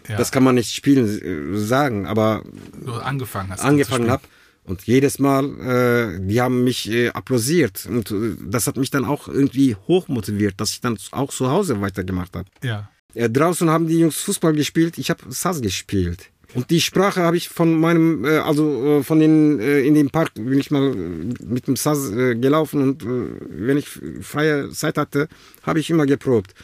Ja. 0.09 0.17
das 0.17 0.31
kann 0.33 0.45
man 0.45 0.55
nicht 0.57 0.73
spielen 0.75 1.07
äh, 1.55 1.59
sagen, 1.59 2.07
aber 2.07 2.43
du 2.85 2.93
angefangen 2.93 3.51
hast. 3.51 3.61
angefangen 3.65 4.11
habe. 4.11 4.23
Und 4.67 4.83
jedes 4.83 5.19
Mal, 5.19 5.45
äh, 5.61 6.21
die 6.21 6.41
haben 6.41 6.65
mich 6.65 6.91
äh, 6.91 7.09
applaudiert. 7.11 7.87
Und 7.89 8.11
äh, 8.11 8.37
das 8.41 8.67
hat 8.67 8.77
mich 8.77 8.91
dann 8.91 9.05
auch 9.05 9.29
irgendwie 9.29 9.77
hochmotiviert, 9.87 10.61
dass 10.61 10.73
ich 10.73 10.81
dann 10.81 10.99
auch 11.13 11.31
zu 11.31 11.51
Hause 11.51 11.81
weitergemacht 11.81 12.35
habe. 12.35 12.49
Ja. 12.63 12.91
Äh, 13.15 13.31
draußen 13.31 13.71
haben 13.71 13.87
die 13.87 14.01
Jungs 14.01 14.17
Fußball 14.17 14.53
gespielt, 14.53 14.99
ich 14.99 15.09
habe 15.11 15.23
Sass 15.29 15.63
gespielt. 15.63 16.31
Und 16.55 16.71
die 16.71 16.81
Sprache 16.81 17.23
habe 17.23 17.37
ich 17.37 17.49
von 17.49 17.79
meinem, 17.79 18.25
äh, 18.25 18.39
also 18.39 18.99
äh, 18.99 19.03
von 19.03 19.19
den, 19.19 19.61
äh, 19.61 19.81
in 19.81 19.95
dem 19.95 20.11
Park 20.11 20.35
bin 20.35 20.59
ich 20.59 20.71
mal 20.71 20.95
äh, 20.95 21.45
mit 21.45 21.67
dem 21.67 21.77
Sass 21.77 22.11
äh, 22.11 22.35
gelaufen 22.35 22.83
und 22.83 23.03
äh, 23.03 23.07
wenn 23.51 23.77
ich 23.77 23.89
freie 24.23 24.71
Zeit 24.71 24.97
hatte, 24.97 25.29
habe 25.63 25.81
ich 25.81 25.91
immer 25.91 26.07
geprobt. 26.07 26.55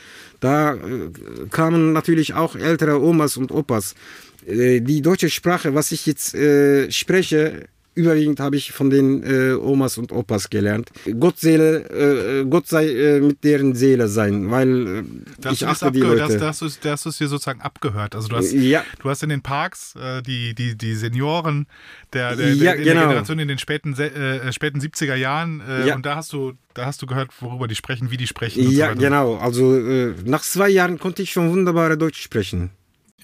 Da 0.40 0.74
äh, 0.74 0.78
kamen 1.50 1.92
natürlich 1.92 2.34
auch 2.34 2.56
ältere 2.56 3.00
Omas 3.02 3.36
und 3.36 3.52
Opas. 3.52 3.94
Die 4.44 5.02
deutsche 5.02 5.30
Sprache, 5.30 5.72
was 5.72 5.92
ich 5.92 6.04
jetzt 6.04 6.34
äh, 6.34 6.90
spreche, 6.90 7.68
überwiegend 7.94 8.40
habe 8.40 8.56
ich 8.56 8.72
von 8.72 8.90
den 8.90 9.22
äh, 9.22 9.52
Omas 9.54 9.98
und 9.98 10.12
Opas 10.12 10.48
gelernt. 10.50 10.90
Gott, 11.20 11.38
Seele, 11.38 12.40
äh, 12.40 12.44
Gott 12.44 12.66
sei 12.66 12.88
äh, 12.88 13.20
mit 13.20 13.44
deren 13.44 13.74
Seele 13.74 14.08
sein, 14.08 14.50
weil 14.50 15.04
äh, 15.44 15.52
ich 15.52 15.66
achte 15.66 15.92
die 15.92 16.00
Leute. 16.00 16.16
das, 16.20 16.38
das, 16.38 16.62
ist, 16.62 16.84
das 16.84 17.06
ist 17.06 17.20
dir 17.20 17.28
sozusagen 17.28 17.60
abgehört. 17.60 18.14
Also 18.14 18.28
du 18.28 18.36
hast, 18.36 18.52
Ja. 18.52 18.84
du 19.00 19.10
hast 19.10 19.22
in 19.22 19.28
den 19.28 19.42
Parks 19.42 19.94
äh, 19.96 20.22
die, 20.22 20.54
die, 20.54 20.76
die 20.76 20.94
Senioren 20.94 21.66
der, 22.12 22.36
der, 22.36 22.54
Ja, 22.54 22.64
der, 22.64 22.76
genau. 22.76 22.84
der 22.84 22.94
Generation 23.06 23.38
in 23.38 23.48
den 23.48 23.58
späten, 23.58 23.94
äh, 23.98 24.52
späten 24.52 24.80
70er 24.80 25.14
Jahren 25.14 25.60
äh, 25.68 25.88
Ja. 25.88 25.94
und 25.94 26.06
da 26.06 26.16
hast 26.16 26.32
du 26.32 26.52
da 26.74 26.86
hast 26.86 27.02
du 27.02 27.06
gehört, 27.06 27.30
worüber 27.42 27.68
die 27.68 27.74
sprechen, 27.74 28.10
wie 28.10 28.16
die 28.16 28.26
sprechen. 28.26 28.70
Ja, 28.70 28.94
so 28.94 28.98
genau. 28.98 29.36
Also 29.36 29.76
äh, 29.78 30.14
nach 30.24 30.40
zwei 30.40 30.70
Jahren 30.70 30.98
konnte 30.98 31.20
ich 31.22 31.30
schon 31.30 31.50
wunderbare 31.50 31.98
Deutsch 31.98 32.22
sprechen. 32.22 32.70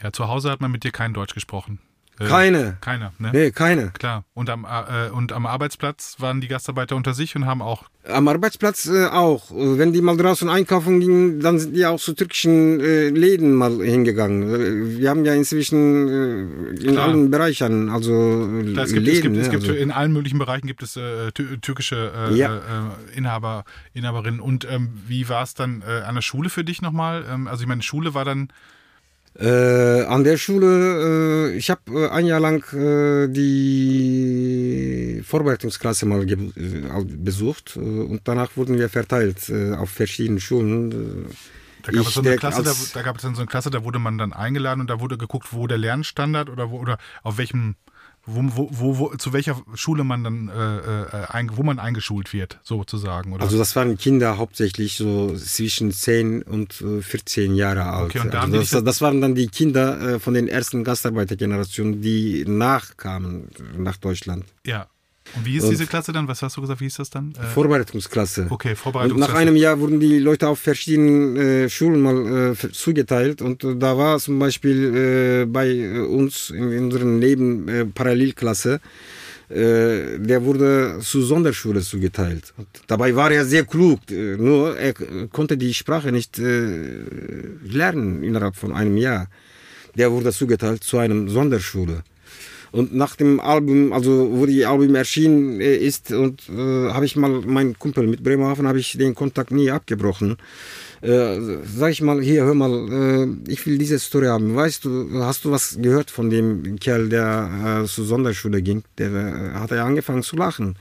Ja, 0.03 0.13
zu 0.13 0.29
Hause 0.29 0.51
hat 0.51 0.61
man 0.61 0.71
mit 0.71 0.85
dir 0.85 0.91
kein 0.93 1.15
Deutsch 1.15 1.33
gesprochen. 1.35 1.79
Äh, 2.21 2.27
Keine. 2.27 2.77
Keiner, 2.81 3.13
ne? 3.19 3.31
Nee, 3.33 3.51
keine. 3.53 3.91
Klar. 3.91 4.25
Und 4.35 4.51
am, 4.51 4.65
äh, 4.65 5.11
und 5.11 5.33
am 5.33 5.47
Arbeitsplatz 5.47 6.17
waren 6.19 6.41
die 6.41 6.49
Gastarbeiter 6.49 6.97
unter 6.97 7.15
sich 7.15 7.37
und 7.37 7.47
haben 7.47 7.63
auch. 7.63 7.85
Am 8.09 8.27
Arbeitsplatz 8.27 8.87
äh, 8.87 9.07
auch. 9.07 9.51
Äh, 9.53 9.79
Wenn 9.79 9.93
die 9.93 10.01
mal 10.01 10.17
draußen 10.17 10.49
einkaufen 10.49 10.99
gingen, 10.99 11.39
dann 11.41 11.59
sind 11.61 11.77
die 11.77 11.87
auch 11.87 12.01
zu 12.01 12.15
türkischen 12.15 12.81
äh, 12.81 13.11
Läden 13.11 13.53
mal 13.55 13.81
hingegangen. 13.85 14.43
Äh, 14.43 14.99
Wir 14.99 15.11
haben 15.11 15.25
ja 15.25 15.35
inzwischen 15.35 16.09
äh, 16.09 16.41
in 16.83 16.93
Klar. 16.93 17.09
allen 17.09 17.31
Bereichen, 17.31 17.89
also 17.91 18.13
Klar, 18.73 18.85
es 18.87 18.93
gibt, 18.93 19.07
Läden. 19.07 19.17
es 19.17 19.23
gibt, 19.23 19.37
es 19.37 19.47
ne, 19.47 19.51
gibt 19.53 19.69
also. 19.69 19.75
in 19.81 19.93
allen 19.93 20.13
möglichen 20.13 20.39
Bereichen 20.39 20.67
gibt 20.67 20.83
es 20.83 20.97
tü- 20.97 21.61
türkische 21.61 22.11
Ja. 22.35 22.91
Inhaber, 23.15 23.65
Inhaberinnen. 23.93 24.41
Und 24.41 24.67
ähm, 24.71 24.91
wie 25.07 25.29
war 25.29 25.43
es 25.45 25.55
dann 25.55 25.83
an 25.83 26.15
der 26.17 26.23
Schule 26.23 26.51
für 26.51 26.65
dich 26.65 26.83
nochmal? 26.83 27.25
Ähm, 27.31 27.47
also 27.47 27.63
ich 27.63 27.69
meine, 27.69 27.83
Schule 27.83 28.15
war 28.15 28.25
dann. 28.25 28.49
Äh, 29.41 30.03
an 30.07 30.25
der 30.25 30.37
Schule, 30.37 31.53
äh, 31.53 31.57
ich 31.57 31.71
habe 31.71 31.83
äh, 31.93 32.09
ein 32.09 32.27
Jahr 32.27 32.41
lang 32.41 32.65
äh, 32.73 33.29
die 33.29 35.23
Vorbereitungsklasse 35.25 36.07
mal 36.07 36.29
äh, 36.29 36.37
besucht 37.07 37.77
äh, 37.77 37.79
und 37.79 38.23
danach 38.25 38.57
wurden 38.57 38.79
wir 38.79 38.89
verteilt 38.89 39.49
auf 39.77 39.91
verschiedenen 39.91 40.41
Schulen. 40.41 41.27
Da 41.83 41.93
gab, 41.93 42.07
es 42.07 42.15
so 42.15 42.21
eine 42.21 42.35
Klasse, 42.37 42.65
da, 42.65 42.73
da 42.95 43.03
gab 43.03 43.17
es 43.17 43.23
dann 43.23 43.37
so 43.37 43.43
eine 43.43 43.47
Klasse, 43.47 43.71
da 43.71 43.85
wurde 43.85 44.01
man 44.01 44.19
dann 44.19 44.33
eingeladen 44.33 44.81
und 44.81 44.91
da 44.91 44.99
wurde 44.99 45.17
geguckt, 45.17 45.53
wo 45.53 45.69
der 45.69 45.79
Lernstandard 45.79 46.51
oder 46.51 46.73
wo 46.73 46.81
oder 46.81 46.99
auf 47.23 47.39
welchem, 47.39 47.77
wo, 48.29 48.43
wo, 48.57 48.69
wo, 48.71 48.99
wo 48.99 49.17
zu 49.17 49.33
welcher 49.33 49.61
Schule 49.75 50.05
man 50.05 50.25
dann, 50.25 50.49
äh, 50.49 50.77
äh, 50.79 51.27
ein, 51.29 51.57
wo 51.57 51.63
man 51.63 51.79
eingeschult 51.79 52.33
wird, 52.33 52.59
sozusagen. 52.63 53.33
Oder? 53.33 53.43
Also 53.43 53.59
das 53.59 53.75
waren 53.75 53.97
Kinder 53.97 54.39
hauptsächlich 54.39 54.97
so 54.97 55.35
zwischen 55.37 55.93
10 55.93 56.43
und 56.43 56.81
äh, 56.81 57.01
14 57.03 57.55
Jahre 57.55 57.85
alt. 57.85 58.11
Okay, 58.11 58.21
und 58.21 58.35
da 58.35 58.43
also 58.43 58.59
das, 58.59 58.85
das 58.85 59.01
waren 59.01 59.21
dann 59.21 59.35
die 59.35 59.49
Kinder 59.49 60.01
äh, 60.01 60.19
von 60.19 60.35
den 60.35 60.49
ersten 60.49 60.85
Gastarbeitergenerationen, 60.85 62.03
die 62.03 62.45
nachkamen 62.47 63.49
nach 63.77 63.97
Deutschland. 63.97 64.45
ja. 64.65 64.87
Und 65.37 65.45
wie 65.47 65.61
Und- 65.61 65.71
diese 65.71 65.87
Klasse 65.87 66.13
dann? 66.13 66.27
Was 66.29 66.43
hast 66.43 66.57
du 66.57 66.61
gesagt? 66.61 66.81
Wie 66.81 66.85
hieß 66.85 66.97
das 66.97 67.11
dann? 67.11 67.33
Äh, 67.41 67.45
Vorbereitungsklasse. 67.47 68.47
okay, 68.51 68.71
Und 68.71 68.77
Vorbereitungsklasse. 68.79 69.33
nach 69.33 69.39
einem 69.39 69.57
Jahr 69.57 69.79
wurden 69.81 70.01
die 70.01 70.19
Leute 70.19 70.49
auf 70.49 70.59
verschiedenen 70.59 71.37
äh, 71.37 71.69
Schulen 71.69 72.01
mal 72.01 72.55
äh, 72.63 72.73
zugeteilt 72.73 73.43
und 73.43 73.63
äh, 73.65 73.77
da 73.77 73.97
war 73.97 74.19
zum 74.19 74.39
Beispiel 74.39 75.43
äh, 75.43 75.47
bei 75.47 76.03
uns 76.03 76.51
in, 76.51 76.73
in 76.73 76.85
unserem 76.85 77.21
Leben 77.21 77.93
Parallelklasse, 77.95 78.81
der 79.51 80.45
wurde 80.45 80.99
zur 81.01 81.23
Sonderschule 81.25 81.81
zugeteilt. 81.81 82.53
Und 82.59 82.69
dabei 82.87 83.17
war 83.17 83.31
er 83.31 83.47
sehr 83.47 83.65
klug, 83.65 84.01
nur 84.11 84.77
er 84.77 84.93
konnte 85.33 85.57
die 85.57 85.73
Sprache 85.73 86.13
nicht 86.13 86.37
lernen 86.37 88.23
innerhalb 88.23 88.57
von 88.57 88.73
einem 88.75 88.99
Jahr. 88.99 89.29
Der 89.97 90.13
wurde 90.13 90.33
zugeteilt 90.33 90.85
zu 90.85 90.99
einem 90.99 91.29
Sonderschule. 91.31 92.03
Und 92.71 92.95
nach 92.95 93.17
dem 93.17 93.41
Album, 93.41 93.93
also 93.93 94.31
wo 94.33 94.47
die 94.47 94.67
Album 94.67 94.95
erschienen 94.95 95.61
äh, 95.61 95.77
ist, 95.77 96.13
und 96.13 96.49
äh, 96.49 96.91
habe 96.91 97.07
ich 97.07 97.17
mal 97.17 97.41
meinen 97.41 97.79
Kumpel 97.79 98.07
mit 98.07 98.23
Bremerhaven, 98.23 98.67
habe 98.67 98.79
ich 98.79 98.99
den 98.99 99.15
Kontakt 99.15 99.51
nie 99.51 99.71
abgebrochen. 99.71 100.37
Äh, 101.01 101.39
sag 101.65 101.93
ich 101.93 102.03
mal, 102.03 102.21
hier, 102.21 102.45
hör 102.45 102.55
mal, 102.55 103.29
äh, 103.47 103.51
ich 103.51 103.65
will 103.67 103.79
diese 103.79 103.99
Story 103.99 104.27
haben. 104.27 104.55
Weißt 104.55 104.85
du, 104.85 105.23
hast 105.23 105.45
du 105.45 105.51
was 105.51 105.79
gehört 105.81 106.11
von 106.11 106.29
dem 106.29 106.79
Kerl, 106.79 107.09
der 107.09 107.83
äh, 107.85 107.87
zur 107.87 108.05
Sonderschule 108.05 108.63
ging? 108.63 108.83
Der 108.99 109.11
äh, 109.11 109.59
hat 109.59 109.71
ja 109.71 109.85
angefangen 109.85 110.23
zu 110.23 110.37
lachen. 110.37 110.77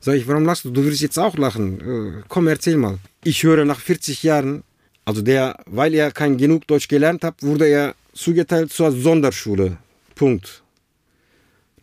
Sag 0.00 0.16
ich, 0.16 0.26
warum 0.26 0.44
lachst 0.44 0.64
du? 0.64 0.70
Du 0.70 0.82
würdest 0.82 1.00
jetzt 1.00 1.18
auch 1.18 1.38
lachen. 1.38 2.24
Komm, 2.28 2.46
erzähl 2.48 2.76
mal. 2.76 2.98
Ich 3.22 3.42
höre 3.42 3.64
nach 3.64 3.80
40 3.80 4.22
Jahren, 4.22 4.62
also 5.06 5.22
der, 5.22 5.56
weil 5.64 5.94
er 5.94 6.10
kein 6.10 6.36
genug 6.36 6.66
Deutsch 6.66 6.88
gelernt 6.88 7.24
hat, 7.24 7.42
wurde 7.42 7.66
er 7.66 7.94
zugeteilt 8.12 8.70
zur 8.70 8.92
Sonderschule. 8.92 9.78
Punkt. 10.14 10.63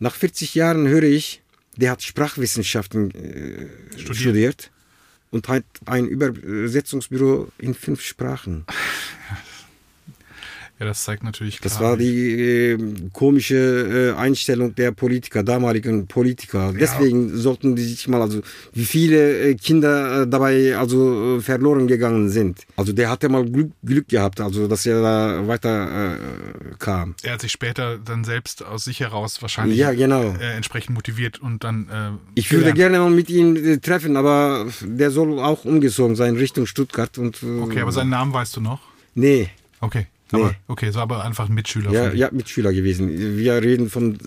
Nach 0.02 0.16
40 0.16 0.56
Jahren 0.56 0.88
höre 0.88 1.04
ich, 1.04 1.42
der 1.76 1.92
hat 1.92 2.02
Sprachwissenschaften 2.02 3.12
äh, 3.12 3.68
Studiert. 3.96 4.16
studiert. 4.16 4.70
und 5.30 5.46
hat 5.46 5.62
ein 5.84 6.08
Übersetzungsbüro 6.08 7.52
in 7.58 7.72
fünf 7.72 8.00
Sprachen. 8.00 8.64
Ja, 10.82 10.88
das 10.88 11.04
zeigt 11.04 11.22
natürlich 11.22 11.60
klar. 11.60 11.70
Das 11.70 11.80
war 11.80 11.96
die 11.96 12.32
äh, 12.32 12.78
komische 13.12 14.14
äh, 14.16 14.18
Einstellung 14.18 14.74
der 14.74 14.90
Politiker, 14.90 15.44
damaligen 15.44 16.08
Politiker. 16.08 16.72
Ja. 16.72 16.72
Deswegen 16.72 17.36
sollten 17.36 17.76
die 17.76 17.84
sich 17.84 18.08
mal, 18.08 18.20
also 18.20 18.40
wie 18.72 18.84
viele 18.84 19.50
äh, 19.50 19.54
Kinder 19.54 20.22
äh, 20.22 20.26
dabei 20.26 20.76
also 20.76 21.36
äh, 21.36 21.40
verloren 21.40 21.86
gegangen 21.86 22.30
sind. 22.30 22.66
Also 22.76 22.92
der 22.92 23.10
hatte 23.10 23.28
mal 23.28 23.48
Glück, 23.48 23.70
Glück 23.84 24.08
gehabt, 24.08 24.40
also 24.40 24.66
dass 24.66 24.84
er 24.84 25.00
da 25.00 25.46
weiter 25.46 26.16
äh, 26.16 26.18
kam. 26.80 27.14
Er 27.22 27.34
hat 27.34 27.42
sich 27.42 27.52
später 27.52 27.98
dann 27.98 28.24
selbst 28.24 28.64
aus 28.64 28.82
sich 28.82 28.98
heraus 28.98 29.40
wahrscheinlich 29.40 29.78
ja, 29.78 29.92
genau. 29.92 30.34
entsprechend 30.56 30.96
motiviert 30.96 31.40
und 31.40 31.62
dann. 31.62 32.18
ich 32.34 32.48
gelernt. 32.48 32.66
würde 32.66 32.76
gerne 32.76 32.98
mal 32.98 33.10
mit 33.10 33.30
ihm 33.30 33.80
treffen, 33.80 34.16
aber 34.16 34.66
der 34.80 35.12
soll 35.12 35.38
auch 35.38 35.64
umgezogen 35.64 36.16
sein 36.16 36.34
Richtung 36.34 36.66
Stuttgart 36.66 37.18
und. 37.18 37.40
okay, 37.60 37.82
aber 37.82 37.92
seinen 37.92 38.10
Namen 38.10 38.32
weißt 38.32 38.56
du 38.56 38.60
noch? 38.60 38.80
Nee. 39.14 39.48
Okay. 39.78 40.06
Aber, 40.32 40.48
nee. 40.48 40.56
Okay, 40.68 40.90
so 40.90 41.00
aber 41.00 41.24
einfach 41.24 41.48
ein 41.48 41.54
Mitschüler. 41.54 41.92
Ja, 41.92 42.12
ja, 42.12 42.28
Mitschüler 42.32 42.72
gewesen. 42.72 43.36
Wir 43.36 43.62
reden 43.62 43.90
von, 43.90 44.14
äh, 44.14 44.18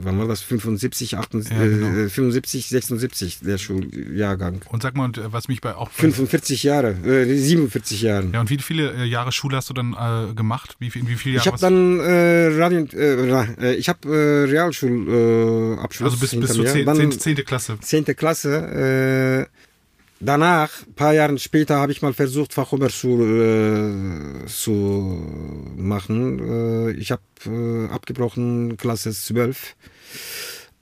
wann 0.00 0.18
war 0.18 0.28
das? 0.28 0.40
75, 0.40 1.16
78, 1.16 1.56
ja, 1.56 1.64
genau. 1.64 1.86
äh, 1.86 2.08
75, 2.08 2.68
76, 2.68 3.40
der 3.40 3.58
Schuljahrgang. 3.58 4.62
Und 4.70 4.82
sag 4.82 4.96
mal, 4.96 5.10
was 5.16 5.48
mich 5.48 5.60
bei 5.60 5.74
auch. 5.74 5.90
45 5.90 6.62
Jahre, 6.62 6.90
äh, 7.04 7.36
47 7.36 8.02
Jahre. 8.02 8.28
Ja, 8.32 8.40
und 8.40 8.50
wie 8.50 8.58
viele 8.58 8.92
äh, 8.92 9.04
Jahre 9.04 9.32
Schule 9.32 9.56
hast 9.56 9.68
du 9.70 9.74
dann 9.74 9.94
äh, 9.94 10.34
gemacht? 10.34 10.76
Wie, 10.78 10.94
wie 10.94 11.16
viele 11.16 11.36
Jahre? 11.36 11.46
Ich 11.46 11.52
habe 11.52 11.60
dann 11.60 12.00
äh, 12.00 12.46
Radio, 12.56 12.86
äh, 12.94 13.74
ich 13.74 13.88
habe 13.88 14.08
äh, 14.08 14.50
Realschulabschluss. 14.50 16.12
also 16.12 16.20
bis, 16.20 16.38
bis 16.38 16.52
zur 16.54 16.66
10. 16.66 17.18
10. 17.18 17.36
Klasse. 17.44 17.78
10. 17.80 18.04
Klasse. 18.16 19.48
Danach, 20.22 20.86
ein 20.86 20.92
paar 20.92 21.14
Jahre 21.14 21.38
später, 21.38 21.76
habe 21.76 21.92
ich 21.92 22.02
mal 22.02 22.12
versucht, 22.12 22.52
Fachoberschule 22.52 24.44
äh, 24.44 24.46
zu 24.46 25.18
machen. 25.76 26.38
Äh, 26.38 26.90
ich 26.92 27.10
habe 27.10 27.22
äh, 27.46 27.86
abgebrochen, 27.88 28.76
Klasse 28.76 29.12
12. 29.12 29.76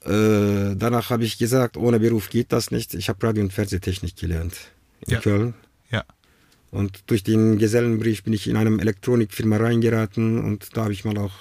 Äh, 0.05 0.74
danach 0.76 1.11
habe 1.11 1.22
ich 1.22 1.39
gesagt, 1.39 1.76
ohne 1.76 2.01
Beruf 2.01 2.30
geht 2.30 2.53
das 2.53 2.72
nicht. 2.72 2.95
Ich 2.95 3.09
habe 3.09 3.24
Radio- 3.24 3.45
und 3.45 3.53
Fernsehtechnik 3.53 4.16
gelernt 4.16 4.57
in 5.07 5.14
ja. 5.14 5.20
Köln. 5.20 5.55
Ja. 5.91 6.05
Und 6.72 7.05
durch 7.07 7.22
den 7.22 7.59
Gesellenbrief 7.59 8.24
bin 8.24 8.32
ich 8.32 8.49
in 8.49 8.57
eine 8.57 8.80
Elektronikfirma 8.80 9.59
reingeraten 9.59 10.45
und 10.45 10.76
da 10.76 10.82
habe 10.82 10.93
ich 10.93 11.05
mal 11.05 11.16
auch 11.16 11.32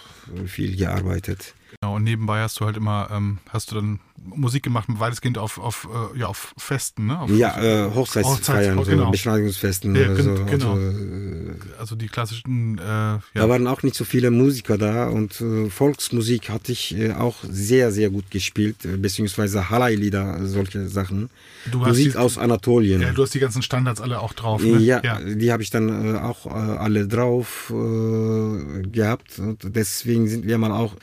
viel 0.45 0.75
gearbeitet. 0.75 1.55
Genau, 1.87 1.95
und 1.95 2.03
nebenbei 2.03 2.41
hast 2.41 2.59
du 2.59 2.65
halt 2.65 2.75
immer, 2.75 3.07
ähm, 3.13 3.37
hast 3.47 3.71
du 3.71 3.75
dann 3.75 3.99
Musik 4.17 4.63
gemacht, 4.63 4.87
weitestgehend 4.89 5.37
auf, 5.37 5.57
auf, 5.57 5.87
äh, 6.13 6.19
ja, 6.19 6.25
auf 6.27 6.53
Festen, 6.57 7.05
ne? 7.05 7.21
Auf, 7.21 7.29
ja, 7.29 7.57
äh, 7.61 7.89
Hochzeitsfeiern, 7.93 8.77
Hochzeits, 8.77 8.89
genau. 8.89 9.05
so 9.05 9.11
Beschneidungsfesten. 9.11 9.95
Ja, 9.95 10.13
so. 10.15 10.33
genau. 10.45 10.73
Also, 10.73 10.77
äh, 10.77 11.55
also, 11.79 11.95
die 11.95 12.07
klassischen, 12.07 12.77
äh, 12.77 12.81
ja. 12.81 13.21
Da 13.33 13.47
waren 13.47 13.67
auch 13.67 13.83
nicht 13.83 13.95
so 13.95 14.03
viele 14.03 14.31
Musiker 14.31 14.77
da 14.77 15.07
und 15.07 15.39
äh, 15.39 15.69
Volksmusik 15.69 16.49
hatte 16.49 16.73
ich 16.73 16.97
äh, 16.97 17.13
auch 17.13 17.37
sehr, 17.49 17.93
sehr 17.93 18.09
gut 18.09 18.31
gespielt, 18.31 18.77
beziehungsweise 19.01 19.69
Halai-Lieder, 19.69 20.45
solche 20.45 20.89
Sachen. 20.89 21.29
Du 21.71 21.79
Musik 21.79 22.13
die, 22.13 22.17
aus 22.17 22.37
Anatolien. 22.37 23.01
Ja, 23.01 23.13
du 23.13 23.23
hast 23.23 23.33
die 23.33 23.39
ganzen 23.39 23.61
Standards 23.61 24.01
alle 24.01 24.19
auch 24.19 24.33
drauf, 24.33 24.61
ne? 24.61 24.77
Ja, 24.79 25.01
ja. 25.05 25.21
die 25.21 25.53
habe 25.53 25.63
ich 25.63 25.69
dann 25.69 26.17
auch 26.17 26.47
alle 26.47 27.07
drauf 27.07 27.71
gehabt 27.71 29.39
und 29.39 29.59
deswegen 29.63 30.27
sind 30.27 30.45
wir 30.45 30.57
mal 30.57 30.71
auch 30.71 30.95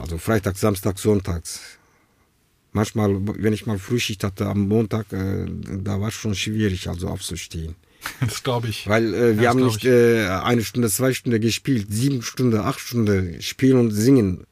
also 0.00 0.18
Freitag, 0.18 0.56
Samstag, 0.56 0.98
Sonntags. 0.98 1.60
Manchmal, 2.72 3.16
wenn 3.42 3.52
ich 3.52 3.66
mal 3.66 3.78
Frühschicht 3.78 4.22
hatte 4.22 4.46
am 4.46 4.68
Montag, 4.68 5.12
äh, 5.12 5.46
da 5.82 6.00
war 6.00 6.08
es 6.08 6.14
schon 6.14 6.34
schwierig, 6.34 6.88
also 6.88 7.08
aufzustehen. 7.08 7.74
Das 8.20 8.42
glaube 8.42 8.68
ich. 8.68 8.88
Weil 8.88 9.12
äh, 9.12 9.36
wir 9.36 9.44
ja, 9.44 9.50
haben 9.50 9.64
nicht 9.64 9.84
äh, 9.84 10.26
eine 10.26 10.64
Stunde, 10.64 10.88
zwei 10.88 11.12
Stunden 11.12 11.40
gespielt, 11.40 11.88
sieben 11.90 12.22
Stunden, 12.22 12.58
acht 12.58 12.80
Stunden 12.80 13.42
spielen 13.42 13.78
und 13.78 13.90
singen. 13.90 14.46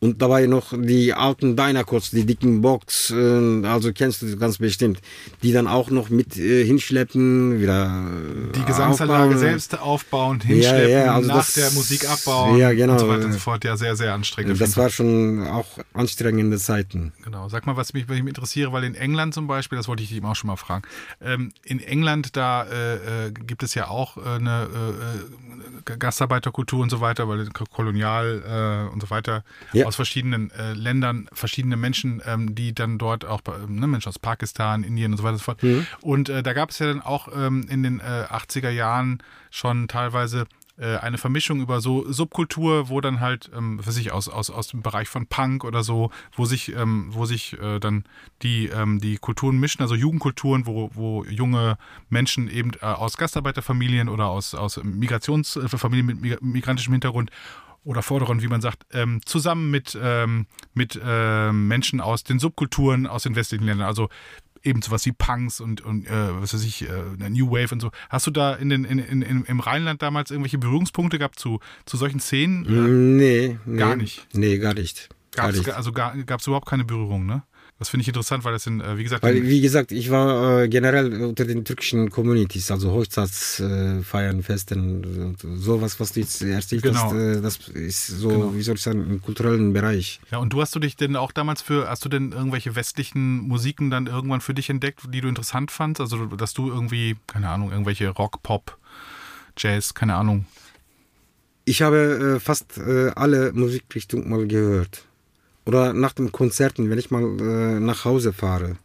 Und 0.00 0.22
dabei 0.22 0.46
noch 0.46 0.74
die 0.76 1.12
alten 1.12 1.56
Dynacots, 1.56 2.12
die 2.12 2.24
dicken 2.24 2.60
Box, 2.60 3.10
äh, 3.10 3.66
also 3.66 3.92
kennst 3.92 4.22
du 4.22 4.36
ganz 4.36 4.58
bestimmt, 4.58 5.00
die 5.42 5.50
dann 5.50 5.66
auch 5.66 5.90
noch 5.90 6.08
mit 6.08 6.36
äh, 6.36 6.64
hinschleppen, 6.64 7.60
wieder 7.60 7.86
äh, 7.86 8.52
Die 8.52 8.64
Gesangsanlage 8.64 9.24
aufbauen. 9.24 9.38
selbst 9.38 9.80
aufbauen, 9.80 10.40
hinschleppen, 10.40 10.90
ja, 10.90 11.04
ja, 11.06 11.14
also 11.16 11.26
nach 11.26 11.38
das, 11.38 11.54
der 11.54 11.72
Musik 11.72 12.08
abbauen 12.08 12.58
ja, 12.58 12.72
genau. 12.72 12.92
und 12.92 12.98
so 13.00 13.08
weiter 13.08 13.24
und 13.24 13.32
so 13.32 13.40
fort. 13.40 13.64
Ja, 13.64 13.76
sehr, 13.76 13.96
sehr 13.96 14.14
anstrengend. 14.14 14.60
Das 14.60 14.76
war 14.76 14.88
schon 14.88 15.44
auch 15.48 15.66
anstrengende 15.94 16.58
Zeiten. 16.58 17.12
Genau. 17.24 17.48
Sag 17.48 17.66
mal, 17.66 17.76
was 17.76 17.92
mich, 17.92 18.06
mich 18.06 18.20
interessiere, 18.20 18.72
weil 18.72 18.84
in 18.84 18.94
England 18.94 19.34
zum 19.34 19.48
Beispiel, 19.48 19.78
das 19.78 19.88
wollte 19.88 20.04
ich 20.04 20.10
dich 20.10 20.22
auch 20.22 20.36
schon 20.36 20.46
mal 20.46 20.56
fragen, 20.56 20.82
ähm, 21.20 21.50
in 21.64 21.80
England, 21.80 22.36
da 22.36 22.62
äh, 22.62 23.26
äh 23.26 23.32
gibt 23.32 23.64
es 23.64 23.74
ja 23.74 23.88
auch 23.88 24.16
eine 24.16 24.68
Gastarbeiterkultur 25.84 26.80
und 26.80 26.90
so 26.90 27.00
weiter, 27.00 27.28
weil 27.28 27.48
kolonial 27.72 28.90
und 28.92 29.00
so 29.00 29.10
weiter. 29.10 29.42
Ja 29.72 29.87
aus 29.88 29.96
verschiedenen 29.96 30.50
äh, 30.50 30.74
Ländern, 30.74 31.28
verschiedene 31.32 31.76
Menschen, 31.76 32.22
ähm, 32.26 32.54
die 32.54 32.74
dann 32.74 32.98
dort 32.98 33.24
auch, 33.24 33.40
ne, 33.66 33.86
Menschen 33.86 34.10
aus 34.10 34.18
Pakistan, 34.18 34.84
Indien 34.84 35.12
und 35.12 35.18
so 35.18 35.24
weiter 35.24 35.32
und 35.32 35.38
so 35.38 35.44
fort. 35.44 35.62
Mhm. 35.62 35.86
Und 36.02 36.28
äh, 36.28 36.42
da 36.42 36.52
gab 36.52 36.70
es 36.70 36.78
ja 36.78 36.86
dann 36.86 37.00
auch 37.00 37.28
ähm, 37.34 37.66
in 37.68 37.82
den 37.82 38.00
äh, 38.00 38.26
80er 38.30 38.70
Jahren 38.70 39.22
schon 39.50 39.88
teilweise 39.88 40.46
äh, 40.76 40.98
eine 40.98 41.18
Vermischung 41.18 41.60
über 41.60 41.80
so 41.80 42.10
Subkultur, 42.12 42.88
wo 42.88 43.00
dann 43.00 43.20
halt, 43.20 43.50
ähm, 43.56 43.80
für 43.82 43.90
sich 43.92 44.12
aus, 44.12 44.28
aus, 44.28 44.50
aus 44.50 44.68
dem 44.68 44.82
Bereich 44.82 45.08
von 45.08 45.26
Punk 45.26 45.64
oder 45.64 45.82
so, 45.82 46.10
wo 46.36 46.44
sich, 46.44 46.74
ähm, 46.76 47.08
wo 47.10 47.24
sich 47.24 47.58
äh, 47.60 47.80
dann 47.80 48.04
die, 48.42 48.66
ähm, 48.66 49.00
die 49.00 49.16
Kulturen 49.16 49.58
mischen, 49.58 49.82
also 49.82 49.94
Jugendkulturen, 49.94 50.66
wo, 50.66 50.90
wo 50.92 51.24
junge 51.24 51.78
Menschen 52.10 52.48
eben 52.48 52.72
äh, 52.80 52.84
aus 52.84 53.16
Gastarbeiterfamilien 53.16 54.08
oder 54.08 54.26
aus, 54.26 54.54
aus 54.54 54.78
Migrationsfamilien 54.82 56.06
mit 56.06 56.42
migrantischem 56.42 56.92
Hintergrund 56.92 57.30
oder 57.88 58.02
Forderern, 58.02 58.42
wie 58.42 58.48
man 58.48 58.60
sagt, 58.60 58.84
ähm, 58.92 59.20
zusammen 59.24 59.70
mit, 59.70 59.98
ähm, 60.00 60.46
mit 60.74 61.00
äh, 61.02 61.52
Menschen 61.52 62.02
aus 62.02 62.22
den 62.22 62.38
Subkulturen 62.38 63.06
aus 63.06 63.22
den 63.22 63.34
westlichen 63.34 63.64
Ländern. 63.64 63.86
Also 63.86 64.10
eben 64.62 64.82
sowas 64.82 65.06
wie 65.06 65.12
Punks 65.12 65.58
und, 65.58 65.80
und 65.80 66.06
äh, 66.06 66.10
was 66.38 66.52
weiß 66.52 66.64
ich, 66.64 66.82
äh, 66.82 67.30
New 67.30 67.50
Wave 67.50 67.72
und 67.72 67.80
so. 67.80 67.90
Hast 68.10 68.26
du 68.26 68.30
da 68.30 68.52
in 68.54 68.68
den, 68.68 68.84
in, 68.84 68.98
in, 68.98 69.42
im 69.42 69.60
Rheinland 69.60 70.02
damals 70.02 70.30
irgendwelche 70.30 70.58
Berührungspunkte 70.58 71.16
gehabt 71.18 71.38
zu, 71.38 71.60
zu 71.86 71.96
solchen 71.96 72.20
Szenen? 72.20 73.16
Nee, 73.16 73.56
nee. 73.64 73.78
Gar 73.78 73.96
nicht. 73.96 74.26
Nee, 74.34 74.58
gar 74.58 74.74
nicht. 74.74 75.08
Gar 75.30 75.52
nicht. 75.52 75.70
Also 75.70 75.92
gab 75.92 76.14
es 76.14 76.46
überhaupt 76.46 76.68
keine 76.68 76.84
Berührung, 76.84 77.24
ne? 77.24 77.42
Das 77.78 77.90
finde 77.90 78.02
ich 78.02 78.08
interessant, 78.08 78.42
weil 78.42 78.52
das 78.52 78.64
sind, 78.64 78.80
äh, 78.80 78.98
wie 78.98 79.04
gesagt. 79.04 79.22
Weil, 79.22 79.46
wie 79.46 79.60
gesagt, 79.60 79.92
ich 79.92 80.10
war 80.10 80.62
äh, 80.62 80.68
generell 80.68 81.22
unter 81.22 81.44
den 81.44 81.64
türkischen 81.64 82.10
Communities, 82.10 82.72
also 82.72 82.90
Hochzeitsfeiern, 82.90 84.40
äh, 84.40 84.42
Festen, 84.42 85.36
sowas, 85.56 86.00
was 86.00 86.12
du 86.12 86.20
jetzt 86.20 86.42
erzählt 86.42 86.82
genau. 86.82 87.04
hast, 87.04 87.14
äh, 87.14 87.40
das 87.40 87.68
ist 87.68 88.08
so, 88.08 88.28
genau. 88.30 88.54
wie 88.54 88.62
soll 88.62 88.74
ich 88.74 88.82
sagen, 88.82 89.08
im 89.08 89.22
kulturellen 89.22 89.72
Bereich. 89.72 90.20
Ja, 90.32 90.38
und 90.38 90.52
du 90.52 90.60
hast 90.60 90.74
du 90.74 90.80
dich 90.80 90.96
denn 90.96 91.14
auch 91.14 91.30
damals 91.30 91.62
für, 91.62 91.88
hast 91.88 92.04
du 92.04 92.08
denn 92.08 92.32
irgendwelche 92.32 92.74
westlichen 92.74 93.46
Musiken 93.46 93.90
dann 93.90 94.08
irgendwann 94.08 94.40
für 94.40 94.54
dich 94.54 94.70
entdeckt, 94.70 95.02
die 95.14 95.20
du 95.20 95.28
interessant 95.28 95.70
fandst? 95.70 96.00
Also, 96.00 96.26
dass 96.26 96.54
du 96.54 96.68
irgendwie, 96.68 97.16
keine 97.28 97.48
Ahnung, 97.48 97.70
irgendwelche 97.70 98.08
Rock, 98.08 98.42
Pop, 98.42 98.76
Jazz, 99.56 99.94
keine 99.94 100.16
Ahnung. 100.16 100.46
Ich 101.64 101.82
habe 101.82 102.36
äh, 102.36 102.40
fast 102.40 102.78
äh, 102.78 103.10
alle 103.14 103.52
Musikrichtungen 103.52 104.28
mal 104.28 104.48
gehört. 104.48 105.04
Oder 105.68 105.92
nach 105.92 106.14
den 106.14 106.32
Konzerten, 106.32 106.88
wenn 106.88 106.98
ich 106.98 107.10
mal 107.10 107.24
äh, 107.40 107.78
nach 107.78 108.06
Hause 108.06 108.32
fahre. 108.32 108.78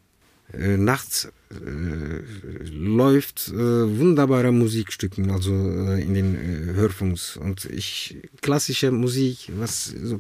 Äh, 0.52 0.76
nachts 0.76 1.30
äh, 1.50 2.68
läuft 2.70 3.48
äh, 3.48 4.00
wunderbare 4.00 4.52
Musikstücken, 4.52 5.32
also 5.32 5.54
äh, 5.54 6.02
in 6.02 6.14
den 6.14 6.36
äh, 6.36 6.74
Hörfunks. 6.74 7.38
Und 7.38 7.64
ich, 7.66 8.18
klassische 8.42 8.92
Musik, 8.92 9.50
was 9.58 9.96
so, 10.04 10.20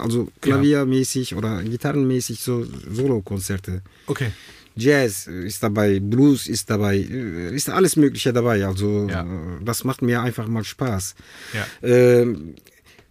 also 0.00 0.26
klaviermäßig 0.40 1.30
ja. 1.30 1.36
oder 1.36 1.62
gitarrenmäßig, 1.62 2.40
so 2.40 2.66
Solokonzerte. 2.90 3.80
Okay. 4.08 4.32
Jazz 4.74 5.28
ist 5.28 5.62
dabei, 5.62 6.00
Blues 6.00 6.48
ist 6.48 6.70
dabei, 6.70 6.96
ist 6.98 7.70
alles 7.70 7.94
Mögliche 7.94 8.32
dabei. 8.32 8.66
Also 8.66 9.06
ja. 9.08 9.24
das 9.62 9.84
macht 9.84 10.02
mir 10.02 10.22
einfach 10.22 10.48
mal 10.48 10.64
Spaß. 10.64 11.14
Ja. 11.52 11.88
Ähm, 11.88 12.54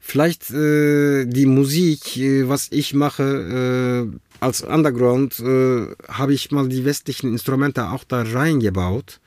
vielleicht 0.10 0.50
äh, 0.52 1.26
die 1.26 1.46
Musik, 1.46 2.18
äh, 2.18 2.50
was 2.50 2.68
ich 2.72 2.94
mache 2.94 4.10
äh, 4.10 4.18
als 4.40 4.62
Underground, 4.62 5.40
äh, 5.40 5.88
habe 6.08 6.34
ich 6.34 6.52
mal 6.52 6.68
die 6.68 6.86
westlichen 6.86 7.32
Instrumente 7.32 7.90
auch 7.90 8.04
da 8.04 8.24
reingebaut. 8.24 9.20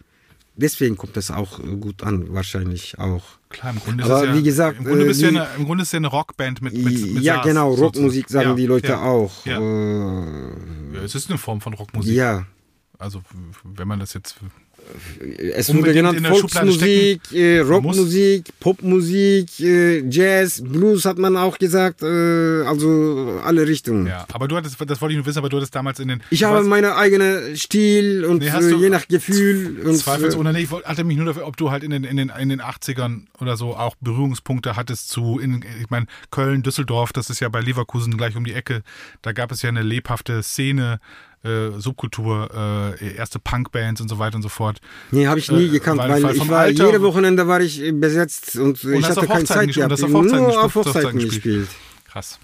Deswegen 0.55 0.97
kommt 0.97 1.16
es 1.16 1.30
auch 1.30 1.61
gut 1.80 2.03
an, 2.03 2.35
wahrscheinlich 2.35 2.99
auch. 2.99 3.24
Klar, 3.49 3.72
im 3.72 3.80
Grunde 3.80 4.05
Aber 4.05 4.24
ist 4.24 4.30
es 4.30 4.37
wie 4.37 4.43
gesagt, 4.43 4.78
im 4.78 4.85
Grunde, 4.85 5.07
bist 5.07 5.20
die, 5.20 5.24
ja 5.24 5.30
eine, 5.30 5.49
im 5.57 5.64
Grunde 5.64 5.83
ist 5.83 5.93
ja 5.93 5.97
eine 5.97 6.09
Rockband 6.09 6.61
mit, 6.61 6.74
mit, 6.74 6.85
mit 6.85 7.22
Ja, 7.22 7.37
Saas, 7.37 7.47
genau, 7.47 7.72
Rockmusik 7.72 8.28
sagen 8.28 8.51
ja, 8.51 8.55
die 8.55 8.66
Leute 8.66 8.89
ja, 8.89 9.03
auch. 9.03 9.47
Ja. 9.47 9.59
Äh, 9.59 10.95
ja, 10.95 11.03
es 11.03 11.14
ist 11.14 11.30
eine 11.30 11.39
Form 11.39 11.61
von 11.61 11.72
Rockmusik. 11.72 12.14
Ja. 12.14 12.47
Also, 12.99 13.22
wenn 13.64 13.89
man 13.89 13.99
das 13.99 14.12
jetzt 14.12 14.37
es 15.55 15.72
wurde 15.74 15.93
genannt 15.93 16.26
Volksmusik, 16.26 17.33
äh, 17.33 17.61
Rockmusik, 17.61 18.47
Popmusik, 18.61 19.61
äh, 19.61 20.09
Jazz, 20.09 20.62
Blues 20.64 21.05
hat 21.05 21.18
man 21.18 21.37
auch 21.37 21.59
gesagt, 21.59 22.03
äh, 22.03 22.62
also 22.62 23.41
alle 23.45 23.66
Richtungen. 23.66 24.07
Ja, 24.07 24.26
aber 24.33 24.49
du 24.49 24.57
hattest, 24.57 24.76
das 24.80 25.01
wollte 25.01 25.12
ich 25.12 25.16
nur 25.16 25.26
wissen, 25.26 25.39
aber 25.39 25.49
du 25.49 25.57
hattest 25.57 25.74
damals 25.74 26.01
in 26.01 26.09
den. 26.09 26.22
Ich 26.30 26.45
habe 26.45 26.62
meine 26.64 26.97
eigene 26.97 27.57
Stil 27.57 28.24
und 28.24 28.39
nee, 28.39 28.49
äh, 28.49 28.74
je 28.74 28.89
nach 28.89 29.09
Gefühl. 29.09 29.80
Und, 29.85 29.97
zweifelsohne, 29.97 30.51
äh, 30.51 30.53
nee, 30.53 30.61
ich 30.61 30.70
hatte 30.70 31.05
mich 31.05 31.16
nur 31.16 31.26
dafür, 31.26 31.47
ob 31.47 31.57
du 31.57 31.70
halt 31.70 31.85
in 31.85 31.91
den, 31.91 32.05
in 32.05 32.16
den, 32.16 32.33
in 32.39 32.49
den 32.49 32.61
80ern 32.61 33.22
oder 33.41 33.57
so 33.57 33.76
auch 33.76 33.95
Berührungspunkte 34.01 34.76
hattest 34.76 35.09
zu, 35.09 35.39
in, 35.39 35.64
ich 35.80 35.91
meine, 35.91 36.07
Köln, 36.30 36.62
Düsseldorf, 36.62 37.12
das 37.12 37.30
ist 37.30 37.41
ja 37.41 37.49
bei 37.49 37.61
Leverkusen 37.61 38.16
gleich 38.16 38.37
um 38.37 38.45
die 38.45 38.55
Ecke, 38.55 38.83
da 39.22 39.33
gab 39.33 39.53
es 39.53 39.62
ja 39.62 39.68
eine 39.68 39.83
lebhafte 39.83 40.43
Szene 40.43 41.01
äh, 41.45 41.70
Subkultur, 41.78 42.97
äh, 43.01 43.16
erste 43.16 43.38
Punkbands 43.38 44.01
und 44.01 44.09
so 44.09 44.18
weiter 44.18 44.36
und 44.36 44.43
so 44.43 44.49
fort. 44.49 44.80
Nee, 45.11 45.26
habe 45.26 45.38
ich 45.38 45.51
nie 45.51 45.66
äh, 45.66 45.68
gekannt, 45.68 45.99
weil, 45.99 46.22
weil, 46.22 46.36
ich 46.36 46.49
war, 46.49 46.61
Alter, 46.61 46.86
jede 46.86 47.03
Wochenende 47.03 47.49
war 47.49 47.61
ich 47.61 47.82
besetzt 47.95 48.57
und, 48.57 48.84
und 48.84 48.95
ich 48.95 49.09
hatte 49.09 49.26
keine 49.26 49.45
Zeit 49.45 49.72
gehabt. 49.72 50.01
Und 50.03 50.14
auf 50.14 50.22
Nur 50.24 50.64
auf 50.64 50.74
Hochzeiten 50.74 51.18
gespielt. 51.18 51.68
Krass. 52.09 52.38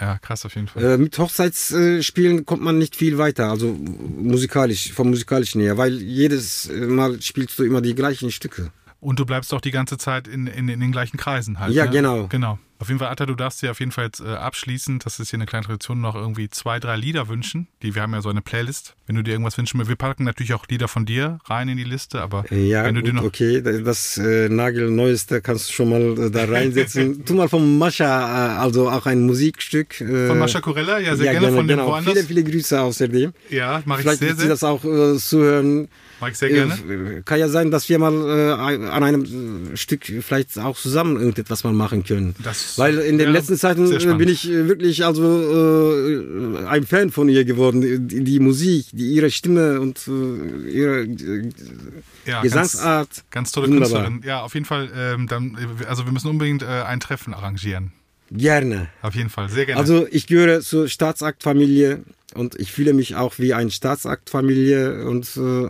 Ja, 0.00 0.18
krass 0.18 0.44
auf 0.44 0.54
jeden 0.54 0.68
Fall. 0.68 0.82
Äh, 0.84 0.98
mit 0.98 1.18
Hochzeitsspielen 1.18 2.46
kommt 2.46 2.62
man 2.62 2.78
nicht 2.78 2.94
viel 2.94 3.18
weiter, 3.18 3.50
also 3.50 3.72
musikalisch, 3.72 4.92
vom 4.92 5.10
musikalischen 5.10 5.60
her, 5.60 5.76
weil 5.76 5.94
jedes 6.00 6.70
Mal 6.72 7.20
spielst 7.20 7.58
du 7.58 7.64
immer 7.64 7.80
die 7.80 7.94
gleichen 7.94 8.30
Stücke. 8.30 8.70
Und 9.00 9.18
du 9.18 9.26
bleibst 9.26 9.52
auch 9.52 9.60
die 9.60 9.72
ganze 9.72 9.98
Zeit 9.98 10.28
in, 10.28 10.46
in, 10.46 10.68
in 10.68 10.78
den 10.78 10.92
gleichen 10.92 11.16
Kreisen 11.16 11.58
halt. 11.58 11.74
Ja, 11.74 11.86
ne? 11.86 11.90
genau. 11.90 12.26
Genau. 12.28 12.58
Auf 12.82 12.88
jeden 12.88 12.98
Fall, 12.98 13.10
Atta, 13.10 13.26
du 13.26 13.36
darfst 13.36 13.62
dir 13.62 13.70
auf 13.70 13.78
jeden 13.78 13.92
Fall 13.92 14.06
jetzt 14.06 14.18
äh, 14.18 14.24
abschließend, 14.24 15.06
das 15.06 15.20
ist 15.20 15.30
hier 15.30 15.36
eine 15.36 15.46
kleine 15.46 15.64
Tradition, 15.64 16.00
noch 16.00 16.16
irgendwie 16.16 16.48
zwei, 16.48 16.80
drei 16.80 16.96
Lieder 16.96 17.28
wünschen. 17.28 17.68
Die, 17.80 17.94
wir 17.94 18.02
haben 18.02 18.12
ja 18.12 18.20
so 18.20 18.28
eine 18.28 18.42
Playlist. 18.42 18.96
Wenn 19.06 19.14
du 19.14 19.22
dir 19.22 19.30
irgendwas 19.30 19.56
wünschen 19.56 19.78
willst, 19.78 19.88
wir 19.88 19.94
packen 19.94 20.24
natürlich 20.24 20.52
auch 20.52 20.66
Lieder 20.66 20.88
von 20.88 21.06
dir 21.06 21.38
rein 21.44 21.68
in 21.68 21.76
die 21.76 21.84
Liste, 21.84 22.20
aber 22.20 22.44
ja, 22.52 22.82
wenn 22.82 22.96
du 22.96 23.02
dir 23.02 23.12
noch. 23.12 23.22
Okay, 23.22 23.62
das 23.62 24.18
äh, 24.18 24.48
Nagelneueste 24.48 25.40
kannst 25.42 25.68
du 25.68 25.74
schon 25.74 25.90
mal 25.90 26.26
äh, 26.26 26.30
da 26.32 26.44
reinsetzen. 26.44 27.24
tu 27.24 27.34
mal 27.34 27.48
von 27.48 27.78
Mascha, 27.78 28.56
äh, 28.56 28.58
also 28.58 28.90
auch 28.90 29.06
ein 29.06 29.26
Musikstück. 29.26 30.00
Äh, 30.00 30.26
von 30.26 30.40
Mascha 30.40 30.60
Corella, 30.60 30.98
ja, 30.98 31.14
sehr 31.14 31.26
ja, 31.26 31.32
gerne, 31.34 31.46
gerne 31.46 31.58
von 31.58 31.68
genau. 31.68 31.86
woanders. 31.86 32.14
Viele, 32.14 32.24
viele 32.24 32.42
Grüße 32.42 32.80
außerdem. 32.80 33.32
Ja, 33.48 33.80
mache 33.84 34.00
ich 34.00 34.18
sehr, 34.18 34.34
sehr. 34.34 34.48
das 34.48 34.64
auch 34.64 34.84
äh, 34.84 35.16
zuhören. 35.18 35.86
Mag 36.22 36.30
ich 36.30 36.38
sehr 36.38 36.50
gerne. 36.50 36.72
Äh, 36.74 37.22
kann 37.24 37.40
ja 37.40 37.48
sein, 37.48 37.72
dass 37.72 37.88
wir 37.88 37.98
mal 37.98 38.12
äh, 38.12 38.52
an 38.52 39.02
einem 39.02 39.76
Stück 39.76 40.04
vielleicht 40.04 40.56
auch 40.56 40.78
zusammen 40.78 41.16
irgendetwas 41.16 41.64
mal 41.64 41.72
machen 41.72 42.04
können. 42.04 42.36
Das 42.44 42.78
Weil 42.78 42.98
in 42.98 43.18
den 43.18 43.32
letzten 43.32 43.56
Zeiten 43.56 43.90
äh, 43.90 44.14
bin 44.14 44.28
ich 44.28 44.48
äh, 44.48 44.68
wirklich 44.68 45.04
also 45.04 45.24
äh, 45.24 46.64
ein 46.68 46.86
Fan 46.86 47.10
von 47.10 47.28
ihr 47.28 47.44
geworden. 47.44 47.80
Die, 47.80 48.22
die 48.22 48.38
Musik, 48.38 48.86
die, 48.92 49.14
ihre 49.14 49.32
Stimme 49.32 49.80
und 49.80 50.06
äh, 50.06 50.70
ihre 50.70 51.08
ja, 52.24 52.40
Gesangsart. 52.40 53.08
Ganz, 53.08 53.24
ganz 53.32 53.50
tolle 53.50 53.66
Wunderbar. 53.66 54.04
Künstlerin. 54.04 54.22
Ja, 54.24 54.42
auf 54.42 54.54
jeden 54.54 54.66
Fall. 54.66 54.90
Ähm, 54.96 55.26
dann, 55.26 55.58
also 55.88 56.04
wir 56.04 56.12
müssen 56.12 56.28
unbedingt 56.28 56.62
äh, 56.62 56.66
ein 56.66 57.00
Treffen 57.00 57.34
arrangieren. 57.34 57.90
Gerne. 58.30 58.90
Auf 59.02 59.16
jeden 59.16 59.28
Fall, 59.28 59.48
sehr 59.48 59.66
gerne. 59.66 59.80
Also 59.80 60.06
ich 60.08 60.28
gehöre 60.28 60.60
zur 60.60 60.86
Staatsaktfamilie 60.86 62.04
und 62.34 62.54
ich 62.60 62.70
fühle 62.70 62.92
mich 62.92 63.16
auch 63.16 63.40
wie 63.40 63.54
eine 63.54 63.72
Staatsaktfamilie 63.72 65.04
und 65.04 65.36
äh, 65.36 65.68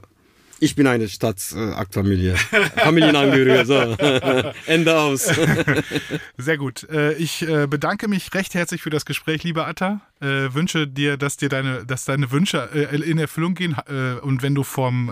ich 0.63 0.77
bin 0.77 0.87
eine 0.87 1.09
Stadtaktfamilie. 1.09 2.37
Familienangehörige. 2.77 3.67
So. 3.67 3.75
Ende 4.67 4.97
aus. 4.97 5.29
Sehr 6.39 6.57
gut. 6.57 6.89
Äh, 6.89 7.15
ich 7.15 7.43
äh, 7.43 7.67
bedanke 7.67 8.07
mich 8.07 8.33
recht 8.33 8.55
herzlich 8.55 8.81
für 8.81 8.91
das 8.91 9.05
Gespräch, 9.05 9.43
lieber 9.43 9.67
Atta. 9.67 10.01
Äh, 10.23 10.55
wünsche 10.55 10.87
dir, 10.87 11.17
dass 11.17 11.37
dir 11.37 11.49
deine, 11.49 11.85
dass 11.85 12.05
deine 12.05 12.31
Wünsche 12.31 12.69
in 13.07 13.19
Erfüllung 13.19 13.55
gehen. 13.55 13.77
Und 14.23 14.43
wenn 14.43 14.55
du 14.55 14.63
vom 14.63 15.11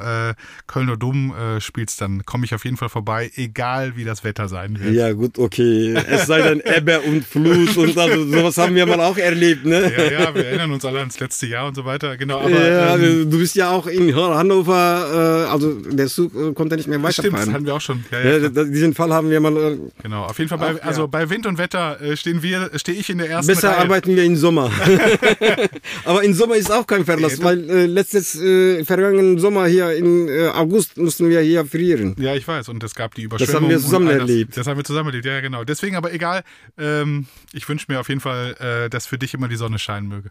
Kölner 0.67 0.97
Dom 0.97 1.35
spielst, 1.59 2.01
dann 2.01 2.25
komme 2.25 2.45
ich 2.45 2.55
auf 2.55 2.65
jeden 2.65 2.77
Fall 2.77 2.89
vorbei, 2.89 3.31
egal 3.37 3.97
wie 3.97 4.05
das 4.05 4.25
Wetter 4.25 4.49
sein 4.49 4.79
wird. 4.79 4.95
Ja, 4.95 5.13
gut, 5.13 5.39
okay. 5.39 5.95
Es 6.09 6.27
sei 6.27 6.43
denn 6.43 6.61
Ebbe 6.61 7.01
und 7.01 7.25
Fluss 7.25 7.77
und 7.77 7.97
also, 7.97 8.25
sowas 8.27 8.57
haben 8.59 8.75
wir 8.75 8.87
mal 8.87 9.01
auch 9.01 9.17
erlebt, 9.17 9.65
ne? 9.65 9.93
Ja, 9.97 10.21
ja, 10.21 10.35
wir 10.35 10.47
erinnern 10.47 10.73
uns 10.73 10.85
alle 10.85 11.01
ans 11.01 11.19
letzte 11.19 11.47
Jahr 11.47 11.69
und 11.69 11.75
so 11.75 11.85
weiter. 11.85 12.17
Genau. 12.17 12.41
Aber, 12.41 12.51
ja, 12.51 12.97
ähm, 12.97 13.31
du 13.31 13.39
bist 13.39 13.57
ja 13.57 13.71
auch 13.71 13.87
in 13.87 14.15
Hannover 14.15 15.51
also 15.51 15.75
der 15.75 16.07
Zug 16.07 16.35
äh, 16.35 16.53
konnte 16.53 16.77
nicht 16.77 16.89
mehr 16.89 17.03
weiterfahren. 17.03 17.31
Stimmt, 17.31 17.47
das 17.47 17.55
hatten 17.55 17.67
wir 17.67 17.75
auch 17.75 17.81
schon. 17.81 18.05
Ja, 18.11 18.21
ja, 18.21 18.39
ja, 18.39 18.65
diesen 18.65 18.95
Fall 18.95 19.13
haben 19.13 19.31
wir 19.31 19.41
mal. 19.41 19.57
Äh, 19.57 19.79
genau, 20.03 20.25
auf 20.25 20.39
jeden 20.39 20.49
Fall. 20.49 20.59
Bei, 20.59 20.83
also 20.83 21.09
bei 21.09 21.29
Wind 21.31 21.47
und 21.47 21.59
Wetter 21.59 22.01
äh, 22.01 22.17
stehen 22.17 22.43
wir, 22.43 22.71
stehe 22.77 22.99
ich 22.99 23.11
in 23.11 23.19
der 23.19 23.29
ersten 23.29 23.53
Besser 23.53 23.71
Reihe. 23.71 23.79
arbeiten 23.79 24.17
wir 24.17 24.25
im 24.25 24.37
Sommer. 24.37 24.71
Aber 26.05 26.23
im 26.23 26.35
Sommer 26.35 26.57
ist 26.57 26.71
auch 26.71 26.87
kein 26.87 27.05
Verlass, 27.05 27.43
weil 27.43 27.69
äh, 27.69 27.87
letztes 27.87 28.35
äh, 28.41 28.85
vergangenen 28.85 29.39
Sommer 29.39 29.67
hier 29.67 29.95
im 29.95 30.29
äh, 30.29 30.49
August 30.49 30.99
mussten 30.99 31.29
wir 31.29 31.41
hier 31.41 31.65
frieren. 31.65 32.17
Ja, 32.19 32.35
ich 32.35 32.47
weiß. 32.47 32.69
Und 32.69 32.83
es 32.85 32.95
gab 32.95 33.15
die 33.15 33.23
Überschwemmung. 33.23 33.53
Das 33.53 33.63
haben 33.63 33.69
wir 33.71 33.79
zusammen 33.79 34.09
erlebt. 34.09 34.51
Das, 34.51 34.57
das, 34.57 34.67
haben 34.67 34.77
wir 34.77 34.85
zusammen 34.85 35.09
erlebt, 35.09 35.27
ja 35.27 35.41
genau. 35.41 35.65
Deswegen 35.65 35.97
aber 35.97 36.13
egal. 36.13 36.43
Ähm, 36.79 37.27
ich 37.53 37.69
wünsche 37.69 37.87
mir 37.89 38.01
auf 38.01 38.09
jeden 38.09 38.21
Fall, 38.21 38.55
äh, 38.87 38.91
dass 38.91 39.07
für 39.07 39.19
dich 39.19 39.35
immer 39.35 39.49
die 39.49 39.57
Sonne 39.57 39.79
scheinen 39.79 40.09
möge. 40.09 40.31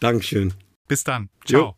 Dankeschön. 0.00 0.54
Bis 0.86 1.04
dann. 1.04 1.28
Ciao. 1.44 1.60
Jo. 1.60 1.74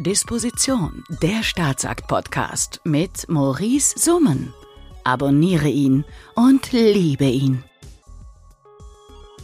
Disposition, 0.00 1.02
der 1.22 1.42
Staatsakt-Podcast 1.42 2.80
mit 2.84 3.28
Maurice 3.28 3.98
Summen. 3.98 4.54
Abonniere 5.02 5.68
ihn 5.68 6.04
und 6.36 6.70
liebe 6.70 7.24
ihn. 7.24 7.64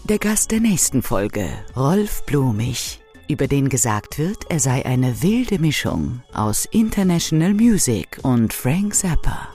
Der 0.07 0.19
Gast 0.19 0.51
der 0.51 0.61
nächsten 0.61 1.01
Folge, 1.01 1.49
Rolf 1.75 2.25
Blumig, 2.27 3.01
über 3.27 3.47
den 3.49 3.71
gesagt 3.71 4.19
wird, 4.19 4.51
er 4.51 4.61
sei 4.61 4.85
eine 4.85 5.23
wilde 5.23 5.59
Mischung 5.59 6.21
aus 6.35 6.67
International 6.67 7.55
Music 7.55 8.19
und 8.23 8.53
Frank 8.53 8.95
Zappa. 8.95 9.49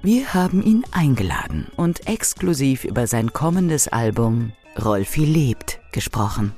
Wir 0.00 0.34
haben 0.34 0.62
ihn 0.62 0.84
eingeladen 0.92 1.66
und 1.74 2.06
exklusiv 2.06 2.84
über 2.84 3.08
sein 3.08 3.32
kommendes 3.32 3.88
Album 3.88 4.52
Rolfi 4.80 5.24
lebt 5.24 5.80
gesprochen. 5.90 6.52